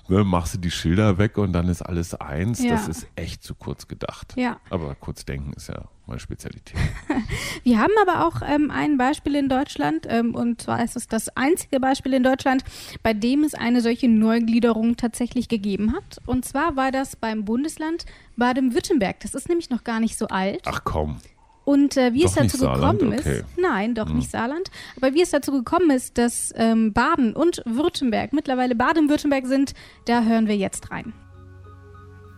ne, 0.07 0.23
machst 0.23 0.53
du 0.53 0.59
die 0.59 0.71
Schilder 0.71 1.17
weg 1.17 1.37
und 1.37 1.51
dann 1.53 1.67
ist 1.67 1.81
alles 1.81 2.13
eins, 2.13 2.63
ja. 2.63 2.69
das 2.71 2.87
ist 2.87 3.07
echt 3.15 3.43
zu 3.43 3.55
kurz 3.55 3.87
gedacht. 3.87 4.33
Ja. 4.37 4.59
Aber 4.69 4.93
kurz 4.95 5.25
denken 5.25 5.51
ist 5.53 5.67
ja 5.67 5.89
meine 6.07 6.19
Spezialität. 6.19 6.77
Wir 7.63 7.79
haben 7.79 7.93
aber 8.01 8.25
auch 8.27 8.41
ähm, 8.47 8.71
ein 8.71 8.97
Beispiel 8.97 9.35
in 9.35 9.49
Deutschland 9.49 10.05
ähm, 10.09 10.35
und 10.35 10.61
zwar 10.61 10.83
ist 10.83 10.95
es 10.95 11.07
das 11.07 11.29
einzige 11.35 11.79
Beispiel 11.79 12.13
in 12.13 12.23
Deutschland, 12.23 12.63
bei 13.03 13.13
dem 13.13 13.43
es 13.43 13.53
eine 13.53 13.81
solche 13.81 14.07
Neugliederung 14.07 14.97
tatsächlich 14.97 15.47
gegeben 15.47 15.93
hat. 15.93 16.21
Und 16.25 16.45
zwar 16.45 16.75
war 16.75 16.91
das 16.91 17.15
beim 17.15 17.45
Bundesland 17.45 18.05
Baden-Württemberg. 18.37 19.19
Das 19.21 19.33
ist 19.33 19.49
nämlich 19.49 19.69
noch 19.69 19.83
gar 19.83 19.99
nicht 19.99 20.17
so 20.17 20.27
alt. 20.27 20.61
Ach 20.65 20.81
komm. 20.83 21.17
Und 21.63 21.97
äh, 21.97 22.13
wie 22.13 22.21
doch 22.21 22.29
es 22.29 22.35
dazu 22.35 22.59
gekommen 22.59 23.11
ist, 23.11 23.25
okay. 23.25 23.43
nein, 23.57 23.95
doch 23.95 24.07
hm. 24.07 24.17
nicht 24.17 24.29
Saarland, 24.29 24.69
aber 24.97 25.15
wie 25.15 25.21
es 25.23 25.31
dazu 25.31 25.51
gekommen 25.51 25.89
ist, 25.89 26.17
dass 26.19 26.53
ähm, 26.55 26.93
Baden 26.93 27.33
und 27.33 27.63
Württemberg 27.65 28.33
mittlerweile 28.33 28.75
Baden-Württemberg 28.75 29.47
sind, 29.47 29.73
da 30.05 30.23
hören 30.23 30.47
wir 30.47 30.55
jetzt 30.55 30.91
rein. 30.91 31.13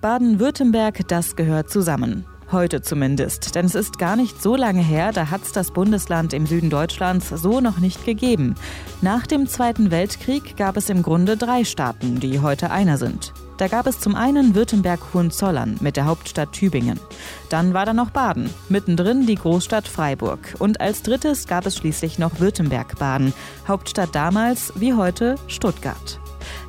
Baden-Württemberg, 0.02 1.06
das 1.10 1.36
gehört 1.36 1.70
zusammen. 1.70 2.26
Heute 2.50 2.82
zumindest, 2.82 3.56
denn 3.56 3.66
es 3.66 3.76
ist 3.76 4.00
gar 4.00 4.16
nicht 4.16 4.42
so 4.42 4.56
lange 4.56 4.82
her, 4.82 5.12
da 5.12 5.30
hat 5.30 5.44
es 5.44 5.52
das 5.52 5.72
Bundesland 5.72 6.32
im 6.32 6.46
Süden 6.46 6.70
Deutschlands 6.70 7.28
so 7.28 7.60
noch 7.60 7.80
nicht 7.80 8.06
gegeben. 8.06 8.56
Nach 9.02 9.28
dem 9.28 9.48
Zweiten 9.48 9.92
Weltkrieg 9.92 10.56
gab 10.56 10.78
es 10.78 10.90
im 10.90 11.04
Grunde 11.04 11.36
drei 11.36 11.66
Staaten, 11.66 12.22
die 12.22 12.40
heute 12.40 12.72
einer 12.72 12.98
sind. 12.98 13.34
Da 13.58 13.68
gab 13.68 13.86
es 13.86 14.00
zum 14.00 14.16
einen 14.16 14.56
Württemberg-Hohenzollern 14.56 15.78
mit 15.82 15.98
der 15.98 16.06
Hauptstadt 16.06 16.54
Tübingen. 16.54 17.00
Dann 17.50 17.74
war 17.74 17.86
da 17.86 17.94
noch 17.94 18.12
Baden, 18.12 18.50
mittendrin 18.70 19.26
die 19.26 19.36
Großstadt 19.36 19.88
Freiburg. 19.88 20.56
Und 20.60 20.80
als 20.80 21.02
drittes 21.02 21.48
gab 21.48 21.66
es 21.66 21.76
schließlich 21.76 22.18
noch 22.18 22.40
Württemberg-Baden, 22.40 23.34
Hauptstadt 23.68 24.16
damals 24.16 24.72
wie 24.76 24.94
heute 24.94 25.36
Stuttgart. 25.48 26.20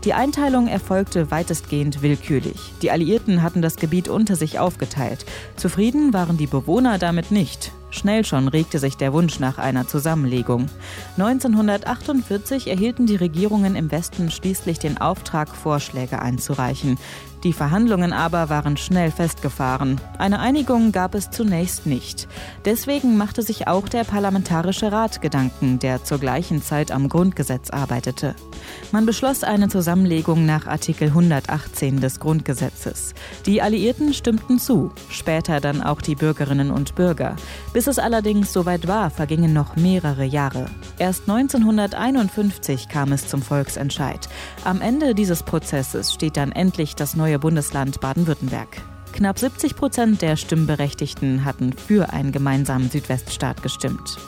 Die 0.05 0.15
Einteilung 0.15 0.69
erfolgte 0.69 1.31
weitestgehend 1.31 2.03
willkürlich. 2.03 2.73
Die 2.83 2.91
Alliierten 2.91 3.43
hatten 3.43 3.63
das 3.63 3.77
Gebiet 3.77 4.09
unter 4.09 4.37
sich 4.37 4.59
aufgeteilt. 4.59 5.27
Zufrieden 5.57 6.13
waren 6.13 6.37
die 6.37 6.47
Bewohner 6.47 6.99
damit 6.99 7.31
nicht. 7.31 7.73
Schnell 7.91 8.25
schon 8.25 8.49
regte 8.49 8.79
sich 8.79 8.97
der 8.97 9.13
Wunsch 9.13 9.41
nach 9.41 9.59
einer 9.59 9.87
Zusammenlegung. 9.87 10.67
1948 11.17 12.69
erhielten 12.69 13.07
die 13.07 13.17
Regierungen 13.17 13.77
im 13.77 13.91
Westen 13.91 14.31
schließlich 14.31 14.79
den 14.79 14.99
Auftrag, 14.99 15.49
Vorschläge 15.49 16.21
einzureichen. 16.21 16.99
Die 17.45 17.53
Verhandlungen 17.53 18.13
aber 18.13 18.49
waren 18.49 18.77
schnell 18.77 19.13
festgefahren. 19.13 20.01
Eine 20.19 20.41
Einigung 20.41 20.91
gab 20.91 21.15
es 21.15 21.31
zunächst 21.31 21.87
nicht. 21.87 22.27
Deswegen 22.65 23.17
machte 23.17 23.43
sich 23.43 23.69
auch 23.69 23.89
der 23.89 24.03
Parlamentarische 24.03 24.91
Rat 24.91 25.23
Gedanken, 25.23 25.79
der 25.79 26.03
zur 26.03 26.19
gleichen 26.19 26.63
Zeit 26.63 26.91
am 26.91 27.09
Grundgesetz 27.09 27.71
arbeitete. 27.71 28.35
Man 28.91 29.07
beschloss 29.07 29.45
eine 29.45 29.69
Zusammenlegung 29.69 30.47
nach 30.47 30.67
Artikel 30.67 31.09
118 31.09 32.01
des 32.01 32.19
Grundgesetzes. 32.19 33.15
Die 33.47 33.63
Alliierten 33.63 34.15
stimmten 34.15 34.59
zu, 34.59 34.91
später 35.09 35.61
dann 35.61 35.81
auch 35.81 36.01
die 36.01 36.17
Bürgerinnen 36.17 36.73
und 36.73 36.97
Bürger. 36.97 37.37
Bis 37.79 37.87
es 37.87 38.01
allerdings 38.01 38.53
soweit 38.53 38.89
war, 38.89 39.09
vergingen 39.09 39.53
noch 39.53 39.77
mehrere 39.77 40.25
Jahre. 40.25 40.67
Erst 40.99 41.31
1951 41.31 42.89
kam 42.89 43.13
es 43.13 43.29
zum 43.29 43.41
Volksentscheid. 43.41 44.29
Am 44.65 44.81
Ende 44.81 45.15
dieses 45.15 45.45
Prozesses 45.45 46.13
steht 46.13 46.37
dann 46.37 46.51
endlich 46.51 46.97
das 46.97 47.15
neue 47.15 47.39
Bundesland 47.39 48.01
Baden-Württemberg. 48.01 48.83
Knapp 49.13 49.39
70 49.39 49.77
Prozent 49.77 50.23
der 50.23 50.35
Stimmberechtigten 50.35 51.45
hatten 51.45 51.73
für 51.73 52.13
einen 52.13 52.33
gemeinsamen 52.33 52.91
Südweststaat 52.91 53.63
gestimmt. 53.63 54.19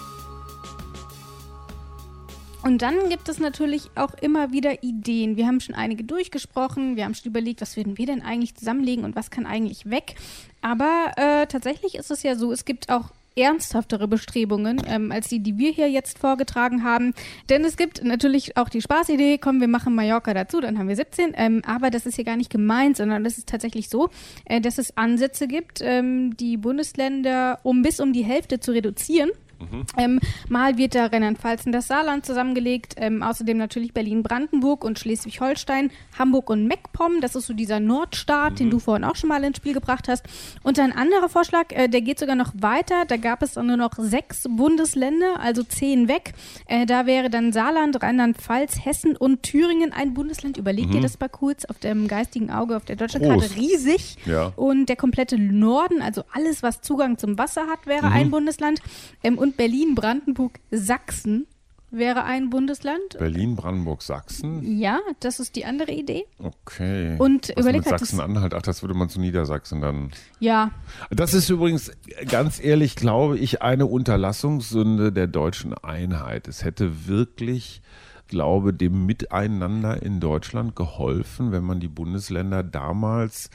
Und 2.62 2.82
dann 2.82 3.08
gibt 3.08 3.28
es 3.28 3.40
natürlich 3.40 3.90
auch 3.96 4.14
immer 4.20 4.52
wieder 4.52 4.84
Ideen. 4.84 5.36
Wir 5.36 5.48
haben 5.48 5.58
schon 5.58 5.74
einige 5.74 6.04
durchgesprochen, 6.04 6.94
wir 6.94 7.04
haben 7.04 7.14
schon 7.14 7.30
überlegt, 7.30 7.62
was 7.62 7.76
würden 7.76 7.98
wir 7.98 8.06
denn 8.06 8.22
eigentlich 8.22 8.54
zusammenlegen 8.54 9.04
und 9.04 9.16
was 9.16 9.30
kann 9.30 9.44
eigentlich 9.44 9.90
weg. 9.90 10.14
Aber 10.60 11.10
äh, 11.16 11.46
tatsächlich 11.48 11.96
ist 11.96 12.12
es 12.12 12.22
ja 12.22 12.36
so, 12.36 12.52
es 12.52 12.64
gibt 12.64 12.90
auch 12.90 13.10
ernsthaftere 13.40 14.08
Bestrebungen 14.08 14.82
ähm, 14.86 15.12
als 15.12 15.28
die, 15.28 15.40
die 15.40 15.58
wir 15.58 15.70
hier 15.70 15.90
jetzt 15.90 16.18
vorgetragen 16.18 16.84
haben. 16.84 17.14
Denn 17.48 17.64
es 17.64 17.76
gibt 17.76 18.02
natürlich 18.04 18.56
auch 18.56 18.68
die 18.68 18.82
Spaßidee, 18.82 19.38
komm, 19.38 19.60
wir 19.60 19.68
machen 19.68 19.94
Mallorca 19.94 20.34
dazu, 20.34 20.60
dann 20.60 20.78
haben 20.78 20.88
wir 20.88 20.96
17. 20.96 21.32
Ähm, 21.36 21.62
aber 21.66 21.90
das 21.90 22.06
ist 22.06 22.16
hier 22.16 22.24
gar 22.24 22.36
nicht 22.36 22.50
gemeint, 22.50 22.96
sondern 22.96 23.24
das 23.24 23.38
ist 23.38 23.48
tatsächlich 23.48 23.88
so, 23.88 24.10
äh, 24.44 24.60
dass 24.60 24.78
es 24.78 24.96
Ansätze 24.96 25.48
gibt, 25.48 25.80
ähm, 25.82 26.36
die 26.36 26.56
Bundesländer 26.56 27.60
um 27.62 27.82
bis 27.82 28.00
um 28.00 28.12
die 28.12 28.24
Hälfte 28.24 28.60
zu 28.60 28.72
reduzieren 28.72 29.30
Mhm. 29.60 29.84
Ähm, 29.96 30.20
mal 30.48 30.78
wird 30.78 30.94
da 30.94 31.06
Rheinland-Pfalz 31.06 31.66
und 31.66 31.72
das 31.72 31.86
Saarland 31.86 32.24
zusammengelegt, 32.24 32.94
ähm, 32.96 33.22
außerdem 33.22 33.58
natürlich 33.58 33.92
Berlin-Brandenburg 33.92 34.84
und 34.84 34.98
Schleswig-Holstein, 34.98 35.90
Hamburg 36.18 36.50
und 36.50 36.66
MacPom, 36.66 37.20
das 37.20 37.36
ist 37.36 37.46
so 37.46 37.54
dieser 37.54 37.80
Nordstaat, 37.80 38.52
mhm. 38.52 38.56
den 38.56 38.70
du 38.70 38.78
vorhin 38.78 39.04
auch 39.04 39.16
schon 39.16 39.28
mal 39.28 39.42
ins 39.44 39.58
Spiel 39.58 39.74
gebracht 39.74 40.08
hast. 40.08 40.24
Und 40.62 40.78
ein 40.78 40.92
anderer 40.92 41.28
Vorschlag, 41.28 41.66
äh, 41.70 41.88
der 41.88 42.00
geht 42.00 42.18
sogar 42.18 42.36
noch 42.36 42.52
weiter, 42.54 43.04
da 43.06 43.16
gab 43.16 43.42
es 43.42 43.52
dann 43.52 43.66
nur 43.66 43.76
noch 43.76 43.92
sechs 43.98 44.44
Bundesländer, 44.48 45.40
also 45.40 45.62
zehn 45.62 46.08
weg. 46.08 46.32
Äh, 46.66 46.86
da 46.86 47.06
wäre 47.06 47.30
dann 47.30 47.52
Saarland, 47.52 48.02
Rheinland-Pfalz, 48.02 48.84
Hessen 48.84 49.16
und 49.16 49.42
Thüringen 49.42 49.92
ein 49.92 50.14
Bundesland. 50.14 50.56
Überleg 50.56 50.86
mhm. 50.86 50.92
dir 50.92 51.00
das 51.00 51.18
mal 51.20 51.28
kurz 51.28 51.64
auf 51.64 51.78
dem 51.78 52.08
geistigen 52.08 52.50
Auge, 52.50 52.76
auf 52.76 52.84
der 52.84 52.96
Deutschlandkarte, 52.96 53.56
riesig. 53.56 54.16
Ja. 54.26 54.52
Und 54.56 54.86
der 54.86 54.96
komplette 54.96 55.38
Norden, 55.38 56.02
also 56.02 56.24
alles, 56.32 56.62
was 56.62 56.80
Zugang 56.80 57.18
zum 57.18 57.38
Wasser 57.38 57.66
hat, 57.66 57.86
wäre 57.86 58.06
mhm. 58.06 58.12
ein 58.12 58.30
Bundesland. 58.30 58.80
Ähm, 59.22 59.38
und 59.38 59.49
Berlin, 59.56 59.94
Brandenburg, 59.94 60.60
Sachsen 60.70 61.46
wäre 61.90 62.24
ein 62.24 62.50
Bundesland. 62.50 63.18
Berlin, 63.18 63.56
Brandenburg, 63.56 64.02
Sachsen? 64.02 64.78
Ja, 64.78 65.00
das 65.20 65.40
ist 65.40 65.56
die 65.56 65.64
andere 65.64 65.92
Idee. 65.92 66.24
Okay. 66.38 67.16
Und 67.18 67.48
Was 67.48 67.56
überlegt 67.56 67.90
mit 67.90 67.98
Sachsen-Anhalt, 67.98 68.54
ach, 68.54 68.62
das 68.62 68.82
würde 68.82 68.94
man 68.94 69.08
zu 69.08 69.20
Niedersachsen 69.20 69.80
dann. 69.80 70.10
Ja. 70.38 70.70
Das 71.10 71.34
ist 71.34 71.50
übrigens, 71.50 71.90
ganz 72.28 72.62
ehrlich, 72.62 72.94
glaube 72.94 73.38
ich, 73.38 73.62
eine 73.62 73.86
Unterlassungssünde 73.86 75.12
der 75.12 75.26
deutschen 75.26 75.74
Einheit. 75.74 76.46
Es 76.46 76.64
hätte 76.64 77.08
wirklich 77.08 77.82
glaube, 78.30 78.72
dem 78.72 79.04
Miteinander 79.04 80.02
in 80.02 80.20
Deutschland 80.20 80.74
geholfen, 80.74 81.52
wenn 81.52 81.64
man 81.64 81.80
die 81.80 81.88
Bundesländer 81.88 82.62
damals 82.62 83.50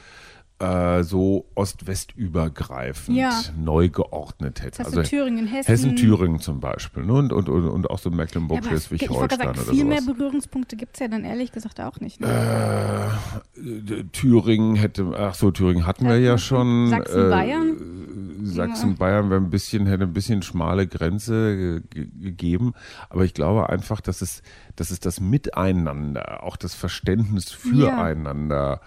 äh, 0.58 1.02
so 1.02 1.46
ost-west-übergreifend 1.54 3.16
ja. 3.16 3.42
neu 3.56 3.90
geordnet 3.90 4.62
hätte. 4.62 4.78
Das 4.78 4.86
heißt 4.86 4.96
also 4.96 5.08
Thüringen, 5.10 5.46
Hessen. 5.46 5.66
Hessen, 5.66 5.96
Thüringen 5.96 6.40
zum 6.40 6.60
Beispiel. 6.60 7.04
Ne? 7.04 7.12
Und, 7.12 7.32
und, 7.32 7.48
und, 7.48 7.68
und 7.68 7.90
auch 7.90 7.98
so 7.98 8.10
Mecklenburg, 8.10 8.64
ja, 8.64 8.70
Schleswig-Holstein 8.70 9.50
oder 9.50 9.60
Viel 9.62 9.84
mehr 9.84 10.00
Berührungspunkte 10.00 10.76
gibt 10.76 10.96
es 10.96 11.00
ja 11.00 11.08
dann 11.08 11.24
ehrlich 11.24 11.52
gesagt 11.52 11.80
auch 11.80 12.00
nicht. 12.00 12.20
Ne? 12.20 13.10
Äh, 13.56 14.04
Thüringen 14.12 14.76
hätte, 14.76 15.12
ach 15.16 15.34
so, 15.34 15.50
Thüringen 15.50 15.86
hatten 15.86 16.06
wir 16.08 16.18
ja 16.18 16.38
schon. 16.38 16.88
Sachsen-Bayern. 16.88 18.42
Äh, 18.42 18.46
Sachsen-Bayern 18.46 19.28
wäre 19.28 19.40
ein 19.40 19.50
bisschen, 19.50 19.86
hätte 19.86 20.04
ein 20.04 20.12
bisschen 20.14 20.40
schmale 20.40 20.86
Grenze 20.86 21.82
gegeben. 21.90 22.72
Aber 23.10 23.24
ich 23.24 23.34
glaube 23.34 23.68
einfach, 23.68 24.00
dass 24.00 24.22
es, 24.22 24.42
dass 24.74 24.90
es 24.90 25.00
das 25.00 25.20
Miteinander, 25.20 26.42
auch 26.44 26.56
das 26.56 26.74
Verständnis 26.74 27.50
füreinander 27.50 28.80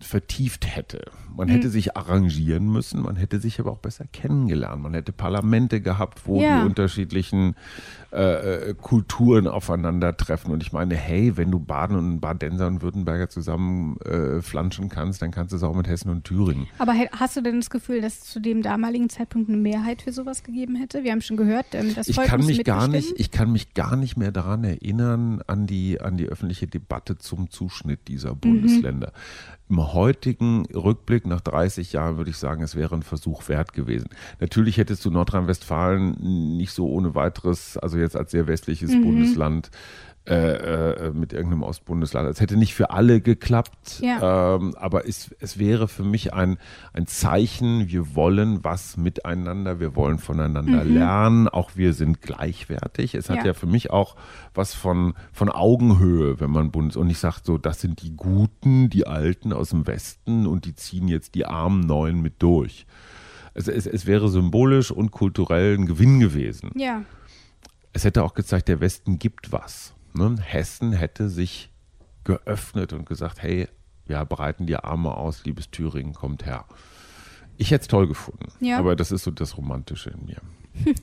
vertieft 0.00 0.66
hätte. 0.66 1.10
Man 1.34 1.48
hätte 1.48 1.68
mhm. 1.68 1.72
sich 1.72 1.96
arrangieren 1.96 2.70
müssen, 2.70 3.02
man 3.02 3.16
hätte 3.16 3.40
sich 3.40 3.60
aber 3.60 3.70
auch 3.72 3.78
besser 3.78 4.04
kennengelernt. 4.10 4.82
Man 4.82 4.94
hätte 4.94 5.12
Parlamente 5.12 5.80
gehabt, 5.80 6.22
wo 6.26 6.40
ja. 6.40 6.60
die 6.60 6.66
unterschiedlichen 6.66 7.56
äh, 8.12 8.70
äh, 8.70 8.74
Kulturen 8.74 9.46
aufeinandertreffen. 9.46 10.50
Und 10.50 10.62
ich 10.62 10.72
meine, 10.72 10.94
hey, 10.94 11.36
wenn 11.36 11.50
du 11.50 11.58
Baden 11.58 11.96
und 11.96 12.20
Badenser 12.20 12.66
und 12.66 12.80
Württemberger 12.80 13.28
zusammen 13.28 13.98
äh, 14.00 14.40
flanschen 14.40 14.88
kannst, 14.88 15.20
dann 15.20 15.30
kannst 15.30 15.52
du 15.52 15.56
es 15.56 15.62
auch 15.62 15.74
mit 15.74 15.88
Hessen 15.88 16.10
und 16.10 16.24
Thüringen. 16.24 16.66
Aber 16.78 16.94
hast 17.12 17.36
du 17.36 17.42
denn 17.42 17.60
das 17.60 17.68
Gefühl, 17.68 18.00
dass 18.00 18.18
es 18.18 18.24
zu 18.24 18.40
dem 18.40 18.62
damaligen 18.62 19.10
Zeitpunkt 19.10 19.48
eine 19.48 19.58
Mehrheit 19.58 20.02
für 20.02 20.12
sowas 20.12 20.42
gegeben 20.42 20.76
hätte? 20.76 21.04
Wir 21.04 21.12
haben 21.12 21.20
schon 21.20 21.36
gehört, 21.36 21.66
ähm, 21.72 21.94
das 21.94 22.08
ich 22.08 22.16
kann 22.16 22.44
mich 22.44 22.64
gar 22.64 22.88
nicht, 22.88 23.12
Ich 23.18 23.30
kann 23.30 23.52
mich 23.52 23.74
gar 23.74 23.96
nicht 23.96 24.16
mehr 24.16 24.32
daran 24.32 24.64
erinnern, 24.64 25.42
an 25.46 25.66
die, 25.66 26.00
an 26.00 26.16
die 26.16 26.26
öffentliche 26.26 26.66
Debatte 26.66 27.18
zum 27.18 27.50
Zuschnitt 27.50 28.08
dieser 28.08 28.34
mhm. 28.34 28.40
Bundesländer. 28.40 29.12
Mhm. 29.68 29.76
Im 29.86 29.92
heutigen 29.92 30.66
Rückblick 30.74 31.26
nach 31.26 31.40
30 31.40 31.92
Jahren 31.92 32.16
würde 32.16 32.30
ich 32.30 32.38
sagen, 32.38 32.62
es 32.62 32.74
wäre 32.74 32.94
ein 32.96 33.02
Versuch 33.02 33.48
wert 33.48 33.72
gewesen. 33.72 34.08
Natürlich 34.40 34.78
hättest 34.78 35.04
du 35.04 35.10
Nordrhein-Westfalen 35.10 36.56
nicht 36.56 36.72
so 36.72 36.88
ohne 36.88 37.14
weiteres, 37.14 37.78
also 37.78 37.96
jetzt 37.96 38.16
als 38.16 38.32
sehr 38.32 38.48
westliches 38.48 38.90
mhm. 38.90 39.02
Bundesland, 39.02 39.70
äh, 40.28 41.06
äh, 41.06 41.12
mit 41.12 41.32
irgendeinem 41.32 41.62
Ostbundesland. 41.62 42.28
Es 42.28 42.40
hätte 42.40 42.56
nicht 42.56 42.74
für 42.74 42.90
alle 42.90 43.20
geklappt, 43.20 44.00
ja. 44.00 44.56
ähm, 44.56 44.74
aber 44.76 45.06
es, 45.06 45.34
es 45.38 45.58
wäre 45.58 45.86
für 45.86 46.02
mich 46.02 46.34
ein, 46.34 46.58
ein 46.92 47.06
Zeichen, 47.06 47.88
wir 47.88 48.16
wollen 48.16 48.64
was 48.64 48.96
miteinander, 48.96 49.78
wir 49.78 49.94
wollen 49.94 50.18
voneinander 50.18 50.84
mhm. 50.84 50.94
lernen, 50.94 51.48
auch 51.48 51.76
wir 51.76 51.92
sind 51.92 52.22
gleichwertig. 52.22 53.14
Es 53.14 53.30
hat 53.30 53.38
ja. 53.38 53.46
ja, 53.46 53.54
für 53.54 53.66
mich 53.66 53.90
auch 53.90 54.16
was 54.52 54.74
von, 54.74 55.14
von 55.32 55.48
Augenhöhe, 55.48 56.40
wenn 56.40 56.50
man 56.50 56.70
Bundes... 56.70 56.96
Und 56.96 57.08
ich 57.08 57.18
sage 57.18 57.36
so, 57.44 57.56
das 57.56 57.80
sind 57.80 58.02
die 58.02 58.16
Guten, 58.16 58.90
die 58.90 59.06
Alten 59.06 59.52
aus 59.52 59.70
dem 59.70 59.86
Westen 59.86 60.46
und 60.46 60.64
die 60.64 60.74
ziehen 60.74 61.08
jetzt 61.08 61.34
die 61.36 61.46
armen 61.46 61.80
Neuen 61.80 62.20
mit 62.20 62.42
durch. 62.42 62.86
Also 63.54 63.70
es, 63.70 63.86
es 63.86 64.06
wäre 64.06 64.28
symbolisch 64.28 64.90
und 64.90 65.12
kulturell 65.12 65.74
ein 65.74 65.86
Gewinn 65.86 66.20
gewesen. 66.20 66.72
Ja. 66.74 67.02
Es 67.92 68.04
hätte 68.04 68.22
auch 68.22 68.34
gezeigt, 68.34 68.68
der 68.68 68.80
Westen 68.80 69.18
gibt 69.18 69.52
was. 69.52 69.95
Ne? 70.16 70.36
Hessen 70.40 70.92
hätte 70.92 71.28
sich 71.28 71.70
geöffnet 72.24 72.92
und 72.92 73.06
gesagt, 73.06 73.42
hey, 73.42 73.68
wir 74.06 74.24
breiten 74.24 74.66
die 74.66 74.76
Arme 74.76 75.14
aus, 75.14 75.44
liebes 75.44 75.70
Thüringen, 75.70 76.14
kommt 76.14 76.46
her. 76.46 76.64
Ich 77.56 77.70
hätte 77.70 77.82
es 77.82 77.88
toll 77.88 78.06
gefunden, 78.06 78.52
ja. 78.60 78.78
aber 78.78 78.96
das 78.96 79.12
ist 79.12 79.24
so 79.24 79.30
das 79.30 79.56
Romantische 79.56 80.10
in 80.10 80.26
mir. 80.26 80.40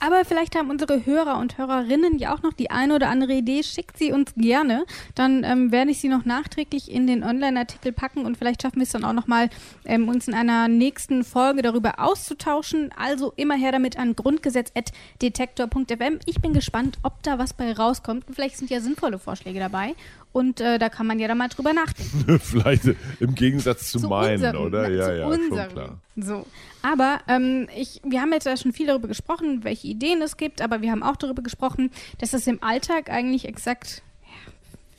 Aber 0.00 0.24
vielleicht 0.24 0.56
haben 0.56 0.70
unsere 0.70 1.06
Hörer 1.06 1.38
und 1.38 1.58
Hörerinnen 1.58 2.18
ja 2.18 2.34
auch 2.34 2.42
noch 2.42 2.52
die 2.52 2.70
eine 2.70 2.94
oder 2.94 3.08
andere 3.08 3.34
Idee. 3.34 3.62
Schickt 3.62 3.98
sie 3.98 4.12
uns 4.12 4.32
gerne. 4.36 4.84
Dann 5.14 5.44
ähm, 5.44 5.72
werde 5.72 5.90
ich 5.90 6.00
sie 6.00 6.08
noch 6.08 6.24
nachträglich 6.24 6.90
in 6.90 7.06
den 7.06 7.22
Online-Artikel 7.22 7.92
packen 7.92 8.26
und 8.26 8.36
vielleicht 8.36 8.62
schaffen 8.62 8.78
wir 8.78 8.84
es 8.84 8.90
dann 8.90 9.04
auch 9.04 9.12
nochmal, 9.12 9.50
ähm, 9.84 10.08
uns 10.08 10.28
in 10.28 10.34
einer 10.34 10.68
nächsten 10.68 11.24
Folge 11.24 11.62
darüber 11.62 11.98
auszutauschen. 11.98 12.90
Also 12.96 13.32
immer 13.36 13.54
her 13.54 13.72
damit 13.72 13.98
an 13.98 14.16
grundgesetz.detektor.fm. 14.16 16.18
Ich 16.26 16.40
bin 16.40 16.52
gespannt, 16.52 16.98
ob 17.02 17.22
da 17.22 17.38
was 17.38 17.54
bei 17.54 17.72
rauskommt. 17.72 18.24
vielleicht 18.32 18.56
sind 18.56 18.70
ja 18.70 18.80
sinnvolle 18.80 19.18
Vorschläge 19.18 19.60
dabei. 19.60 19.94
Und 20.32 20.60
äh, 20.60 20.78
da 20.78 20.88
kann 20.88 21.06
man 21.06 21.18
ja 21.18 21.28
dann 21.28 21.38
mal 21.38 21.48
drüber 21.48 21.72
nachdenken. 21.72 22.38
Vielleicht 22.40 22.84
im 23.20 23.34
Gegensatz 23.34 23.90
zu, 23.90 24.00
zu 24.00 24.08
meinen, 24.08 24.34
unserem, 24.34 24.66
oder? 24.66 24.82
Na, 24.82 24.88
ja, 24.88 25.12
ja, 25.12 25.26
unserem. 25.26 25.58
schon 25.58 25.68
klar. 25.68 25.98
So. 26.16 26.46
Aber 26.82 27.20
ähm, 27.28 27.68
ich, 27.76 28.00
wir 28.04 28.20
haben 28.20 28.32
jetzt 28.32 28.46
ja 28.46 28.56
schon 28.56 28.72
viel 28.72 28.86
darüber 28.86 29.08
gesprochen, 29.08 29.64
welche 29.64 29.88
Ideen 29.88 30.22
es 30.22 30.36
gibt, 30.36 30.62
aber 30.62 30.82
wir 30.82 30.90
haben 30.90 31.02
auch 31.02 31.16
darüber 31.16 31.42
gesprochen, 31.42 31.90
dass 32.18 32.32
es 32.32 32.46
im 32.46 32.62
Alltag 32.62 33.10
eigentlich 33.10 33.46
exakt 33.46 34.02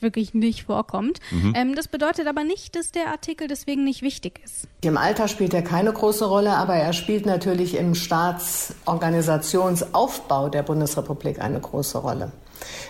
wirklich 0.03 0.35
nicht 0.35 0.65
vorkommt. 0.65 1.19
Mhm. 1.31 1.53
Ähm, 1.55 1.73
das 1.75 1.87
bedeutet 1.87 2.27
aber 2.27 2.43
nicht, 2.43 2.75
dass 2.75 2.91
der 2.91 3.07
Artikel 3.07 3.47
deswegen 3.47 3.83
nicht 3.83 4.03
wichtig 4.03 4.39
ist. 4.43 4.67
Im 4.81 4.97
Alter 4.97 5.27
spielt 5.27 5.55
er 5.55 5.63
keine 5.63 5.91
große 5.91 6.25
Rolle, 6.25 6.51
aber 6.51 6.75
er 6.75 6.93
spielt 6.93 7.25
natürlich 7.25 7.75
im 7.75 7.95
Staatsorganisationsaufbau 7.95 10.49
der 10.49 10.61
Bundesrepublik 10.61 11.41
eine 11.41 11.59
große 11.59 11.97
Rolle. 11.97 12.31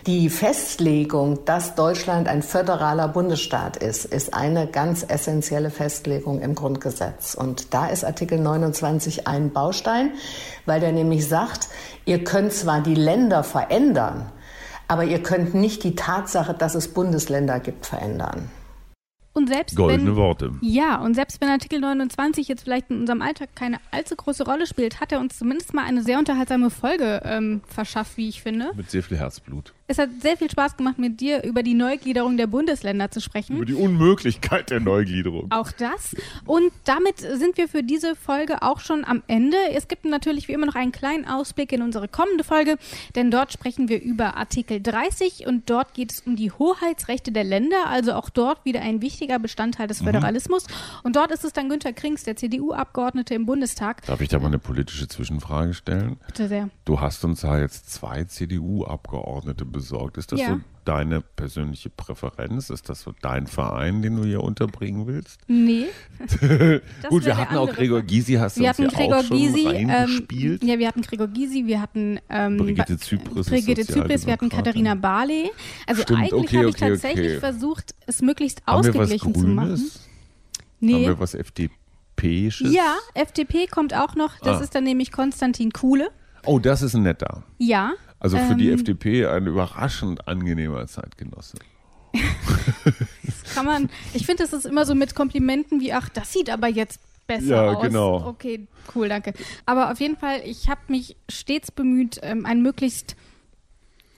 Die 0.05 0.29
Festlegung, 0.29 1.45
dass 1.45 1.75
Deutschland 1.75 2.27
ein 2.27 2.41
föderaler 2.41 3.07
Bundesstaat 3.07 3.77
ist, 3.77 4.05
ist 4.05 4.33
eine 4.33 4.67
ganz 4.67 5.05
essentielle 5.07 5.69
Festlegung 5.69 6.41
im 6.41 6.55
Grundgesetz. 6.55 7.35
Und 7.35 7.73
da 7.73 7.87
ist 7.87 8.03
Artikel 8.03 8.39
29 8.39 9.27
ein 9.27 9.51
Baustein, 9.51 10.11
weil 10.65 10.79
der 10.79 10.91
nämlich 10.91 11.27
sagt, 11.27 11.69
ihr 12.05 12.23
könnt 12.23 12.53
zwar 12.53 12.81
die 12.81 12.95
Länder 12.95 13.43
verändern, 13.43 14.31
aber 14.87 15.05
ihr 15.05 15.23
könnt 15.23 15.53
nicht 15.53 15.83
die 15.83 15.95
Tatsache, 15.95 16.53
dass 16.53 16.75
es 16.75 16.89
Bundesländer 16.89 17.59
gibt, 17.59 17.85
verändern. 17.85 18.49
Und 19.33 19.47
selbst 19.47 19.75
Goldene 19.75 20.11
wenn, 20.11 20.15
Worte. 20.15 20.51
Ja, 20.61 21.01
und 21.01 21.15
selbst 21.15 21.41
wenn 21.41 21.49
Artikel 21.49 21.79
29 21.79 22.47
jetzt 22.47 22.63
vielleicht 22.63 22.91
in 22.91 23.01
unserem 23.01 23.21
Alltag 23.21 23.49
keine 23.55 23.79
allzu 23.89 24.15
große 24.15 24.45
Rolle 24.45 24.67
spielt, 24.67 25.01
hat 25.01 25.11
er 25.11 25.19
uns 25.19 25.37
zumindest 25.37 25.73
mal 25.73 25.85
eine 25.85 26.03
sehr 26.03 26.19
unterhaltsame 26.19 26.69
Folge 26.69 27.21
ähm, 27.25 27.61
verschafft, 27.67 28.17
wie 28.17 28.29
ich 28.29 28.43
finde. 28.43 28.71
Mit 28.75 28.91
sehr 28.91 29.01
viel 29.01 29.17
Herzblut. 29.17 29.73
Es 29.85 29.97
hat 29.97 30.09
sehr 30.21 30.37
viel 30.37 30.49
Spaß 30.49 30.77
gemacht, 30.77 30.97
mit 30.97 31.19
dir 31.19 31.43
über 31.43 31.61
die 31.61 31.73
Neugliederung 31.73 32.37
der 32.37 32.47
Bundesländer 32.47 33.11
zu 33.11 33.19
sprechen. 33.19 33.57
Über 33.57 33.65
die 33.65 33.73
Unmöglichkeit 33.73 34.69
der 34.69 34.79
Neugliederung. 34.79 35.51
Auch 35.51 35.73
das. 35.73 36.15
Und 36.45 36.71
damit 36.85 37.19
sind 37.19 37.57
wir 37.57 37.67
für 37.67 37.83
diese 37.83 38.15
Folge 38.15 38.61
auch 38.61 38.79
schon 38.79 39.03
am 39.03 39.23
Ende. 39.27 39.57
Es 39.73 39.89
gibt 39.89 40.05
natürlich 40.05 40.47
wie 40.47 40.53
immer 40.53 40.67
noch 40.67 40.75
einen 40.75 40.93
kleinen 40.93 41.27
Ausblick 41.27 41.73
in 41.73 41.81
unsere 41.81 42.07
kommende 42.07 42.45
Folge, 42.45 42.77
denn 43.15 43.29
dort 43.29 43.51
sprechen 43.51 43.89
wir 43.89 44.01
über 44.01 44.37
Artikel 44.37 44.81
30 44.81 45.47
und 45.47 45.69
dort 45.69 45.93
geht 45.93 46.13
es 46.13 46.21
um 46.21 46.37
die 46.37 46.51
Hoheitsrechte 46.51 47.33
der 47.33 47.43
Länder, 47.43 47.87
also 47.87 48.13
auch 48.13 48.29
dort 48.29 48.63
wieder 48.63 48.81
ein 48.81 49.01
wichtiger 49.01 49.37
Bestandteil 49.37 49.87
des 49.87 49.99
mhm. 49.99 50.05
Föderalismus. 50.05 50.65
Mhm. 50.65 50.73
Und 51.03 51.15
dort 51.17 51.31
ist 51.31 51.43
es 51.43 51.51
dann 51.51 51.67
Günter 51.67 51.91
Krings, 51.91 52.23
der 52.23 52.37
CDU-Abgeordnete 52.37 53.33
im 53.33 53.45
Bundestag. 53.45 54.05
Darf 54.05 54.21
ich 54.21 54.29
da 54.29 54.39
mal 54.39 54.47
eine 54.47 54.59
politische 54.59 55.09
Zwischenfrage 55.09 55.73
stellen? 55.73 56.21
Bitte 56.25 56.47
sehr. 56.47 56.69
Du 56.85 57.01
hast 57.01 57.25
uns 57.25 57.41
ja 57.41 57.59
jetzt 57.59 57.91
zwei 57.91 58.23
CDU-Abgeordnete 58.23 59.72
besorgt. 59.73 60.17
Ist 60.17 60.31
das 60.31 60.39
ja. 60.39 60.47
so 60.47 60.61
deine 60.85 61.19
persönliche 61.19 61.89
Präferenz? 61.89 62.69
Ist 62.69 62.87
das 62.87 63.01
so 63.01 63.13
dein 63.21 63.47
Verein, 63.47 64.01
den 64.01 64.15
du 64.15 64.23
hier 64.23 64.41
unterbringen 64.41 65.05
willst? 65.05 65.41
Nee. 65.47 65.87
Gut, 67.09 67.25
wir 67.25 67.35
hatten 67.35 67.57
auch 67.57 67.69
Gregor 67.69 68.01
Gysi, 68.01 68.35
hast 68.35 68.57
wir 68.57 68.71
du 68.71 68.83
uns 68.83 68.93
Gregor 68.93 69.19
auch 69.19 69.23
schon 69.23 69.37
Gysi, 69.37 69.67
reingespielt? 69.67 70.63
Ähm, 70.63 70.69
ja, 70.69 70.79
wir 70.79 70.87
hatten 70.87 71.01
Gregor 71.01 71.27
Gysi, 71.27 71.65
wir 71.65 71.81
hatten 71.81 72.19
ähm, 72.29 72.57
Brigitte 72.57 72.97
Zypris, 72.97 73.47
Brigitte 73.47 73.85
Zypris 73.85 74.25
wir 74.25 74.31
hatten 74.31 74.47
Katharina 74.47 74.95
Barley. 74.95 75.51
Also 75.85 76.03
Stimmt, 76.03 76.19
eigentlich 76.19 76.33
okay, 76.33 76.57
habe 76.57 76.69
ich 76.69 76.75
okay, 76.75 76.89
tatsächlich 76.89 77.31
okay. 77.31 77.39
versucht, 77.39 77.95
es 78.07 78.21
möglichst 78.21 78.65
Haben 78.65 78.79
ausgeglichen 78.79 79.35
zu 79.35 79.47
machen. 79.47 79.91
Nee. 80.79 80.93
Haben 80.93 81.01
wir 81.01 81.19
was 81.19 81.33
FDP? 81.33 81.71
Ja, 82.25 82.95
FDP 83.15 83.67
kommt 83.67 83.93
auch 83.93 84.15
noch. 84.15 84.39
Das 84.39 84.59
ah. 84.59 84.63
ist 84.63 84.75
dann 84.75 84.85
nämlich 84.85 85.11
Konstantin 85.11 85.73
Kuhle. 85.73 86.09
Oh, 86.45 86.59
das 86.59 86.81
ist 86.81 86.93
ein 86.93 87.03
netter. 87.03 87.43
Ja. 87.57 87.93
Also 88.23 88.37
für 88.37 88.53
ähm, 88.53 88.57
die 88.57 88.71
FDP 88.71 89.27
ein 89.27 89.45
überraschend 89.45 90.27
angenehmer 90.27 90.87
Zeitgenosse. 90.87 91.57
das 93.23 93.53
kann 93.53 93.65
man, 93.65 93.89
ich 94.13 94.25
finde, 94.25 94.43
das 94.43 94.53
ist 94.53 94.65
immer 94.65 94.85
so 94.85 94.95
mit 94.95 95.13
Komplimenten 95.13 95.81
wie, 95.81 95.91
ach, 95.91 96.07
das 96.07 96.31
sieht 96.31 96.49
aber 96.49 96.67
jetzt 96.67 97.01
besser 97.27 97.65
ja, 97.65 97.71
aus. 97.73 97.83
genau. 97.83 98.25
Okay, 98.25 98.65
cool, 98.95 99.09
danke. 99.09 99.33
Aber 99.65 99.91
auf 99.91 99.99
jeden 99.99 100.15
Fall, 100.15 100.41
ich 100.45 100.69
habe 100.69 100.79
mich 100.87 101.17
stets 101.29 101.69
bemüht, 101.71 102.19
ähm, 102.23 102.45
ein 102.45 102.61
möglichst 102.61 103.17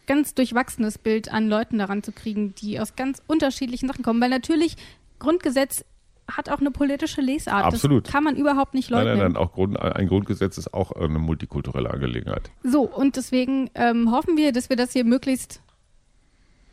ganz 0.06 0.36
durchwachsenes 0.36 0.99
Bild 0.99 1.32
an 1.32 1.49
Leuten 1.49 1.80
daran 1.80 2.03
zu 2.03 2.12
kriegen, 2.12 2.53
die 2.56 2.80
aus 2.80 2.95
ganz 2.95 3.24
unterschiedlichen 3.26 3.88
Sachen 3.88 4.03
kommen. 4.03 4.22
Weil 4.22 4.30
natürlich 4.30 4.76
Grundgesetz 5.18 5.84
hat 6.32 6.49
auch 6.49 6.59
eine 6.59 6.71
politische 6.71 7.21
Lesart. 7.21 7.65
Absolut. 7.65 8.05
Das 8.05 8.13
kann 8.13 8.23
man 8.23 8.36
überhaupt 8.36 8.73
nicht 8.73 8.89
leugnen. 8.89 9.09
Nein, 9.09 9.17
nein, 9.17 9.32
nein. 9.34 9.41
Auch 9.41 9.53
Grund, 9.53 9.80
ein 9.80 10.07
Grundgesetz 10.07 10.57
ist 10.57 10.73
auch 10.73 10.91
eine 10.91 11.19
multikulturelle 11.19 11.89
Angelegenheit. 11.89 12.49
So, 12.63 12.82
und 12.82 13.15
deswegen 13.15 13.69
ähm, 13.76 14.11
hoffen 14.11 14.38
wir, 14.38 14.51
dass 14.51 14.69
wir 14.69 14.76
das 14.76 14.91
hier 14.93 15.05
möglichst 15.05 15.61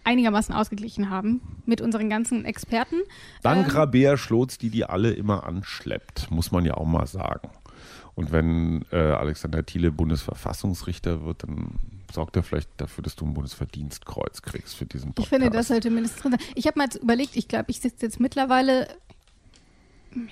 einigermaßen 0.04 0.54
ausgeglichen 0.54 1.10
haben 1.10 1.40
mit 1.66 1.80
unseren 1.80 2.10
ganzen 2.10 2.44
Experten. 2.44 2.96
Dank 3.42 3.68
ähm, 3.68 3.72
Rabea 3.72 4.16
Schlotz, 4.16 4.58
die 4.58 4.70
die 4.70 4.84
alle 4.84 5.12
immer 5.12 5.44
anschleppt, 5.44 6.30
muss 6.30 6.50
man 6.50 6.64
ja 6.64 6.74
auch 6.74 6.86
mal 6.86 7.06
sagen. 7.06 7.48
Und 8.14 8.32
wenn 8.32 8.84
äh, 8.92 8.96
Alexander 8.96 9.64
Thiele 9.64 9.90
Bundesverfassungsrichter 9.90 11.24
wird, 11.24 11.44
dann 11.44 11.78
sorgt 12.12 12.36
er 12.36 12.42
vielleicht 12.42 12.68
dafür, 12.76 13.02
dass 13.02 13.16
du 13.16 13.24
ein 13.24 13.32
Bundesverdienstkreuz 13.32 14.42
kriegst 14.42 14.74
für 14.76 14.84
diesen 14.84 15.14
Podcast. 15.14 15.32
Ich 15.32 15.38
finde, 15.38 15.50
das 15.50 15.68
sollte 15.68 15.90
mindestens 15.90 16.22
drin 16.22 16.32
sein. 16.32 16.40
Ich 16.54 16.66
habe 16.66 16.78
mal 16.78 16.88
überlegt, 17.00 17.36
ich 17.36 17.48
glaube, 17.48 17.70
ich 17.70 17.80
sitze 17.80 18.04
jetzt 18.04 18.20
mittlerweile 18.20 18.86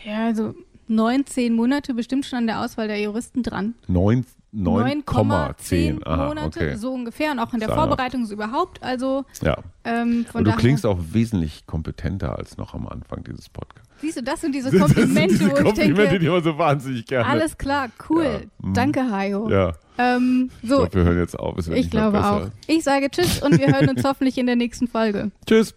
ja, 0.05 0.27
also 0.27 0.55
19 0.89 1.55
Monate 1.55 1.95
bestimmt 1.95 2.27
schon 2.27 2.41
an 2.41 2.47
der 2.47 2.61
Auswahl 2.61 2.89
der 2.89 3.01
Juristen 3.01 3.43
dran. 3.43 3.75
9, 3.87 4.25
9,10 4.55 6.27
Monate, 6.27 6.61
okay. 6.61 6.75
so 6.77 6.93
ungefähr. 6.93 7.31
Und 7.31 7.39
auch 7.39 7.53
in 7.53 7.61
der 7.61 7.69
Vorbereitung 7.69 8.27
so 8.27 8.35
überhaupt. 8.35 8.83
Also, 8.83 9.25
ja. 9.43 9.57
Ähm, 9.85 10.27
und 10.33 10.45
du 10.45 10.53
klingst 10.53 10.85
auch 10.85 10.99
wesentlich 11.13 11.67
kompetenter 11.67 12.37
als 12.37 12.57
noch 12.57 12.75
am 12.75 12.89
Anfang 12.89 13.23
dieses 13.23 13.49
Podcasts. 13.49 13.89
Siehst 14.01 14.17
du, 14.17 14.23
das 14.23 14.41
sind 14.41 14.55
diese 14.55 14.71
Komplimente, 14.79 15.35
diese 15.35 15.51
wo 15.51 15.55
Komplimente, 15.55 15.83
ich 15.83 15.97
denke, 15.97 16.19
die 16.19 16.27
immer 16.27 16.43
so 16.43 16.59
wahnsinnig 16.59 17.07
gerne. 17.07 17.29
Alles 17.29 17.57
klar, 17.57 17.89
cool. 18.09 18.25
Ja. 18.25 18.69
Mhm. 18.69 18.75
Danke, 18.75 19.11
Hajo. 19.11 19.49
Ja. 19.49 19.73
Ähm, 19.99 20.51
so. 20.63 20.85
Ich 20.85 20.91
glaube, 20.91 20.95
wir 20.95 21.05
hören 21.05 21.19
jetzt 21.19 21.39
auf. 21.39 21.69
ich 21.69 21.91
glaube 21.91 22.25
auch. 22.25 22.49
Ich 22.67 22.83
sage 22.83 23.11
Tschüss 23.11 23.43
und 23.43 23.59
wir 23.59 23.69
hören 23.69 23.91
uns 23.91 24.03
hoffentlich 24.05 24.39
in 24.39 24.47
der 24.47 24.57
nächsten 24.57 24.89
Folge. 24.89 25.31
Tschüss. 25.47 25.75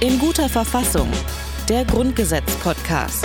In 0.00 0.18
guter 0.18 0.48
Verfassung 0.48 1.08
der 1.70 1.84
Grundgesetz-Podcast. 1.84 3.24